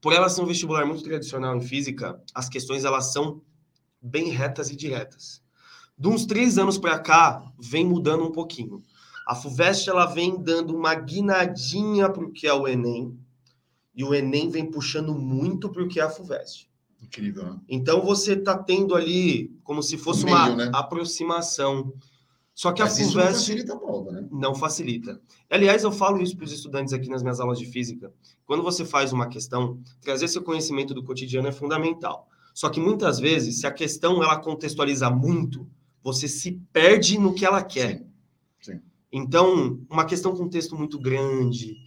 Por 0.00 0.12
ela 0.12 0.28
ser 0.28 0.40
um 0.40 0.46
vestibular 0.46 0.86
muito 0.86 1.02
tradicional 1.02 1.56
em 1.56 1.60
física, 1.60 2.20
as 2.34 2.48
questões 2.48 2.84
elas 2.84 3.12
são 3.12 3.42
bem 4.00 4.30
retas 4.30 4.70
e 4.70 4.76
diretas. 4.76 5.42
De 5.98 6.08
uns 6.08 6.24
três 6.24 6.56
anos 6.56 6.78
para 6.78 6.98
cá, 6.98 7.42
vem 7.58 7.84
mudando 7.84 8.24
um 8.24 8.32
pouquinho. 8.32 8.82
A 9.26 9.34
FUVEST 9.34 9.88
ela 9.90 10.06
vem 10.06 10.42
dando 10.42 10.74
uma 10.74 10.94
guinadinha 10.94 12.08
para 12.08 12.24
o 12.24 12.32
que 12.32 12.46
é 12.46 12.54
o 12.54 12.66
Enem, 12.66 13.18
e 13.94 14.02
o 14.02 14.14
Enem 14.14 14.48
vem 14.48 14.70
puxando 14.70 15.14
muito 15.14 15.68
para 15.68 15.82
o 15.82 15.88
que 15.88 16.00
é 16.00 16.02
a 16.02 16.08
FUVEST. 16.08 16.70
Incrível, 17.02 17.44
né? 17.44 17.60
Então 17.68 18.02
você 18.02 18.32
está 18.34 18.56
tendo 18.56 18.94
ali 18.94 19.54
como 19.62 19.82
se 19.82 19.96
fosse 19.98 20.24
meio, 20.24 20.36
uma 20.36 20.56
né? 20.56 20.70
aproximação. 20.74 21.92
Só 22.60 22.72
que 22.72 22.82
Mas 22.82 22.92
a 22.92 23.04
FUVEST. 23.04 23.16
não 23.16 23.24
facilita 23.32 23.72
a 23.72 23.78
prova, 23.78 24.12
né? 24.12 24.28
Não 24.30 24.54
facilita. 24.54 25.18
Aliás, 25.48 25.82
eu 25.82 25.90
falo 25.90 26.20
isso 26.20 26.36
para 26.36 26.44
os 26.44 26.52
estudantes 26.52 26.92
aqui 26.92 27.08
nas 27.08 27.22
minhas 27.22 27.40
aulas 27.40 27.58
de 27.58 27.64
física. 27.64 28.12
Quando 28.44 28.62
você 28.62 28.84
faz 28.84 29.14
uma 29.14 29.28
questão, 29.28 29.80
trazer 30.02 30.28
seu 30.28 30.42
conhecimento 30.42 30.92
do 30.92 31.02
cotidiano 31.02 31.48
é 31.48 31.52
fundamental. 31.52 32.28
Só 32.52 32.68
que 32.68 32.78
muitas 32.78 33.18
vezes, 33.18 33.60
se 33.60 33.66
a 33.66 33.70
questão 33.70 34.22
ela 34.22 34.36
contextualiza 34.36 35.08
muito, 35.08 35.66
você 36.02 36.28
se 36.28 36.60
perde 36.70 37.18
no 37.18 37.32
que 37.32 37.46
ela 37.46 37.62
quer. 37.62 38.04
Sim. 38.60 38.82
Então, 39.10 39.80
uma 39.88 40.04
questão 40.04 40.36
com 40.36 40.42
um 40.42 40.50
texto 40.50 40.76
muito 40.76 40.98
grande, 40.98 41.78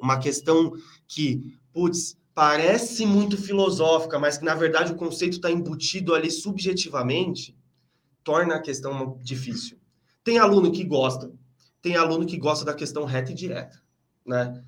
uma 0.00 0.18
questão 0.18 0.72
que, 1.06 1.58
putz, 1.74 2.16
parece 2.32 3.04
muito 3.04 3.36
filosófica, 3.36 4.18
mas 4.18 4.38
que 4.38 4.46
na 4.46 4.54
verdade 4.54 4.92
o 4.92 4.96
conceito 4.96 5.34
está 5.34 5.50
embutido 5.50 6.14
ali 6.14 6.30
subjetivamente, 6.30 7.54
torna 8.24 8.54
a 8.54 8.62
questão 8.62 9.20
difícil. 9.22 9.81
Tem 10.24 10.38
aluno 10.38 10.70
que 10.70 10.84
gosta, 10.84 11.30
tem 11.80 11.96
aluno 11.96 12.26
que 12.26 12.36
gosta 12.36 12.64
da 12.64 12.74
questão 12.74 13.04
reta 13.04 13.32
e 13.32 13.34
direta, 13.34 13.80
né? 14.26 14.62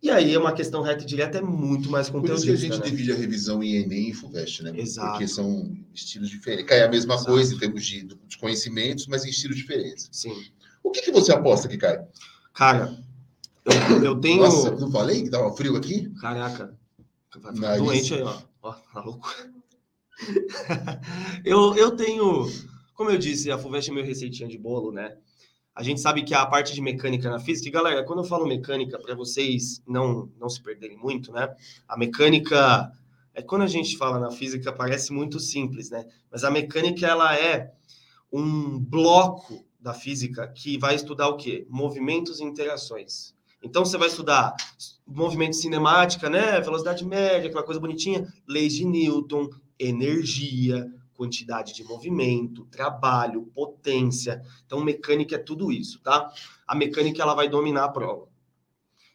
E 0.00 0.10
aí 0.10 0.36
uma 0.36 0.52
questão 0.52 0.80
reta 0.80 1.02
e 1.02 1.06
direta 1.06 1.38
é 1.38 1.42
muito 1.42 1.90
mais 1.90 2.08
conteúdo. 2.08 2.40
Por 2.40 2.54
isso 2.54 2.66
que 2.66 2.72
a 2.72 2.74
gente 2.76 2.78
né? 2.78 2.90
divide 2.90 3.12
a 3.12 3.16
revisão 3.16 3.62
em 3.62 3.76
Enem 3.76 4.10
e 4.10 4.14
FUVEST, 4.14 4.62
né? 4.62 4.72
Exato. 4.76 5.10
Porque 5.10 5.26
são 5.26 5.76
estilos 5.92 6.28
diferentes. 6.28 6.66
Cai 6.66 6.82
a 6.82 6.88
mesma 6.88 7.14
Exato. 7.14 7.30
coisa 7.30 7.54
em 7.54 7.58
termos 7.58 7.84
de, 7.84 8.04
de 8.04 8.38
conhecimentos, 8.38 9.08
mas 9.08 9.24
em 9.24 9.30
estilos 9.30 9.56
diferentes. 9.56 10.08
Sim. 10.12 10.32
O 10.84 10.90
que, 10.90 11.02
que 11.02 11.10
você 11.10 11.32
aposta 11.32 11.66
que 11.66 11.76
cai? 11.76 12.00
Cara, 12.54 12.96
eu, 13.64 14.04
eu 14.04 14.20
tenho. 14.20 14.42
Nossa, 14.42 14.70
não 14.70 14.90
falei 14.90 15.22
que 15.22 15.30
tava 15.30 15.54
frio 15.56 15.76
aqui? 15.76 16.10
Caraca. 16.20 16.76
Doente 17.78 18.14
aí, 18.14 18.22
ó. 18.22 18.40
Ó, 18.62 18.72
tá 18.72 19.00
louco. 19.00 19.34
eu, 21.44 21.74
eu 21.76 21.90
tenho. 21.92 22.46
Como 22.98 23.10
eu 23.12 23.16
disse, 23.16 23.48
a 23.48 23.56
FUVEST 23.56 23.92
é 23.92 23.94
meu 23.94 24.04
receitinha 24.04 24.48
de 24.48 24.58
bolo, 24.58 24.90
né? 24.90 25.16
A 25.72 25.84
gente 25.84 26.00
sabe 26.00 26.24
que 26.24 26.34
a 26.34 26.44
parte 26.44 26.74
de 26.74 26.80
mecânica 26.80 27.30
na 27.30 27.38
física, 27.38 27.68
e 27.68 27.70
galera, 27.70 28.02
quando 28.02 28.24
eu 28.24 28.24
falo 28.24 28.44
mecânica, 28.44 28.98
para 28.98 29.14
vocês 29.14 29.80
não, 29.86 30.28
não 30.36 30.48
se 30.48 30.60
perderem 30.60 30.96
muito, 30.96 31.30
né? 31.30 31.48
A 31.86 31.96
mecânica, 31.96 32.90
é 33.32 33.40
quando 33.40 33.62
a 33.62 33.68
gente 33.68 33.96
fala 33.96 34.18
na 34.18 34.32
física, 34.32 34.72
parece 34.72 35.12
muito 35.12 35.38
simples, 35.38 35.90
né? 35.90 36.06
Mas 36.28 36.42
a 36.42 36.50
mecânica, 36.50 37.06
ela 37.06 37.36
é 37.36 37.70
um 38.32 38.80
bloco 38.80 39.64
da 39.78 39.94
física 39.94 40.48
que 40.48 40.76
vai 40.76 40.96
estudar 40.96 41.28
o 41.28 41.36
quê? 41.36 41.68
Movimentos 41.70 42.40
e 42.40 42.42
interações. 42.42 43.32
Então 43.62 43.84
você 43.84 43.96
vai 43.96 44.08
estudar 44.08 44.56
movimento 45.06 45.54
cinemática, 45.54 46.28
né? 46.28 46.60
Velocidade 46.60 47.06
média, 47.06 47.46
aquela 47.46 47.62
coisa 47.62 47.80
bonitinha, 47.80 48.26
leis 48.44 48.72
de 48.72 48.84
Newton, 48.84 49.48
energia, 49.78 50.92
quantidade 51.18 51.74
de 51.74 51.82
movimento, 51.82 52.64
trabalho, 52.66 53.50
potência. 53.52 54.40
Então 54.64 54.84
mecânica 54.84 55.34
é 55.34 55.38
tudo 55.38 55.72
isso, 55.72 56.00
tá? 56.00 56.32
A 56.64 56.76
mecânica 56.76 57.20
ela 57.20 57.34
vai 57.34 57.48
dominar 57.48 57.86
a 57.86 57.88
prova. 57.88 58.28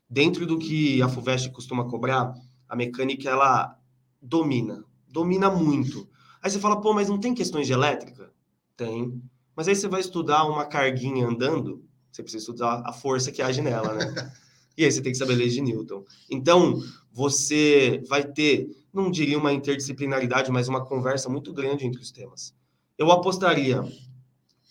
Dentro 0.10 0.46
do 0.46 0.60
que 0.60 1.02
a 1.02 1.08
Fuvest 1.08 1.50
costuma 1.52 1.88
cobrar, 1.88 2.34
a 2.68 2.76
mecânica 2.76 3.30
ela 3.30 3.80
domina, 4.22 4.84
domina 5.08 5.50
muito. 5.50 6.10
Aí 6.42 6.52
você 6.52 6.60
fala, 6.60 6.82
pô, 6.82 6.94
mas 6.94 7.08
não 7.08 7.18
tem 7.18 7.34
questões 7.34 7.68
de 7.68 7.74
elétrica? 7.74 8.34
Tem. 8.76 9.24
Mas 9.56 9.70
aí 9.70 9.76
você 9.76 9.88
vai 9.88 10.02
estudar 10.02 10.44
uma 10.44 10.66
carguinha 10.66 11.26
andando, 11.26 11.86
você 12.12 12.22
precisa 12.22 12.42
estudar 12.42 12.84
a 12.86 12.92
força 12.92 13.32
que 13.32 13.42
age 13.42 13.62
nela, 13.62 13.94
né? 13.94 14.34
e 14.78 14.84
aí 14.84 14.92
você 14.92 15.02
tem 15.02 15.14
que 15.14 15.18
saber 15.18 15.36
leis 15.36 15.54
de 15.54 15.62
Newton. 15.62 16.04
Então, 16.30 16.82
você 17.14 18.04
vai 18.10 18.26
ter, 18.26 18.68
não 18.94 19.10
diria 19.10 19.38
uma 19.38 19.52
interdisciplinaridade, 19.52 20.52
mas 20.52 20.68
uma 20.68 20.86
conversa 20.86 21.30
muito 21.30 21.52
grande 21.52 21.86
entre 21.86 22.02
os 22.02 22.12
temas. 22.12 22.54
Eu 22.98 23.12
apostaria 23.12 23.84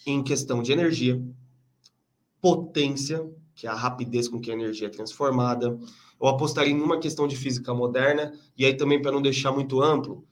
em 0.06 0.22
questão 0.22 0.62
de 0.62 0.72
energia, 0.72 1.20
potência 2.40 3.28
que 3.54 3.66
é 3.66 3.70
a 3.70 3.74
rapidez 3.74 4.28
com 4.28 4.40
que 4.40 4.50
a 4.50 4.54
energia 4.54 4.88
é 4.88 4.90
transformada. 4.90 5.78
Eu 6.20 6.28
apostaria 6.28 6.72
em 6.72 6.80
uma 6.80 6.98
questão 6.98 7.26
de 7.26 7.36
física 7.36 7.72
moderna, 7.74 8.32
e 8.56 8.64
aí 8.64 8.76
também 8.76 9.00
para 9.00 9.12
não 9.12 9.22
deixar 9.22 9.52
muito 9.52 9.82
amplo, 9.82 10.24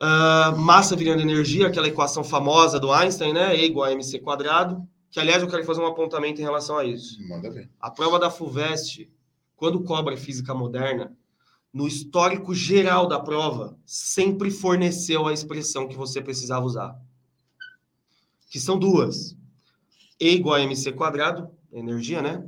uh, 0.00 0.56
massa 0.58 0.94
virando 0.94 1.22
energia, 1.22 1.66
aquela 1.66 1.88
equação 1.88 2.22
famosa 2.22 2.78
do 2.78 2.92
Einstein, 2.92 3.32
né? 3.32 3.56
E 3.56 3.64
igual 3.64 3.88
a 3.88 3.92
mc 3.92 4.18
quadrado, 4.20 4.86
que 5.10 5.20
aliás 5.20 5.42
eu 5.42 5.48
quero 5.48 5.64
fazer 5.64 5.80
um 5.80 5.86
apontamento 5.86 6.40
em 6.40 6.44
relação 6.44 6.78
a 6.78 6.84
isso. 6.84 7.20
Manda 7.28 7.50
ver. 7.50 7.70
A 7.80 7.90
prova 7.90 8.18
da 8.18 8.30
FUVEST, 8.30 9.10
quando 9.56 9.82
cobra 9.82 10.16
física 10.16 10.54
moderna, 10.54 11.16
no 11.72 11.88
histórico 11.88 12.54
geral 12.54 13.08
da 13.08 13.18
prova, 13.18 13.78
sempre 13.86 14.50
forneceu 14.50 15.26
a 15.26 15.32
expressão 15.32 15.88
que 15.88 15.96
você 15.96 16.20
precisava 16.20 16.66
usar. 16.66 17.00
Que 18.50 18.60
são 18.60 18.78
duas. 18.78 19.34
E 20.20 20.34
igual 20.34 20.56
a 20.56 20.60
mc 20.60 20.92
quadrado, 20.92 21.48
energia, 21.72 22.20
né? 22.20 22.46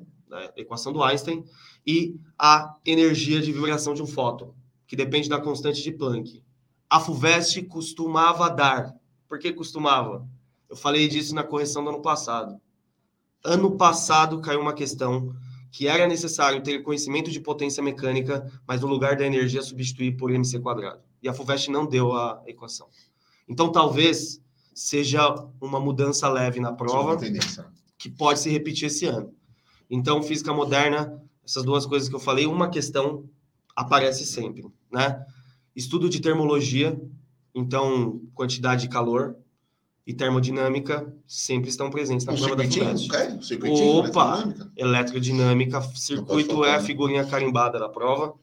Equação 0.56 0.92
do 0.92 1.02
Einstein, 1.02 1.44
e 1.86 2.16
a 2.38 2.76
energia 2.84 3.40
de 3.40 3.52
vibração 3.52 3.94
de 3.94 4.02
um 4.02 4.06
fóton, 4.06 4.54
que 4.86 4.96
depende 4.96 5.28
da 5.28 5.40
constante 5.40 5.82
de 5.82 5.92
Planck. 5.92 6.42
A 6.90 7.00
FUVEST 7.00 7.62
costumava 7.62 8.50
dar. 8.50 8.94
Por 9.28 9.38
que 9.38 9.52
costumava? 9.52 10.28
Eu 10.68 10.76
falei 10.76 11.08
disso 11.08 11.34
na 11.34 11.42
correção 11.42 11.82
do 11.82 11.90
ano 11.90 12.02
passado. 12.02 12.60
Ano 13.44 13.76
passado 13.76 14.40
caiu 14.40 14.60
uma 14.60 14.72
questão 14.72 15.34
que 15.74 15.88
era 15.88 16.06
necessário 16.06 16.62
ter 16.62 16.84
conhecimento 16.84 17.32
de 17.32 17.40
potência 17.40 17.82
mecânica, 17.82 18.48
mas 18.64 18.80
no 18.80 18.86
lugar 18.86 19.16
da 19.16 19.26
energia 19.26 19.60
substituir 19.60 20.16
por 20.16 20.30
mc 20.30 20.60
quadrado. 20.60 21.02
E 21.20 21.28
a 21.28 21.34
FUVEST 21.34 21.68
não 21.68 21.84
deu 21.84 22.12
a 22.12 22.40
equação. 22.46 22.86
Então 23.48 23.72
talvez 23.72 24.40
seja 24.72 25.34
uma 25.60 25.80
mudança 25.80 26.28
leve 26.28 26.60
na 26.60 26.72
prova, 26.72 27.18
que 27.98 28.08
pode 28.08 28.38
se 28.38 28.48
repetir 28.50 28.86
esse 28.86 29.04
ano. 29.04 29.34
Então 29.90 30.22
física 30.22 30.54
moderna, 30.54 31.20
essas 31.44 31.64
duas 31.64 31.84
coisas 31.86 32.08
que 32.08 32.14
eu 32.14 32.20
falei, 32.20 32.46
uma 32.46 32.70
questão 32.70 33.28
aparece 33.74 34.24
sempre, 34.24 34.64
né? 34.92 35.26
Estudo 35.74 36.08
de 36.08 36.20
termologia, 36.20 36.96
então 37.52 38.20
quantidade 38.32 38.82
de 38.82 38.88
calor, 38.88 39.36
e 40.06 40.12
termodinâmica 40.12 41.10
sempre 41.26 41.70
estão 41.70 41.90
presentes 41.90 42.26
na 42.26 42.32
um 42.32 42.36
prova 42.36 42.56
da 42.56 42.64
FUVEST. 42.64 43.10
Opa! 43.10 44.42
Eletrodinâmica, 44.42 44.70
eletrodinâmica 44.76 45.82
circuito 45.94 46.64
é 46.64 46.74
a 46.74 46.80
figurinha 46.80 47.24
carimbada 47.24 47.78
da 47.78 47.88
prova. 47.88 48.34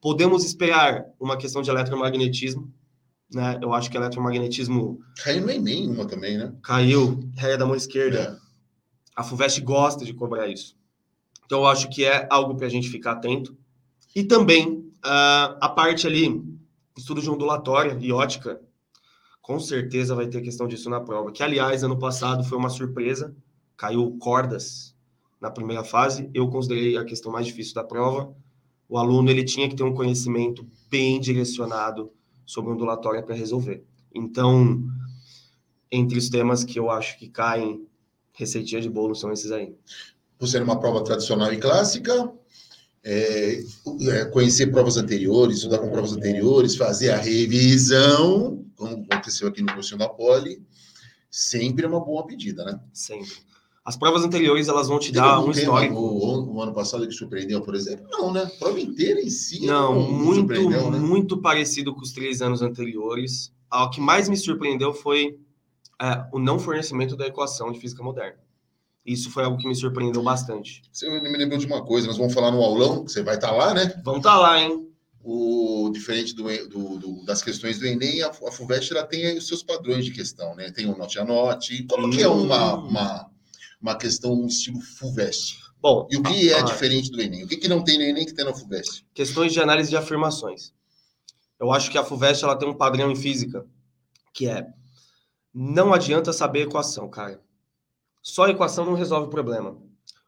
Podemos 0.00 0.44
esperar 0.44 1.04
uma 1.18 1.36
questão 1.36 1.62
de 1.62 1.70
eletromagnetismo, 1.70 2.72
né? 3.32 3.58
Eu 3.60 3.72
acho 3.74 3.90
que 3.90 3.96
eletromagnetismo... 3.96 5.00
Caiu 5.22 5.42
no 5.42 5.50
Enem 5.50 5.90
uma 5.90 6.06
também, 6.06 6.38
né? 6.38 6.54
Caiu, 6.62 7.20
réia 7.36 7.58
da 7.58 7.66
mão 7.66 7.74
esquerda. 7.74 8.18
É. 8.18 8.50
A 9.14 9.22
FUVEST 9.22 9.60
gosta 9.60 10.04
de 10.04 10.14
cobrar 10.14 10.48
isso. 10.48 10.76
Então, 11.44 11.60
eu 11.60 11.66
acho 11.66 11.90
que 11.90 12.04
é 12.04 12.28
algo 12.30 12.54
para 12.54 12.66
a 12.66 12.70
gente 12.70 12.88
ficar 12.88 13.12
atento. 13.12 13.56
E 14.14 14.22
também, 14.22 14.78
uh, 15.04 15.58
a 15.60 15.68
parte 15.68 16.06
ali, 16.06 16.42
estudo 16.96 17.20
de 17.20 17.28
ondulatória 17.28 17.98
e 18.00 18.12
ótica, 18.12 18.60
com 19.50 19.58
certeza 19.58 20.14
vai 20.14 20.28
ter 20.28 20.40
questão 20.42 20.68
disso 20.68 20.88
na 20.88 21.00
prova. 21.00 21.32
Que, 21.32 21.42
aliás, 21.42 21.82
ano 21.82 21.98
passado 21.98 22.44
foi 22.44 22.56
uma 22.56 22.70
surpresa, 22.70 23.34
caiu 23.76 24.16
cordas 24.20 24.94
na 25.40 25.50
primeira 25.50 25.82
fase. 25.82 26.30
Eu 26.32 26.48
considerei 26.48 26.96
a 26.96 27.04
questão 27.04 27.32
mais 27.32 27.46
difícil 27.46 27.74
da 27.74 27.82
prova. 27.82 28.32
O 28.88 28.96
aluno 28.96 29.28
ele 29.28 29.42
tinha 29.42 29.68
que 29.68 29.74
ter 29.74 29.82
um 29.82 29.92
conhecimento 29.92 30.64
bem 30.88 31.18
direcionado 31.18 32.12
sobre 32.46 32.70
ondulatória 32.70 33.24
para 33.24 33.34
resolver. 33.34 33.82
Então, 34.14 34.84
entre 35.90 36.16
os 36.16 36.28
temas 36.28 36.62
que 36.62 36.78
eu 36.78 36.88
acho 36.88 37.18
que 37.18 37.28
caem 37.28 37.84
receitinha 38.32 38.80
de 38.80 38.88
bolo 38.88 39.16
são 39.16 39.32
esses 39.32 39.50
aí. 39.50 39.74
Por 40.38 40.46
ser 40.46 40.62
uma 40.62 40.78
prova 40.78 41.02
tradicional 41.02 41.52
e 41.52 41.56
clássica, 41.56 42.32
é, 43.02 43.64
é, 44.10 44.24
conhecer 44.26 44.68
provas 44.68 44.96
anteriores, 44.96 45.56
estudar 45.56 45.78
com 45.78 45.90
provas 45.90 46.12
anteriores, 46.12 46.76
fazer 46.76 47.10
a 47.10 47.16
revisão, 47.16 48.64
como 48.80 49.06
aconteceu 49.10 49.48
aqui 49.48 49.62
no 49.62 49.72
curso 49.72 49.96
da 49.98 50.08
Poli, 50.08 50.64
sempre 51.30 51.84
é 51.84 51.88
uma 51.88 52.00
boa 52.00 52.26
pedida, 52.26 52.64
né? 52.64 52.80
Sempre. 52.92 53.36
As 53.84 53.96
provas 53.96 54.24
anteriores, 54.24 54.68
elas 54.68 54.88
vão 54.88 54.98
te 54.98 55.12
dar 55.12 55.40
um 55.40 55.50
histórico. 55.50 55.94
O, 55.94 56.54
o, 56.54 56.62
ano 56.62 56.72
passado 56.72 57.06
que 57.06 57.12
surpreendeu, 57.12 57.60
por 57.62 57.74
exemplo? 57.74 58.06
Não, 58.10 58.32
né? 58.32 58.42
A 58.42 58.58
prova 58.58 58.80
inteira 58.80 59.20
em 59.20 59.30
si. 59.30 59.64
Não, 59.66 59.94
não 59.94 60.12
muito, 60.12 60.70
né? 60.70 60.98
muito 60.98 61.40
parecido 61.40 61.94
com 61.94 62.00
os 62.00 62.12
três 62.12 62.42
anos 62.42 62.62
anteriores. 62.62 63.52
O 63.72 63.88
que 63.90 64.00
mais 64.00 64.28
me 64.28 64.36
surpreendeu 64.36 64.92
foi 64.92 65.38
é, 66.00 66.24
o 66.32 66.38
não 66.38 66.58
fornecimento 66.58 67.16
da 67.16 67.26
equação 67.26 67.72
de 67.72 67.78
física 67.78 68.02
moderna. 68.02 68.38
Isso 69.04 69.30
foi 69.30 69.44
algo 69.44 69.56
que 69.56 69.66
me 69.66 69.74
surpreendeu 69.74 70.22
bastante. 70.22 70.82
Você 70.92 71.08
me 71.08 71.36
lembrou 71.36 71.58
de 71.58 71.66
uma 71.66 71.82
coisa, 71.82 72.06
nós 72.06 72.18
vamos 72.18 72.34
falar 72.34 72.50
no 72.50 72.62
aulão, 72.62 73.02
você 73.02 73.22
vai 73.22 73.36
estar 73.36 73.48
tá 73.48 73.54
lá, 73.54 73.74
né? 73.74 73.94
Vamos 74.04 74.20
estar 74.20 74.32
tá 74.32 74.38
lá, 74.38 74.60
hein? 74.60 74.89
O, 75.22 75.90
diferente 75.92 76.34
do, 76.34 76.44
do, 76.68 76.98
do, 76.98 77.24
das 77.24 77.42
questões 77.42 77.78
do 77.78 77.86
Enem, 77.86 78.22
a, 78.22 78.28
a 78.28 78.52
FUVEST 78.52 78.92
ela 78.92 79.06
tem 79.06 79.36
os 79.36 79.46
seus 79.46 79.62
padrões 79.62 80.04
de 80.04 80.12
questão, 80.12 80.54
né? 80.54 80.70
Tem 80.70 80.86
o 80.86 80.96
note 80.96 81.18
a 81.18 81.24
note. 81.24 81.84
Como 81.84 82.06
hum. 82.06 82.10
que 82.10 82.22
é 82.22 82.28
uma, 82.28 82.74
uma, 82.74 83.30
uma 83.80 83.94
questão 83.96 84.32
um 84.32 84.46
estilo 84.46 84.80
FUVEST? 84.80 85.58
Bom, 85.80 86.06
e 86.10 86.16
o 86.16 86.22
que 86.22 86.52
é 86.52 86.62
diferente 86.62 87.10
do 87.10 87.20
Enem? 87.20 87.44
O 87.44 87.48
que, 87.48 87.56
que 87.56 87.68
não 87.68 87.82
tem 87.82 87.98
no 87.98 88.04
Enem 88.04 88.24
que 88.24 88.34
tem 88.34 88.44
na 88.44 88.54
FUVEST? 88.54 89.06
Questões 89.14 89.52
de 89.52 89.60
análise 89.60 89.90
de 89.90 89.96
afirmações. 89.96 90.72
Eu 91.58 91.70
acho 91.70 91.90
que 91.90 91.98
a 91.98 92.04
FUVEST 92.04 92.44
ela 92.44 92.56
tem 92.56 92.68
um 92.68 92.74
padrão 92.74 93.10
em 93.10 93.16
física, 93.16 93.66
que 94.32 94.48
é 94.48 94.66
não 95.52 95.92
adianta 95.92 96.32
saber 96.32 96.62
equação, 96.62 97.08
cara. 97.08 97.42
Só 98.22 98.44
a 98.44 98.50
equação 98.50 98.84
não 98.84 98.94
resolve 98.94 99.26
o 99.26 99.30
problema. 99.30 99.76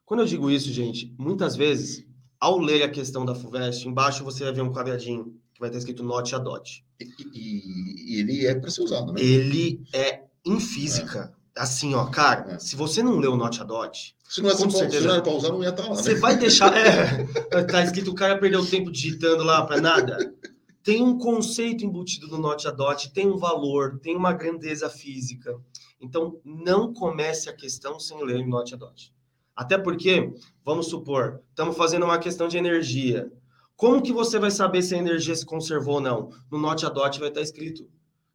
Quando 0.05 0.19
eu 0.19 0.25
digo 0.25 0.51
isso, 0.51 0.71
gente, 0.71 1.15
muitas 1.17 1.55
vezes, 1.55 2.05
ao 2.43 2.59
ler 2.59 2.83
a 2.83 2.89
questão 2.89 3.23
da 3.23 3.33
FUVEST, 3.33 3.87
embaixo 3.87 4.21
você 4.21 4.43
vai 4.43 4.51
ver 4.51 4.61
um 4.61 4.73
quadradinho 4.73 5.33
que 5.53 5.61
vai 5.61 5.69
estar 5.69 5.79
escrito 5.79 6.03
note 6.03 6.35
a 6.35 6.37
dot. 6.37 6.83
E, 6.99 7.05
e, 7.33 8.15
e 8.15 8.19
ele 8.19 8.45
é 8.45 8.53
para 8.53 8.69
ser 8.69 8.81
usado, 8.81 9.13
né? 9.13 9.21
Ele 9.21 9.81
é 9.93 10.23
em 10.45 10.59
física. 10.59 11.33
É. 11.55 11.61
Assim, 11.61 11.93
ó, 11.93 12.05
cara, 12.07 12.55
é. 12.55 12.59
se 12.59 12.75
você 12.75 13.01
não 13.01 13.17
leu 13.17 13.37
note 13.37 13.61
a 13.61 13.63
dot, 13.63 14.13
se 14.27 14.41
não 14.41 14.49
é 14.49 14.57
com 14.57 14.69
certeza, 14.69 15.01
se 15.03 15.07
não 15.07 15.23
para 15.23 15.31
usar, 15.31 15.49
não 15.49 15.63
ia 15.63 15.69
estar 15.69 15.83
lá. 15.83 15.91
Né? 15.91 15.95
Você 15.95 16.15
vai 16.15 16.35
deixar. 16.35 16.75
É, 16.75 17.63
tá 17.63 17.81
escrito 17.81 18.11
o 18.11 18.15
cara 18.15 18.37
perdeu 18.37 18.65
tempo 18.65 18.91
digitando 18.91 19.41
lá 19.41 19.65
para 19.65 19.79
nada. 19.79 20.35
Tem 20.83 21.01
um 21.01 21.17
conceito 21.17 21.85
embutido 21.85 22.27
no 22.27 22.37
note 22.37 22.67
a 22.67 22.71
dot, 22.71 23.13
tem 23.13 23.25
um 23.25 23.37
valor, 23.37 23.99
tem 23.99 24.17
uma 24.17 24.33
grandeza 24.33 24.89
física. 24.89 25.57
Então, 26.01 26.41
não 26.43 26.93
comece 26.93 27.49
a 27.49 27.53
questão 27.53 27.97
sem 27.97 28.21
ler 28.21 28.45
Note 28.45 28.73
a 28.73 28.77
Dot. 28.77 29.13
Até 29.55 29.77
porque, 29.77 30.33
vamos 30.65 30.87
supor, 30.87 31.41
estamos 31.49 31.77
fazendo 31.77 32.05
uma 32.05 32.17
questão 32.17 32.47
de 32.47 32.57
energia. 32.57 33.31
Como 33.75 34.01
que 34.01 34.11
você 34.11 34.39
vai 34.39 34.51
saber 34.51 34.81
se 34.81 34.95
a 34.95 34.97
energia 34.97 35.35
se 35.35 35.45
conservou 35.45 35.95
ou 35.95 36.01
não? 36.01 36.29
No 36.51 36.57
Note 36.57 36.85
a 36.85 36.89
Dot 36.89 37.19
vai 37.19 37.29
estar 37.29 37.41
escrito: 37.41 37.87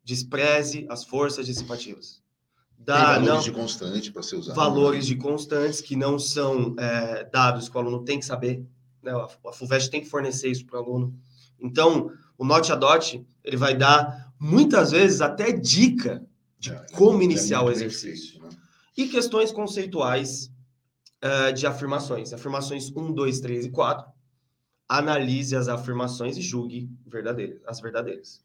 despreze 0.04 0.86
as 0.88 1.04
forças 1.04 1.46
dissipativas. 1.46 2.22
Dá, 2.78 2.96
Tem 2.96 3.24
valores 3.24 3.28
não, 3.28 3.40
de 3.40 3.52
constante 3.52 4.12
para 4.12 4.22
ser 4.22 4.36
usado. 4.36 4.54
Valores 4.54 5.08
né? 5.08 5.14
de 5.14 5.16
constantes 5.16 5.80
que 5.80 5.96
não 5.96 6.18
são 6.18 6.74
é, 6.78 7.24
dados 7.24 7.68
que 7.68 7.76
o 7.76 7.80
aluno 7.80 8.04
tem 8.04 8.18
que 8.18 8.24
saber. 8.24 8.64
Né? 9.02 9.12
A 9.12 9.52
FUVEST 9.52 9.90
tem 9.90 10.00
que 10.00 10.08
fornecer 10.08 10.48
isso 10.48 10.64
para 10.64 10.80
o 10.80 10.84
aluno. 10.84 11.14
Então, 11.58 12.10
o 12.36 12.44
Note 12.44 12.70
a 12.70 12.76
Dot, 12.76 13.26
ele 13.42 13.56
vai 13.56 13.76
dar, 13.76 14.32
muitas 14.38 14.92
vezes, 14.92 15.20
até 15.20 15.50
dica 15.50 16.24
de 16.58 16.72
é, 16.72 16.86
como 16.92 17.20
é 17.20 17.24
iniciar 17.24 17.62
o 17.62 17.70
exercício. 17.70 18.40
Né? 18.40 18.48
E 18.96 19.08
questões 19.08 19.50
conceituais 19.50 20.50
uh, 21.24 21.52
de 21.52 21.66
afirmações. 21.66 22.32
Afirmações 22.32 22.90
1, 22.94 23.12
2, 23.12 23.40
3 23.40 23.66
e 23.66 23.70
4. 23.70 24.06
Analise 24.88 25.54
as 25.54 25.68
afirmações 25.68 26.36
e 26.36 26.42
julgue 26.42 26.90
verdadeiras, 27.06 27.60
as 27.66 27.80
verdadeiras. 27.80 28.42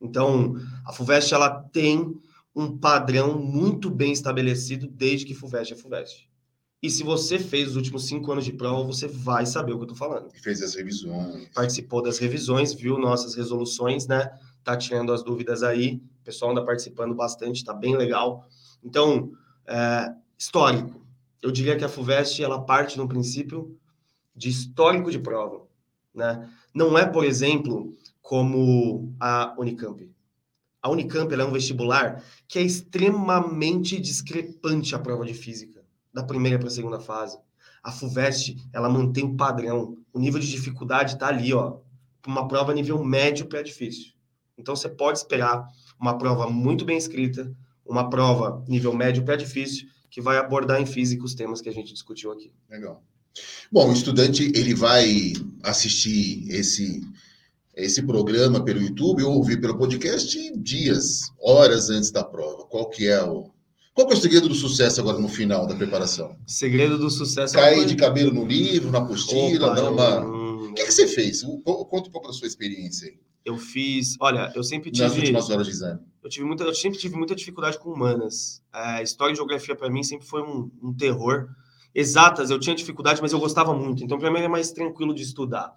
Então, 0.00 0.56
a 0.86 0.92
FUVEST 0.92 1.32
ela 1.34 1.50
tem 1.72 2.18
um 2.54 2.76
padrão 2.76 3.38
muito 3.38 3.90
bem 3.90 4.12
estabelecido 4.12 4.86
desde 4.86 5.26
que 5.26 5.34
FUVEST 5.34 5.74
é 5.74 5.76
FUVEST. 5.76 6.28
E 6.82 6.90
se 6.90 7.04
você 7.04 7.38
fez 7.38 7.70
os 7.70 7.76
últimos 7.76 8.06
cinco 8.08 8.32
anos 8.32 8.44
de 8.44 8.52
prova, 8.52 8.82
você 8.82 9.06
vai 9.06 9.46
saber 9.46 9.72
o 9.72 9.76
que 9.76 9.82
eu 9.82 9.92
estou 9.92 9.96
falando. 9.96 10.32
Fez 10.42 10.60
as 10.60 10.74
revisões. 10.74 11.48
Participou 11.54 12.02
das 12.02 12.18
revisões, 12.18 12.74
viu 12.74 12.98
nossas 12.98 13.36
resoluções, 13.36 14.08
né? 14.08 14.36
Tá 14.64 14.76
tirando 14.76 15.12
as 15.12 15.22
dúvidas 15.22 15.62
aí. 15.62 16.02
O 16.20 16.24
pessoal 16.24 16.50
anda 16.50 16.64
participando 16.64 17.14
bastante, 17.14 17.58
está 17.58 17.72
bem 17.72 17.96
legal. 17.96 18.48
Então, 18.82 19.30
é, 19.64 20.12
histórico. 20.36 21.01
Eu 21.42 21.50
diria 21.50 21.76
que 21.76 21.84
a 21.84 21.88
FUVEST 21.88 22.42
ela 22.42 22.64
parte 22.64 22.96
no 22.96 23.08
princípio 23.08 23.76
de 24.34 24.48
histórico 24.48 25.10
de 25.10 25.18
prova. 25.18 25.66
Né? 26.14 26.48
Não 26.72 26.96
é, 26.96 27.04
por 27.04 27.24
exemplo, 27.24 27.92
como 28.20 29.12
a 29.18 29.54
Unicamp. 29.58 30.08
A 30.80 30.88
Unicamp 30.88 31.32
é 31.32 31.44
um 31.44 31.52
vestibular 31.52 32.22
que 32.48 32.58
é 32.58 32.62
extremamente 32.62 34.00
discrepante 34.00 34.94
a 34.94 34.98
prova 34.98 35.24
de 35.24 35.34
física, 35.34 35.84
da 36.12 36.22
primeira 36.22 36.58
para 36.58 36.68
a 36.68 36.70
segunda 36.70 37.00
fase. 37.00 37.38
A 37.82 37.90
FUVEST, 37.90 38.56
ela 38.72 38.88
mantém 38.88 39.24
o 39.24 39.36
padrão. 39.36 39.96
O 40.12 40.18
nível 40.18 40.40
de 40.40 40.50
dificuldade 40.50 41.14
está 41.14 41.28
ali, 41.28 41.52
ó. 41.52 41.78
Uma 42.26 42.46
prova 42.46 42.72
nível 42.72 43.02
médio 43.04 43.46
para 43.46 43.62
difícil. 43.62 44.12
Então, 44.56 44.76
você 44.76 44.88
pode 44.88 45.18
esperar 45.18 45.66
uma 45.98 46.16
prova 46.16 46.48
muito 46.48 46.84
bem 46.84 46.96
escrita, 46.96 47.52
uma 47.84 48.08
prova 48.08 48.64
nível 48.68 48.94
médio 48.94 49.24
para 49.24 49.34
difícil, 49.34 49.88
que 50.12 50.20
vai 50.20 50.36
abordar 50.36 50.78
em 50.78 50.84
física 50.84 51.24
os 51.24 51.34
temas 51.34 51.62
que 51.62 51.70
a 51.70 51.72
gente 51.72 51.92
discutiu 51.92 52.30
aqui. 52.30 52.52
Legal. 52.70 53.02
Bom, 53.72 53.88
o 53.88 53.94
estudante 53.94 54.52
ele 54.54 54.74
vai 54.74 55.32
assistir 55.62 56.46
esse 56.50 57.00
esse 57.74 58.02
programa 58.02 58.62
pelo 58.62 58.82
YouTube 58.82 59.22
ou 59.22 59.36
ouvir 59.36 59.58
pelo 59.58 59.78
podcast 59.78 60.52
dias, 60.58 61.32
horas 61.40 61.88
antes 61.88 62.10
da 62.10 62.22
prova. 62.22 62.66
Qual 62.66 62.90
que 62.90 63.08
é 63.08 63.24
o 63.24 63.50
qual 63.94 64.06
que 64.06 64.12
é 64.12 64.16
o 64.16 64.20
segredo 64.20 64.48
do 64.48 64.54
sucesso 64.54 65.00
agora 65.00 65.18
no 65.18 65.28
final 65.28 65.66
da 65.66 65.74
preparação? 65.74 66.36
Segredo 66.46 66.98
do 66.98 67.10
sucesso. 67.10 67.54
Cair 67.54 67.82
é 67.82 67.84
de 67.86 67.96
cabelo 67.96 68.32
no 68.32 68.44
livro, 68.44 68.90
na 68.90 68.98
apostila, 68.98 69.68
Opa, 69.68 69.74
dar 69.74 69.90
uma. 69.90 70.20
Hum, 70.20 70.31
o 70.72 70.74
que, 70.74 70.84
que, 70.84 70.92
você 70.92 71.06
fez? 71.06 71.42
Conta 71.42 72.08
um 72.08 72.12
pouco 72.12 72.26
da 72.26 72.32
sua 72.32 72.46
experiência 72.46 73.08
aí. 73.08 73.18
Eu 73.44 73.58
fiz, 73.58 74.16
olha, 74.20 74.52
eu 74.54 74.62
sempre 74.62 74.90
tive. 74.90 75.04
Nas 75.04 75.16
últimas 75.16 75.50
horas 75.50 75.66
de 75.66 75.72
exame. 75.72 76.00
Eu, 76.22 76.30
tive 76.30 76.46
muita, 76.46 76.64
eu 76.64 76.74
sempre 76.74 76.98
tive 76.98 77.16
muita 77.16 77.34
dificuldade 77.34 77.78
com 77.78 77.90
humanas. 77.90 78.62
É, 78.72 79.02
história 79.02 79.32
e 79.32 79.36
geografia, 79.36 79.74
para 79.74 79.90
mim, 79.90 80.02
sempre 80.02 80.26
foi 80.26 80.42
um, 80.42 80.70
um 80.82 80.94
terror. 80.94 81.48
Exatas, 81.94 82.50
eu 82.50 82.58
tinha 82.58 82.74
dificuldade, 82.74 83.20
mas 83.20 83.32
eu 83.32 83.40
gostava 83.40 83.74
muito. 83.74 84.02
Então, 84.02 84.18
para 84.18 84.30
mim, 84.30 84.38
é 84.38 84.48
mais 84.48 84.70
tranquilo 84.70 85.14
de 85.14 85.22
estudar. 85.22 85.76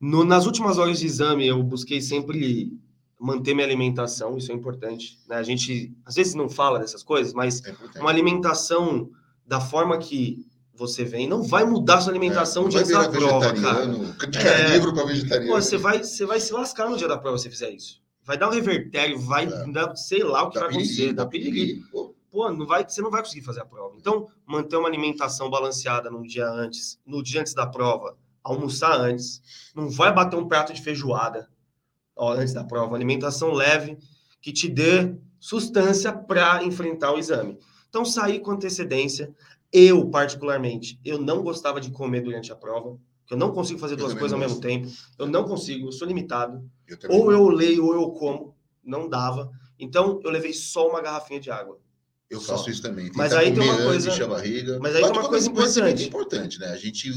No, 0.00 0.24
nas 0.24 0.46
últimas 0.46 0.78
horas 0.78 1.00
de 1.00 1.06
exame, 1.06 1.46
eu 1.46 1.62
busquei 1.62 2.00
sempre 2.00 2.72
manter 3.20 3.54
minha 3.54 3.66
alimentação, 3.66 4.36
isso 4.36 4.50
é 4.50 4.54
importante. 4.54 5.20
Né? 5.28 5.36
A 5.36 5.42
gente, 5.42 5.94
às 6.04 6.14
vezes, 6.14 6.34
não 6.34 6.48
fala 6.48 6.78
dessas 6.78 7.02
coisas, 7.02 7.32
mas 7.32 7.62
é 7.64 8.00
uma 8.00 8.10
alimentação 8.10 9.10
da 9.46 9.60
forma 9.60 9.98
que 9.98 10.46
você 10.74 11.04
vem, 11.04 11.28
não 11.28 11.42
vai 11.42 11.64
mudar 11.64 12.00
sua 12.00 12.12
alimentação 12.12 12.62
é, 12.62 12.66
no 12.66 12.70
dia 12.70 12.84
da 12.84 13.08
prova, 13.08 13.54
cara. 13.54 13.86
De 13.86 14.38
carnívoro 14.38 14.90
é, 14.90 14.94
para 14.94 15.04
vegetariano. 15.04 15.52
Pô, 15.52 15.60
você 15.60 15.76
vai, 15.76 15.98
você 16.02 16.24
vai 16.24 16.40
se 16.40 16.52
lascar 16.52 16.88
no 16.88 16.96
dia 16.96 17.08
da 17.08 17.18
prova 17.18 17.38
se 17.38 17.50
fizer 17.50 17.70
isso. 17.70 18.02
Vai 18.24 18.38
dar 18.38 18.48
um 18.48 18.52
revertério, 18.52 19.18
vai 19.18 19.44
é. 19.46 19.72
dar, 19.72 19.94
sei 19.96 20.22
lá 20.22 20.44
o 20.44 20.50
que 20.50 20.54
dá 20.54 20.62
vai 20.62 20.70
acontecer, 20.70 21.12
dá 21.12 21.26
piriri. 21.26 21.82
Pô, 22.30 22.50
não 22.50 22.66
vai, 22.66 22.84
você 22.88 23.02
não 23.02 23.10
vai 23.10 23.22
conseguir 23.22 23.44
fazer 23.44 23.60
a 23.60 23.66
prova. 23.66 23.94
Então, 23.98 24.26
manter 24.46 24.76
uma 24.76 24.88
alimentação 24.88 25.50
balanceada 25.50 26.10
no 26.10 26.22
dia 26.26 26.48
antes, 26.48 26.98
no 27.04 27.22
dia 27.22 27.42
antes 27.42 27.52
da 27.52 27.66
prova, 27.66 28.16
almoçar 28.42 28.98
antes, 28.98 29.42
não 29.74 29.90
vai 29.90 30.12
bater 30.12 30.36
um 30.36 30.48
prato 30.48 30.72
de 30.72 30.80
feijoada 30.80 31.48
ó, 32.16 32.32
antes 32.32 32.54
da 32.54 32.64
prova, 32.64 32.94
alimentação 32.94 33.52
leve 33.52 33.98
que 34.40 34.52
te 34.52 34.68
dê 34.68 35.14
sustância 35.38 36.12
para 36.12 36.64
enfrentar 36.64 37.12
o 37.12 37.18
exame. 37.18 37.58
Então, 37.88 38.04
sair 38.04 38.40
com 38.40 38.52
antecedência. 38.52 39.34
Eu, 39.72 40.10
particularmente, 40.10 41.00
eu 41.04 41.18
não 41.18 41.42
gostava 41.42 41.80
de 41.80 41.90
comer 41.90 42.20
durante 42.20 42.52
a 42.52 42.56
prova, 42.56 42.98
eu 43.30 43.36
não 43.36 43.52
consigo 43.52 43.78
fazer 43.78 43.96
duas 43.96 44.12
coisas 44.12 44.32
ao 44.32 44.38
mesmo 44.38 44.60
tempo. 44.60 44.88
Eu 45.18 45.26
não 45.26 45.44
consigo, 45.44 45.88
eu 45.88 45.92
sou 45.92 46.06
limitado. 46.06 46.68
Eu 46.86 46.98
ou 47.08 47.32
eu 47.32 47.48
leio 47.48 47.86
ou 47.86 47.94
eu 47.94 48.10
como, 48.10 48.54
não 48.84 49.08
dava. 49.08 49.50
Então, 49.78 50.20
eu 50.22 50.30
levei 50.30 50.52
só 50.52 50.88
uma 50.88 51.00
garrafinha 51.00 51.40
de 51.40 51.50
água. 51.50 51.78
Eu 52.28 52.40
só. 52.40 52.56
faço 52.56 52.70
isso 52.70 52.82
também. 52.82 53.10
Mas 53.14 53.32
aí 53.32 53.52
tem 53.52 53.62
uma 53.62 53.76
coisa. 53.76 54.10
Mas 54.80 54.96
aí 54.96 55.02
tem 55.02 55.12
uma 55.12 55.28
coisa 55.28 55.48
importante. 55.48 56.06
importante, 56.06 56.58
né? 56.58 56.68
A 56.68 56.76
gente 56.76 57.10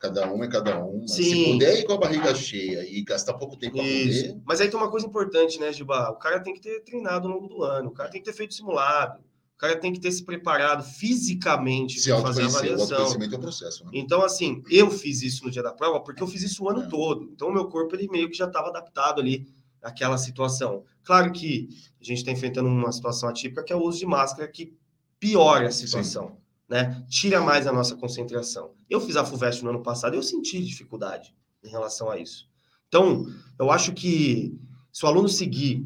Cada 0.00 0.32
um 0.32 0.42
é 0.42 0.48
cada 0.48 0.82
um. 0.82 1.06
Sim. 1.06 1.22
Se 1.22 1.52
puder 1.52 1.78
ir 1.78 1.84
com 1.84 1.92
a 1.92 1.98
barriga 1.98 2.34
cheia 2.34 2.82
e 2.88 3.02
gastar 3.02 3.34
pouco 3.34 3.54
tempo 3.54 3.76
para 3.76 3.84
comer. 3.84 4.40
Mas 4.46 4.58
aí 4.58 4.70
tem 4.70 4.80
uma 4.80 4.90
coisa 4.90 5.06
importante, 5.06 5.60
né, 5.60 5.70
Giba? 5.74 6.08
O 6.08 6.16
cara 6.16 6.40
tem 6.40 6.54
que 6.54 6.60
ter 6.60 6.80
treinado 6.80 7.28
ao 7.28 7.34
longo 7.34 7.46
do 7.46 7.62
ano, 7.62 7.90
o 7.90 7.92
cara 7.92 8.08
tem 8.08 8.18
que 8.18 8.24
ter 8.30 8.34
feito 8.34 8.54
simulado, 8.54 9.22
cara 9.60 9.76
tem 9.76 9.92
que 9.92 10.00
ter 10.00 10.10
se 10.10 10.24
preparado 10.24 10.82
fisicamente 10.82 12.02
para 12.02 12.20
fazer 12.22 12.42
a 12.42 12.46
avaliação. 12.46 13.18
O 13.18 13.22
é 13.22 13.26
o 13.26 13.38
processo. 13.38 13.84
Né? 13.84 13.90
Então, 13.94 14.22
assim, 14.22 14.62
eu 14.70 14.90
fiz 14.90 15.22
isso 15.22 15.44
no 15.44 15.50
dia 15.50 15.62
da 15.62 15.72
prova 15.72 16.00
porque 16.00 16.22
eu 16.22 16.26
fiz 16.26 16.42
isso 16.42 16.64
o 16.64 16.68
ano 16.68 16.82
é. 16.82 16.88
todo. 16.88 17.30
Então, 17.32 17.48
o 17.48 17.52
meu 17.52 17.66
corpo 17.66 17.94
ele 17.94 18.08
meio 18.08 18.30
que 18.30 18.36
já 18.36 18.46
estava 18.46 18.68
adaptado 18.68 19.20
ali 19.20 19.46
àquela 19.82 20.16
situação. 20.18 20.84
Claro 21.04 21.30
que 21.32 21.68
a 22.00 22.04
gente 22.04 22.18
está 22.18 22.32
enfrentando 22.32 22.68
uma 22.68 22.92
situação 22.92 23.28
atípica 23.28 23.62
que 23.62 23.72
é 23.72 23.76
o 23.76 23.82
uso 23.82 23.98
de 23.98 24.06
máscara 24.06 24.48
que 24.48 24.74
piora 25.18 25.68
a 25.68 25.72
situação. 25.72 26.28
Sim 26.28 26.40
né? 26.70 27.04
Tira 27.08 27.40
mais 27.40 27.66
a 27.66 27.72
nossa 27.72 27.96
concentração. 27.96 28.70
Eu 28.88 29.00
fiz 29.00 29.16
a 29.16 29.24
FUVEST 29.24 29.64
no 29.64 29.70
ano 29.70 29.82
passado 29.82 30.14
e 30.14 30.16
eu 30.16 30.22
senti 30.22 30.62
dificuldade 30.62 31.34
em 31.64 31.68
relação 31.68 32.08
a 32.08 32.16
isso. 32.16 32.48
Então, 32.86 33.26
eu 33.58 33.72
acho 33.72 33.92
que 33.92 34.56
se 34.92 35.04
o 35.04 35.08
aluno 35.08 35.28
seguir 35.28 35.84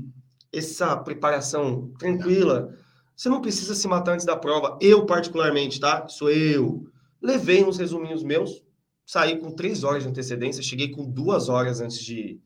essa 0.53 0.95
preparação 0.99 1.91
tranquila, 1.99 2.77
você 3.17 3.29
não 3.29 3.41
precisa 3.41 3.75
se 3.75 3.87
matar 3.87 4.13
antes 4.13 4.27
da 4.27 4.37
prova. 4.37 4.79
Eu, 4.81 5.07
particularmente, 5.07 5.79
tá? 5.79 6.09
Sou 6.09 6.31
eu. 6.31 6.87
Levei 7.21 7.65
uns 7.65 7.79
resuminhos 7.79 8.23
meus, 8.23 8.63
saí 9.07 9.39
com 9.39 9.51
três 9.51 9.85
horas 9.85 10.03
de 10.03 10.09
antecedência, 10.09 10.63
cheguei 10.63 10.91
com 10.91 11.09
duas 11.09 11.49
horas 11.49 11.81
antes 11.81 11.99
de, 11.99 12.41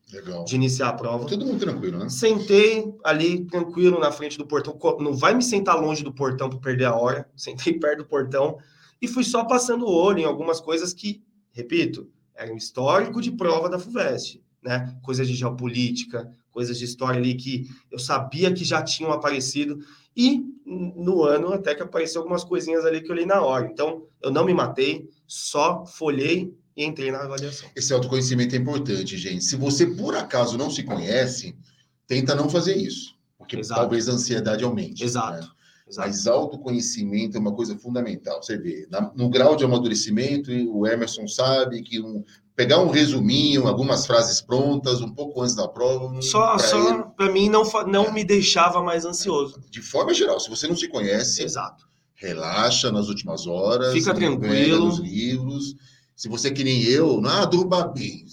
de 0.45 0.55
iniciar 0.55 0.89
a 0.89 0.93
prova. 0.93 1.25
Tudo 1.25 1.45
muito 1.45 1.59
tranquilo, 1.59 1.99
né? 1.99 2.09
Sentei 2.09 2.93
ali 3.03 3.45
tranquilo 3.45 3.99
na 3.99 4.11
frente 4.11 4.37
do 4.37 4.45
portão. 4.45 4.77
Não 4.99 5.13
vai 5.13 5.33
me 5.33 5.43
sentar 5.43 5.79
longe 5.79 6.03
do 6.03 6.13
portão 6.13 6.49
para 6.49 6.59
perder 6.59 6.85
a 6.85 6.95
hora. 6.95 7.29
Sentei 7.35 7.73
perto 7.73 7.99
do 7.99 8.05
portão 8.05 8.57
e 9.01 9.07
fui 9.07 9.23
só 9.23 9.45
passando 9.45 9.85
o 9.85 9.91
olho 9.91 10.19
em 10.19 10.25
algumas 10.25 10.59
coisas 10.59 10.93
que, 10.93 11.23
repito, 11.51 12.09
era 12.35 12.53
um 12.53 12.57
histórico 12.57 13.21
de 13.21 13.31
prova 13.31 13.69
da 13.69 13.79
FUVEST, 13.79 14.41
né? 14.61 14.97
Coisas 15.01 15.27
de 15.27 15.35
geopolítica, 15.35 16.33
coisas 16.51 16.77
de 16.77 16.85
história 16.85 17.19
ali 17.19 17.35
que 17.35 17.69
eu 17.91 17.99
sabia 17.99 18.53
que 18.53 18.63
já 18.63 18.81
tinham 18.81 19.11
aparecido. 19.11 19.79
E 20.15 20.43
no 20.69 21.23
ano 21.23 21.51
até 21.53 21.73
que 21.73 21.81
apareceu 21.81 22.21
algumas 22.21 22.43
coisinhas 22.43 22.85
ali 22.85 23.01
que 23.01 23.11
eu 23.11 23.15
li 23.15 23.25
na 23.25 23.41
hora. 23.41 23.67
Então, 23.67 24.05
eu 24.21 24.29
não 24.29 24.45
me 24.45 24.53
matei, 24.53 25.09
só 25.25 25.85
folhei 25.85 26.53
e 26.77 26.85
entrei 26.85 27.11
na 27.11 27.23
avaliação. 27.23 27.69
Esse 27.75 27.91
autoconhecimento 27.93 28.55
é 28.55 28.59
importante, 28.59 29.17
gente. 29.17 29.43
Se 29.43 29.55
você 29.55 29.87
por 29.87 30.15
acaso 30.15 30.57
não 30.57 30.69
se 30.69 30.83
conhece, 30.83 31.57
tenta 32.05 32.35
não 32.35 32.49
fazer 32.49 32.77
isso, 32.77 33.15
porque 33.37 33.57
Exato. 33.57 33.81
talvez 33.81 34.07
a 34.07 34.13
ansiedade 34.13 34.63
aumente. 34.63 35.03
Exato. 35.03 35.41
Né? 35.41 35.51
Exato. 35.87 36.07
Mas 36.07 36.27
autoconhecimento 36.27 37.35
é 37.35 37.39
uma 37.39 37.55
coisa 37.55 37.75
fundamental. 37.77 38.41
Você 38.43 38.57
vê, 38.57 38.87
na, 38.91 39.11
no 39.15 39.27
grau 39.27 39.55
de 39.55 39.65
amadurecimento, 39.65 40.51
o 40.51 40.85
Emerson 40.85 41.27
sabe 41.27 41.81
que 41.81 41.99
um, 41.99 42.23
pegar 42.59 42.81
um 42.81 42.89
resuminho, 42.89 43.69
algumas 43.69 44.05
frases 44.05 44.41
prontas, 44.41 44.99
um 44.99 45.09
pouco 45.09 45.41
antes 45.41 45.55
da 45.55 45.65
prova. 45.65 46.21
Só, 46.21 46.57
só 46.57 47.03
para 47.03 47.31
mim 47.31 47.47
não, 47.47 47.63
não 47.87 48.07
é. 48.07 48.11
me 48.11 48.21
deixava 48.25 48.83
mais 48.83 49.05
ansioso. 49.05 49.63
De 49.69 49.81
forma 49.81 50.13
geral, 50.13 50.41
se 50.41 50.49
você 50.49 50.67
não 50.67 50.75
se 50.75 50.89
conhece, 50.89 51.41
Exato. 51.41 51.87
relaxa 52.15 52.91
nas 52.91 53.07
últimas 53.07 53.47
horas, 53.47 53.93
fica 53.93 54.13
tranquilo 54.13 54.87
nos 54.87 54.99
livros. 54.99 55.73
Se 56.17 56.27
você 56.27 56.49
é 56.49 56.51
que 56.51 56.65
nem 56.65 56.83
eu, 56.83 57.21
não, 57.21 57.29
ah, 57.29 57.45
durma 57.45 57.87
bem. 57.87 58.25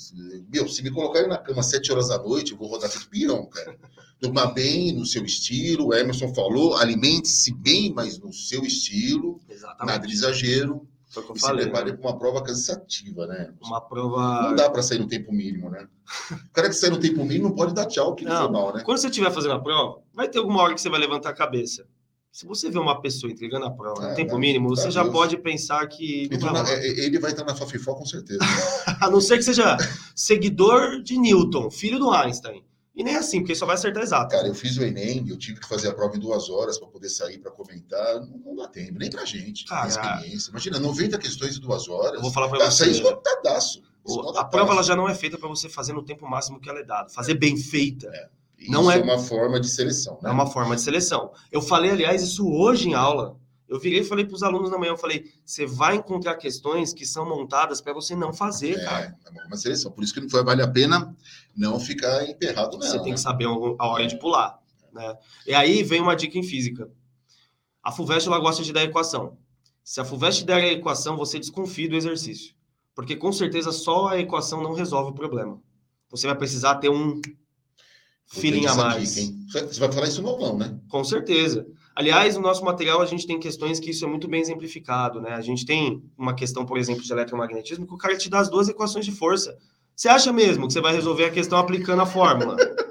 Meu, 0.52 0.66
se 0.66 0.82
me 0.82 0.90
colocarem 0.90 1.28
na 1.28 1.38
cama 1.38 1.60
às 1.60 1.66
sete 1.66 1.92
horas 1.92 2.08
da 2.08 2.18
noite, 2.18 2.50
eu 2.50 2.58
vou 2.58 2.66
rodar 2.66 2.90
feito 2.90 3.08
pirão, 3.08 3.46
cara. 3.46 3.78
Durma 4.20 4.46
bem 4.46 4.92
no 4.92 5.06
seu 5.06 5.24
estilo, 5.24 5.86
o 5.86 5.94
Emerson 5.94 6.34
falou, 6.34 6.76
alimente-se 6.76 7.54
bem, 7.54 7.92
mas 7.94 8.18
no 8.18 8.32
seu 8.32 8.64
estilo, 8.64 9.38
Exatamente. 9.48 9.86
nada 9.86 10.04
de 10.04 10.12
exagero. 10.12 10.84
Foi 11.16 11.22
o 11.22 11.26
que 11.26 11.32
eu 11.32 11.36
e 11.36 11.40
falei. 11.40 11.64
se 11.64 11.70
prepare 11.70 11.92
né? 11.92 11.96
para 11.96 12.10
uma 12.10 12.18
prova 12.18 12.42
cansativa, 12.42 13.26
né? 13.26 13.52
Uma 13.62 13.80
prova. 13.80 14.42
Não 14.42 14.54
dá 14.54 14.68
para 14.68 14.82
sair 14.82 14.98
no 14.98 15.08
tempo 15.08 15.32
mínimo, 15.32 15.70
né? 15.70 15.88
O 16.30 16.52
cara 16.52 16.68
que 16.68 16.74
sai 16.74 16.90
no 16.90 17.00
tempo 17.00 17.24
mínimo 17.24 17.48
não 17.48 17.54
pode 17.54 17.74
dar 17.74 17.86
tchau, 17.86 18.14
que 18.14 18.24
não, 18.24 18.42
foi 18.42 18.52
mal, 18.52 18.74
né? 18.74 18.82
Quando 18.84 18.98
você 18.98 19.08
estiver 19.08 19.30
fazendo 19.30 19.54
a 19.54 19.60
prova, 19.60 20.02
vai 20.12 20.28
ter 20.28 20.38
alguma 20.38 20.62
hora 20.62 20.74
que 20.74 20.80
você 20.80 20.90
vai 20.90 21.00
levantar 21.00 21.30
a 21.30 21.34
cabeça. 21.34 21.86
Se 22.30 22.44
você 22.44 22.68
vê 22.68 22.78
uma 22.78 23.00
pessoa 23.00 23.32
entregando 23.32 23.64
a 23.64 23.70
prova 23.70 24.04
é, 24.04 24.10
no 24.10 24.14
tempo 24.14 24.38
mínimo, 24.38 24.68
você 24.68 24.90
já 24.90 25.02
Deus. 25.02 25.14
pode 25.14 25.38
pensar 25.38 25.86
que. 25.86 26.28
Na, 26.38 26.68
é, 26.68 26.86
ele 26.86 27.18
vai 27.18 27.30
estar 27.30 27.44
na 27.44 27.54
Fafifó 27.54 27.94
com 27.94 28.04
certeza. 28.04 28.40
a 29.00 29.08
não 29.08 29.22
ser 29.22 29.38
que 29.38 29.42
seja 29.42 29.78
seguidor 30.14 31.02
de 31.02 31.18
Newton, 31.18 31.70
filho 31.70 31.98
do 31.98 32.10
Einstein. 32.10 32.62
E 32.96 33.04
nem 33.04 33.14
assim, 33.14 33.40
porque 33.40 33.54
só 33.54 33.66
vai 33.66 33.74
acertar 33.74 34.02
exato. 34.02 34.34
Cara, 34.34 34.48
eu 34.48 34.54
fiz 34.54 34.78
o 34.78 34.82
Enem, 34.82 35.28
eu 35.28 35.36
tive 35.36 35.60
que 35.60 35.68
fazer 35.68 35.88
a 35.88 35.92
prova 35.92 36.16
em 36.16 36.18
duas 36.18 36.48
horas 36.48 36.78
para 36.78 36.88
poder 36.88 37.10
sair 37.10 37.36
para 37.36 37.50
comentar. 37.50 38.20
Não, 38.22 38.38
não, 38.38 38.56
dá 38.56 38.68
tempo, 38.68 38.98
nem 38.98 39.10
pra 39.10 39.22
gente. 39.26 39.66
Cara, 39.66 39.86
experiência. 39.86 40.48
Imagina, 40.50 40.80
90 40.80 41.18
questões 41.18 41.58
em 41.58 41.60
duas 41.60 41.88
horas. 41.88 42.14
Eu 42.14 42.22
vou 42.22 42.30
falar 42.32 42.48
para 42.48 42.70
você. 42.70 42.84
Sair 42.84 42.92
esgotadaço. 42.92 43.82
A 44.36 44.44
prova 44.44 44.72
ela 44.72 44.82
já 44.82 44.96
não 44.96 45.06
é 45.06 45.14
feita 45.14 45.36
para 45.36 45.48
você 45.48 45.68
fazer 45.68 45.92
no 45.92 46.02
tempo 46.02 46.26
máximo 46.26 46.58
que 46.58 46.70
ela 46.70 46.78
é 46.78 46.84
dado. 46.84 47.12
Fazer 47.12 47.34
bem 47.34 47.58
feita. 47.58 48.06
É. 48.06 48.28
não 48.70 48.90
é... 48.90 48.98
é 48.98 49.02
uma 49.02 49.18
forma 49.18 49.60
de 49.60 49.68
seleção. 49.68 50.18
Né? 50.22 50.30
É 50.30 50.32
uma 50.32 50.46
forma 50.46 50.74
de 50.74 50.80
seleção. 50.80 51.32
Eu 51.52 51.60
falei, 51.60 51.90
aliás, 51.90 52.22
isso 52.22 52.48
hoje 52.50 52.88
em 52.88 52.94
aula. 52.94 53.36
Eu 53.68 53.80
virei 53.80 54.00
e 54.00 54.04
falei 54.04 54.24
para 54.24 54.34
os 54.34 54.42
alunos 54.42 54.70
na 54.70 54.78
manhã, 54.78 54.92
eu 54.92 54.96
falei, 54.96 55.32
você 55.44 55.66
vai 55.66 55.96
encontrar 55.96 56.36
questões 56.36 56.94
que 56.94 57.04
são 57.04 57.28
montadas 57.28 57.80
para 57.80 57.92
você 57.92 58.14
não 58.14 58.32
fazer, 58.32 58.78
é, 58.78 58.84
cara. 58.84 59.18
É 59.24 59.46
uma 59.46 59.56
seleção. 59.56 59.90
Por 59.90 60.04
isso 60.04 60.14
que 60.14 60.20
não 60.20 60.30
foi, 60.30 60.44
vale 60.44 60.62
a 60.62 60.68
pena 60.68 61.16
não 61.56 61.80
ficar 61.80 62.24
emperrado 62.28 62.78
nela. 62.78 62.90
Você 62.90 62.98
tem 62.98 63.08
né? 63.08 63.14
que 63.14 63.20
saber 63.20 63.46
a 63.46 63.86
hora 63.86 64.06
de 64.06 64.18
pular. 64.18 64.60
Né? 64.92 65.16
E 65.46 65.54
aí 65.54 65.82
vem 65.82 66.00
uma 66.00 66.14
dica 66.14 66.38
em 66.38 66.44
física. 66.44 66.88
A 67.82 67.90
FUVEST 67.90 68.28
ela 68.28 68.38
gosta 68.38 68.62
de 68.62 68.72
dar 68.72 68.84
equação. 68.84 69.36
Se 69.82 70.00
a 70.00 70.04
FUVEST 70.04 70.44
der 70.44 70.56
a 70.56 70.72
equação, 70.72 71.16
você 71.16 71.38
desconfia 71.38 71.88
do 71.88 71.96
exercício. 71.96 72.54
Porque 72.94 73.14
com 73.14 73.30
certeza 73.32 73.72
só 73.72 74.08
a 74.08 74.18
equação 74.18 74.62
não 74.62 74.74
resolve 74.74 75.10
o 75.10 75.14
problema. 75.14 75.60
Você 76.10 76.26
vai 76.26 76.36
precisar 76.36 76.76
ter 76.76 76.88
um 76.88 77.20
feeling 78.26 78.66
a 78.66 78.74
mais. 78.74 79.14
Dica, 79.14 79.66
você 79.66 79.80
vai 79.80 79.92
falar 79.92 80.08
isso 80.08 80.22
no 80.22 80.28
aulão, 80.28 80.56
né? 80.56 80.78
Com 80.88 81.04
certeza. 81.04 81.66
Aliás, 81.96 82.36
no 82.36 82.42
nosso 82.42 82.62
material 82.62 83.00
a 83.00 83.06
gente 83.06 83.26
tem 83.26 83.40
questões 83.40 83.80
que 83.80 83.88
isso 83.90 84.04
é 84.04 84.08
muito 84.08 84.28
bem 84.28 84.42
exemplificado, 84.42 85.18
né? 85.18 85.32
A 85.32 85.40
gente 85.40 85.64
tem 85.64 86.02
uma 86.16 86.34
questão, 86.34 86.66
por 86.66 86.76
exemplo, 86.76 87.02
de 87.02 87.10
eletromagnetismo, 87.10 87.86
que 87.86 87.94
o 87.94 87.96
cara 87.96 88.18
te 88.18 88.28
dá 88.28 88.38
as 88.38 88.50
duas 88.50 88.68
equações 88.68 89.06
de 89.06 89.12
força. 89.12 89.56
Você 89.96 90.06
acha 90.06 90.30
mesmo 90.30 90.66
que 90.66 90.74
você 90.74 90.80
vai 90.82 90.92
resolver 90.94 91.24
a 91.24 91.30
questão 91.30 91.58
aplicando 91.58 92.02
a 92.02 92.06
fórmula? 92.06 92.56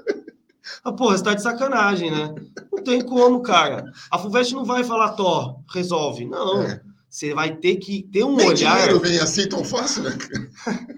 Ah, 0.82 0.92
porra, 0.92 1.16
você 1.16 1.24
tá 1.24 1.34
de 1.34 1.42
sacanagem, 1.42 2.12
né? 2.12 2.32
Não 2.72 2.80
tem 2.82 3.04
como, 3.04 3.42
cara. 3.42 3.90
A 4.08 4.18
FUVEST 4.18 4.52
não 4.52 4.64
vai 4.64 4.84
falar, 4.84 5.14
Tó, 5.14 5.56
resolve. 5.72 6.24
Não. 6.24 6.62
É. 6.62 6.80
Você 7.08 7.34
vai 7.34 7.56
ter 7.56 7.76
que 7.76 8.04
ter 8.04 8.22
um 8.22 8.36
Nem 8.36 8.48
olhar. 8.48 8.76
dinheiro 8.76 9.00
vem 9.00 9.18
assim 9.18 9.48
tão 9.48 9.64
fácil, 9.64 10.04
né? 10.04 10.16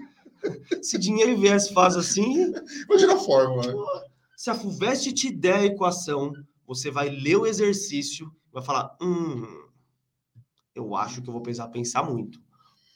Se 0.83 0.99
dinheiro 0.99 1.37
viesse 1.37 1.73
fácil 1.73 2.01
assim. 2.01 2.53
Imagina 2.87 3.13
a 3.15 3.17
forma. 3.17 3.63
Né? 3.65 3.73
Se 4.35 4.51
a 4.51 4.55
FUVEST 4.55 5.11
te 5.13 5.31
der 5.31 5.55
a 5.55 5.65
equação, 5.65 6.33
você 6.69 6.91
vai 6.91 7.09
ler 7.09 7.35
o 7.35 7.47
exercício 7.47 8.31
vai 8.51 8.61
falar: 8.61 8.95
hum, 9.01 9.43
eu 10.75 10.95
acho 10.95 11.19
que 11.19 11.27
eu 11.27 11.33
vou 11.33 11.41
precisar 11.41 11.69
pensar 11.69 12.03
muito. 12.03 12.39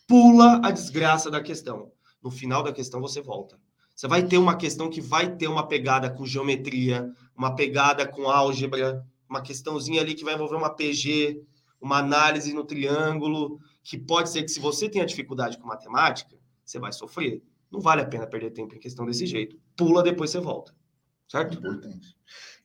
Pula 0.07 0.61
a 0.63 0.69
desgraça 0.69 1.32
da 1.32 1.41
questão. 1.41 1.91
No 2.21 2.30
final 2.30 2.61
da 2.61 2.71
questão, 2.71 3.01
você 3.01 3.19
volta. 3.19 3.59
Você 3.95 4.07
vai 4.07 4.21
ter 4.21 4.38
uma 4.38 4.55
questão 4.55 4.91
que 4.91 5.01
vai 5.01 5.36
ter 5.36 5.47
uma 5.47 5.67
pegada 5.67 6.07
com 6.07 6.24
geometria, 6.24 7.11
uma 7.36 7.55
pegada 7.55 8.07
com 8.07 8.30
álgebra, 8.30 9.03
uma 9.28 9.41
questãozinha 9.41 10.01
ali 10.01 10.13
que 10.13 10.24
vai 10.24 10.36
envolver 10.36 10.55
uma 10.55 10.69
PG, 10.69 11.41
uma 11.82 11.97
análise 11.97 12.53
no 12.53 12.63
triângulo, 12.63 13.59
que 13.82 13.97
pode 13.97 14.30
ser 14.30 14.43
que 14.43 14.49
se 14.49 14.59
você 14.59 14.88
tenha 14.88 15.05
dificuldade 15.05 15.57
com 15.57 15.67
matemática, 15.67 16.38
você 16.63 16.78
vai 16.78 16.93
sofrer. 16.93 17.41
Não 17.71 17.82
vale 17.82 18.01
a 18.01 18.05
pena 18.05 18.28
perder 18.28 18.51
tempo 18.51 18.76
em 18.76 18.80
questão 18.80 19.03
desse 19.03 19.26
jeito. 19.26 19.59
Pula, 19.76 20.03
depois 20.03 20.30
você 20.30 20.39
volta. 20.39 20.76
Certo? 21.28 21.57
Importante. 21.57 22.15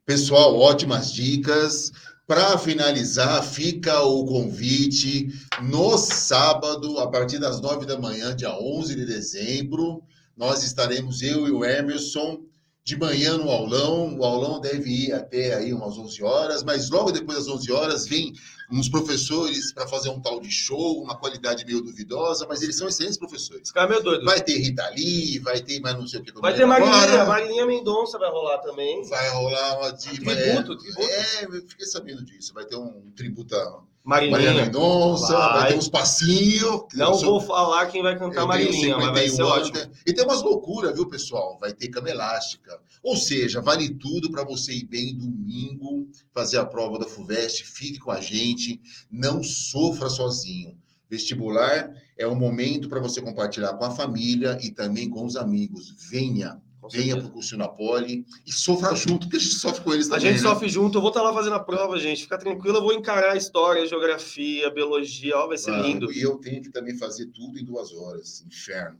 Pessoal, 0.08 0.58
ótimas 0.58 1.12
dicas. 1.12 1.92
Para 2.26 2.56
finalizar, 2.56 3.44
fica 3.44 4.00
o 4.00 4.24
convite 4.24 5.28
no 5.64 5.98
sábado, 5.98 6.98
a 6.98 7.10
partir 7.10 7.38
das 7.38 7.60
nove 7.60 7.84
da 7.84 7.98
manhã, 7.98 8.34
dia 8.34 8.58
11 8.58 8.94
de 8.94 9.04
dezembro. 9.04 10.02
Nós 10.34 10.64
estaremos, 10.64 11.20
eu 11.20 11.46
e 11.46 11.50
o 11.50 11.62
Emerson, 11.62 12.40
de 12.82 12.96
manhã 12.96 13.36
no 13.36 13.50
aulão. 13.50 14.16
O 14.16 14.24
aulão 14.24 14.62
deve 14.62 14.88
ir 14.88 15.12
até 15.12 15.52
aí 15.52 15.74
umas 15.74 15.98
11 15.98 16.22
horas, 16.22 16.64
mas 16.64 16.88
logo 16.88 17.12
depois 17.12 17.40
das 17.40 17.48
11 17.48 17.70
horas 17.70 18.06
vem 18.06 18.32
uns 18.70 18.88
professores 18.88 19.72
para 19.72 19.86
fazer 19.86 20.10
um 20.10 20.20
tal 20.20 20.40
de 20.40 20.50
show, 20.50 21.02
uma 21.02 21.16
qualidade 21.16 21.64
meio 21.64 21.80
duvidosa, 21.80 22.46
mas 22.48 22.62
eles 22.62 22.76
são 22.76 22.88
excelentes 22.88 23.16
professores. 23.16 23.72
Cara 23.72 23.86
é 23.86 23.90
meio 23.90 24.02
doido. 24.02 24.24
Vai 24.24 24.40
ter 24.40 24.58
Rita 24.58 24.88
Lee, 24.90 25.38
vai 25.38 25.60
ter 25.60 25.80
mais 25.80 25.94
não 25.96 26.06
sei 26.06 26.20
o 26.20 26.22
que. 26.22 26.32
Vai 26.40 26.54
ter 26.54 26.66
Marilinha, 26.66 27.24
Marilinha 27.24 27.66
Mendonça 27.66 28.18
vai 28.18 28.30
rolar 28.30 28.58
também. 28.58 29.02
Vai 29.08 29.28
rolar 29.30 29.78
uma... 29.78 29.92
Tributo, 29.92 30.30
é, 30.30 30.62
tributo. 30.62 31.02
É, 31.02 31.44
eu 31.44 31.68
fiquei 31.68 31.86
sabendo 31.86 32.24
disso. 32.24 32.52
Vai 32.52 32.64
ter 32.64 32.76
um 32.76 33.10
tributo 33.16 33.54
a 33.56 33.82
Marilinha. 34.04 34.64
Mendonça, 34.64 35.32
vai. 35.32 35.60
vai 35.60 35.68
ter 35.72 35.78
uns 35.78 35.88
passinhos. 35.88 36.82
Não 36.94 37.18
vou 37.18 37.40
falar 37.40 37.86
quem 37.86 38.02
vai 38.02 38.18
cantar 38.18 38.46
Marilinha, 38.46 38.96
mas 38.96 39.12
vai 39.12 39.28
ser 39.28 39.42
ótimo. 39.42 39.78
E 40.06 40.12
tem 40.12 40.24
umas 40.24 40.42
loucuras, 40.42 40.94
viu, 40.94 41.06
pessoal? 41.06 41.58
Vai 41.60 41.72
ter 41.72 41.88
cama 41.88 42.08
elástica. 42.08 42.80
Ou 43.02 43.16
seja, 43.16 43.60
vale 43.60 43.90
tudo 43.94 44.30
para 44.30 44.44
você 44.44 44.72
ir 44.72 44.84
bem 44.84 45.16
domingo, 45.16 46.08
fazer 46.32 46.58
a 46.58 46.64
prova 46.64 46.98
da 46.98 47.06
FUVEST, 47.06 47.64
fique 47.64 47.98
com 47.98 48.10
a 48.10 48.20
gente, 48.20 48.57
não 49.10 49.42
sofra 49.42 50.08
sozinho. 50.08 50.76
Vestibular 51.08 51.90
é 52.18 52.26
um 52.26 52.34
momento 52.34 52.88
para 52.88 53.00
você 53.00 53.22
compartilhar 53.22 53.72
com 53.74 53.84
a 53.84 53.90
família 53.90 54.58
e 54.60 54.70
também 54.70 55.08
com 55.08 55.24
os 55.24 55.36
amigos. 55.36 55.94
Venha, 56.10 56.60
venha 56.90 57.16
para 57.16 57.26
o 57.26 57.30
curso 57.30 57.56
na 57.56 57.66
Poli 57.66 58.26
e 58.46 58.52
sofra 58.52 58.94
junto, 58.94 59.26
porque 59.26 59.38
a 59.38 59.40
gente 59.40 59.54
sofre 59.54 59.82
com 59.82 59.94
eles 59.94 60.06
também. 60.06 60.28
A 60.28 60.32
gente 60.32 60.42
né? 60.42 60.48
sofre 60.48 60.68
junto, 60.68 60.98
eu 60.98 61.00
vou 61.00 61.08
estar 61.08 61.20
tá 61.20 61.28
lá 61.28 61.32
fazendo 61.32 61.54
a 61.54 61.60
prova, 61.60 61.98
gente. 61.98 62.22
Fica 62.22 62.36
tranquilo, 62.36 62.76
eu 62.76 62.82
vou 62.82 62.92
encarar 62.92 63.32
a 63.32 63.36
história, 63.36 63.82
a 63.82 63.86
geografia, 63.86 64.66
a 64.66 64.70
biologia, 64.70 65.36
ó, 65.36 65.46
vai 65.46 65.56
ser 65.56 65.70
claro, 65.70 65.86
lindo. 65.86 66.12
E 66.12 66.20
eu 66.20 66.36
tenho 66.36 66.60
que 66.60 66.70
também 66.70 66.96
fazer 66.98 67.26
tudo 67.26 67.58
em 67.58 67.64
duas 67.64 67.90
horas, 67.92 68.44
inferno. 68.46 68.98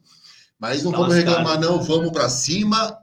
Mas 0.58 0.82
não 0.82 0.90
Nossa, 0.90 1.04
vamos 1.04 1.16
reclamar, 1.16 1.60
cara. 1.60 1.60
não, 1.60 1.82
vamos 1.82 2.10
para 2.10 2.28
cima 2.30 2.98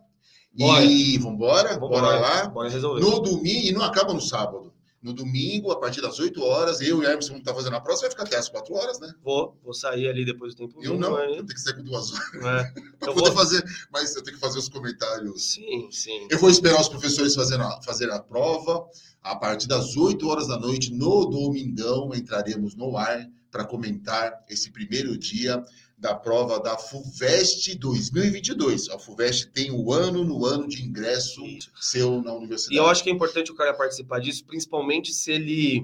Bora. 0.51 0.83
e 0.83 1.17
vamos 1.19 1.35
embora, 1.35 1.77
bora 1.77 2.19
lá. 2.19 2.47
Bora 2.47 2.69
resolver. 2.69 3.01
No 3.01 3.19
domingo, 3.19 3.67
e 3.67 3.71
não 3.71 3.83
acaba 3.83 4.13
no 4.13 4.21
sábado. 4.21 4.73
No 5.05 5.13
domingo, 5.13 5.71
a 5.71 5.79
partir 5.79 6.01
das 6.01 6.17
8 6.17 6.41
horas, 6.41 6.81
eu 6.81 6.87
e 6.87 6.93
o 6.93 7.03
Emerson 7.03 7.39
tá 7.39 7.53
fazendo 7.53 7.75
a 7.75 7.79
prova, 7.79 8.01
vai 8.01 8.09
ficar 8.09 8.23
até 8.23 8.37
as 8.37 8.49
4 8.49 8.73
horas, 8.73 8.99
né? 8.99 9.13
Vou, 9.23 9.55
vou 9.63 9.71
sair 9.71 10.09
ali 10.09 10.25
depois 10.25 10.55
do 10.55 10.67
tempo. 10.67 10.83
Eu 10.83 10.97
não, 10.97 11.15
eu 11.19 11.35
tenho 11.35 11.45
que 11.45 11.61
sair 11.61 11.75
com 11.75 11.83
duas 11.83 12.11
horas. 12.11 12.43
É. 12.43 12.73
eu 13.05 13.13
vou 13.13 13.31
fazer, 13.31 13.63
mas 13.93 14.15
eu 14.15 14.23
tenho 14.23 14.35
que 14.35 14.41
fazer 14.41 14.57
os 14.57 14.67
comentários. 14.67 15.53
Sim, 15.53 15.91
sim. 15.91 16.27
Eu 16.31 16.39
vou 16.39 16.49
esperar 16.49 16.81
os 16.81 16.89
professores 16.89 17.35
fazendo 17.35 17.61
a, 17.65 17.79
fazer 17.83 18.09
a 18.09 18.19
prova. 18.19 18.83
A 19.21 19.35
partir 19.35 19.67
das 19.67 19.95
8 19.95 20.27
horas 20.27 20.47
da 20.47 20.57
noite, 20.57 20.91
no 20.91 21.25
domingão, 21.27 22.09
entraremos 22.15 22.73
no 22.73 22.97
ar 22.97 23.29
para 23.51 23.63
comentar 23.63 24.43
esse 24.49 24.71
primeiro 24.71 25.15
dia 25.15 25.63
da 26.05 26.13
prova 26.13 26.59
da 26.59 26.77
FUVEST 26.77 27.79
2022. 27.79 28.89
A 28.89 28.99
FUVEST 28.99 29.51
tem 29.51 29.71
o 29.71 29.91
ano 29.91 30.23
no 30.23 30.45
ano 30.45 30.67
de 30.67 30.83
ingresso 30.83 31.41
seu 31.81 32.21
na 32.21 32.31
universidade. 32.31 32.75
E 32.75 32.77
eu 32.77 32.85
acho 32.85 33.03
que 33.03 33.09
é 33.09 33.11
importante 33.11 33.51
o 33.51 33.55
cara 33.55 33.73
participar 33.73 34.19
disso, 34.19 34.45
principalmente 34.45 35.11
se 35.11 35.31
ele 35.31 35.83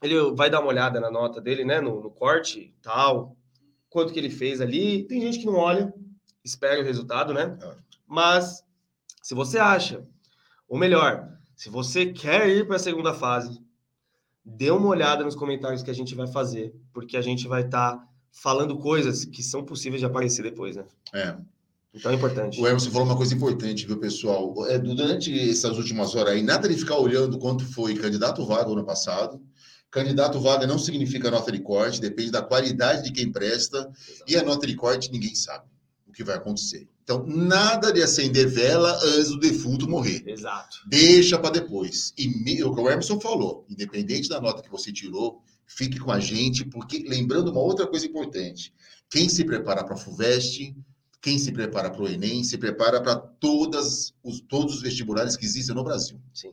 ele 0.00 0.32
vai 0.34 0.48
dar 0.48 0.60
uma 0.60 0.70
olhada 0.70 0.98
na 0.98 1.10
nota 1.10 1.38
dele, 1.38 1.66
né, 1.66 1.82
no, 1.82 2.02
no 2.02 2.10
corte, 2.10 2.74
tal, 2.80 3.36
quanto 3.90 4.12
que 4.12 4.18
ele 4.18 4.30
fez 4.30 4.58
ali. 4.58 5.04
Tem 5.04 5.20
gente 5.20 5.38
que 5.38 5.46
não 5.46 5.56
olha, 5.56 5.92
espera 6.42 6.80
o 6.80 6.84
resultado, 6.84 7.34
né? 7.34 7.56
É. 7.62 7.74
Mas 8.06 8.64
se 9.22 9.34
você 9.34 9.58
acha, 9.58 10.02
ou 10.66 10.78
melhor, 10.78 11.28
se 11.54 11.68
você 11.68 12.06
quer 12.06 12.48
ir 12.48 12.66
para 12.66 12.76
a 12.76 12.80
segunda 12.80 13.12
fase, 13.12 13.60
dê 14.42 14.70
uma 14.70 14.88
olhada 14.88 15.22
nos 15.22 15.36
comentários 15.36 15.82
que 15.82 15.90
a 15.90 15.94
gente 15.94 16.14
vai 16.14 16.26
fazer, 16.26 16.74
porque 16.90 17.18
a 17.18 17.22
gente 17.22 17.46
vai 17.46 17.62
estar 17.62 17.98
tá 17.98 18.11
falando 18.32 18.78
coisas 18.78 19.24
que 19.26 19.42
são 19.42 19.62
possíveis 19.62 20.00
de 20.00 20.06
aparecer 20.06 20.42
depois, 20.42 20.74
né? 20.74 20.84
É. 21.14 21.36
Então 21.94 22.10
é 22.10 22.14
importante. 22.14 22.58
O 22.58 22.66
Emerson 22.66 22.90
falou 22.90 23.06
uma 23.06 23.16
coisa 23.16 23.34
importante, 23.34 23.86
viu, 23.86 23.98
pessoal? 23.98 24.66
É, 24.66 24.78
durante 24.78 25.50
essas 25.50 25.76
últimas 25.76 26.14
horas 26.14 26.32
aí, 26.32 26.42
nada 26.42 26.66
de 26.66 26.74
ficar 26.74 26.96
olhando 26.96 27.38
quanto 27.38 27.64
foi 27.64 27.94
candidato 27.94 28.44
vaga 28.46 28.70
ano 28.70 28.84
passado. 28.84 29.40
Candidato 29.90 30.40
vaga 30.40 30.66
não 30.66 30.78
significa 30.78 31.30
nota 31.30 31.52
de 31.52 31.60
corte, 31.60 32.00
depende 32.00 32.30
da 32.30 32.40
qualidade 32.40 33.04
de 33.04 33.12
quem 33.12 33.30
presta. 33.30 33.78
Exato. 33.78 34.24
E 34.26 34.36
a 34.36 34.42
nota 34.42 34.66
de 34.66 34.74
corte 34.74 35.12
ninguém 35.12 35.34
sabe 35.34 35.66
o 36.06 36.12
que 36.12 36.24
vai 36.24 36.36
acontecer. 36.36 36.88
Então, 37.04 37.26
nada 37.26 37.92
de 37.92 38.02
acender 38.02 38.48
vela 38.48 38.98
antes 39.04 39.28
do 39.28 39.38
defunto 39.38 39.88
morrer. 39.88 40.22
Exato. 40.26 40.78
Deixa 40.86 41.38
para 41.38 41.50
depois. 41.50 42.14
E 42.16 42.62
o 42.62 42.74
que 42.74 42.80
o 42.80 42.88
Emerson 42.88 43.20
falou, 43.20 43.66
independente 43.68 44.28
da 44.28 44.40
nota 44.40 44.62
que 44.62 44.70
você 44.70 44.90
tirou, 44.90 45.42
Fique 45.74 45.98
com 45.98 46.12
a 46.12 46.20
gente, 46.20 46.64
porque 46.66 47.04
lembrando 47.08 47.50
uma 47.50 47.60
outra 47.60 47.86
coisa 47.86 48.06
importante: 48.06 48.72
quem 49.10 49.28
se 49.28 49.44
prepara 49.44 49.82
para 49.82 49.94
a 49.94 49.98
FUVEST, 49.98 50.74
quem 51.20 51.38
se 51.38 51.50
prepara 51.52 51.90
para 51.90 52.02
o 52.02 52.08
Enem, 52.08 52.44
se 52.44 52.58
prepara 52.58 53.00
para 53.00 53.16
todas 53.16 54.12
os, 54.22 54.40
todos 54.40 54.76
os 54.76 54.82
vestibulares 54.82 55.36
que 55.36 55.46
existem 55.46 55.74
no 55.74 55.84
Brasil. 55.84 56.20
Sim. 56.34 56.52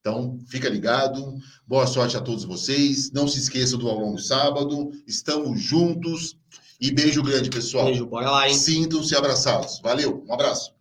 Então, 0.00 0.38
fica 0.48 0.68
ligado. 0.68 1.38
Boa 1.66 1.86
sorte 1.86 2.16
a 2.16 2.20
todos 2.20 2.44
vocês. 2.44 3.10
Não 3.10 3.26
se 3.26 3.38
esqueça 3.38 3.76
do 3.76 3.88
aulão 3.88 4.12
no 4.12 4.18
sábado. 4.18 4.90
Estamos 5.06 5.60
juntos. 5.60 6.36
E 6.78 6.90
beijo 6.90 7.22
grande, 7.22 7.48
pessoal. 7.48 7.86
Beijo, 7.86 8.06
bora 8.06 8.30
lá, 8.30 8.48
hein? 8.48 8.54
Sintam-se 8.54 9.16
abraçados. 9.16 9.80
Valeu, 9.82 10.22
um 10.28 10.32
abraço. 10.32 10.73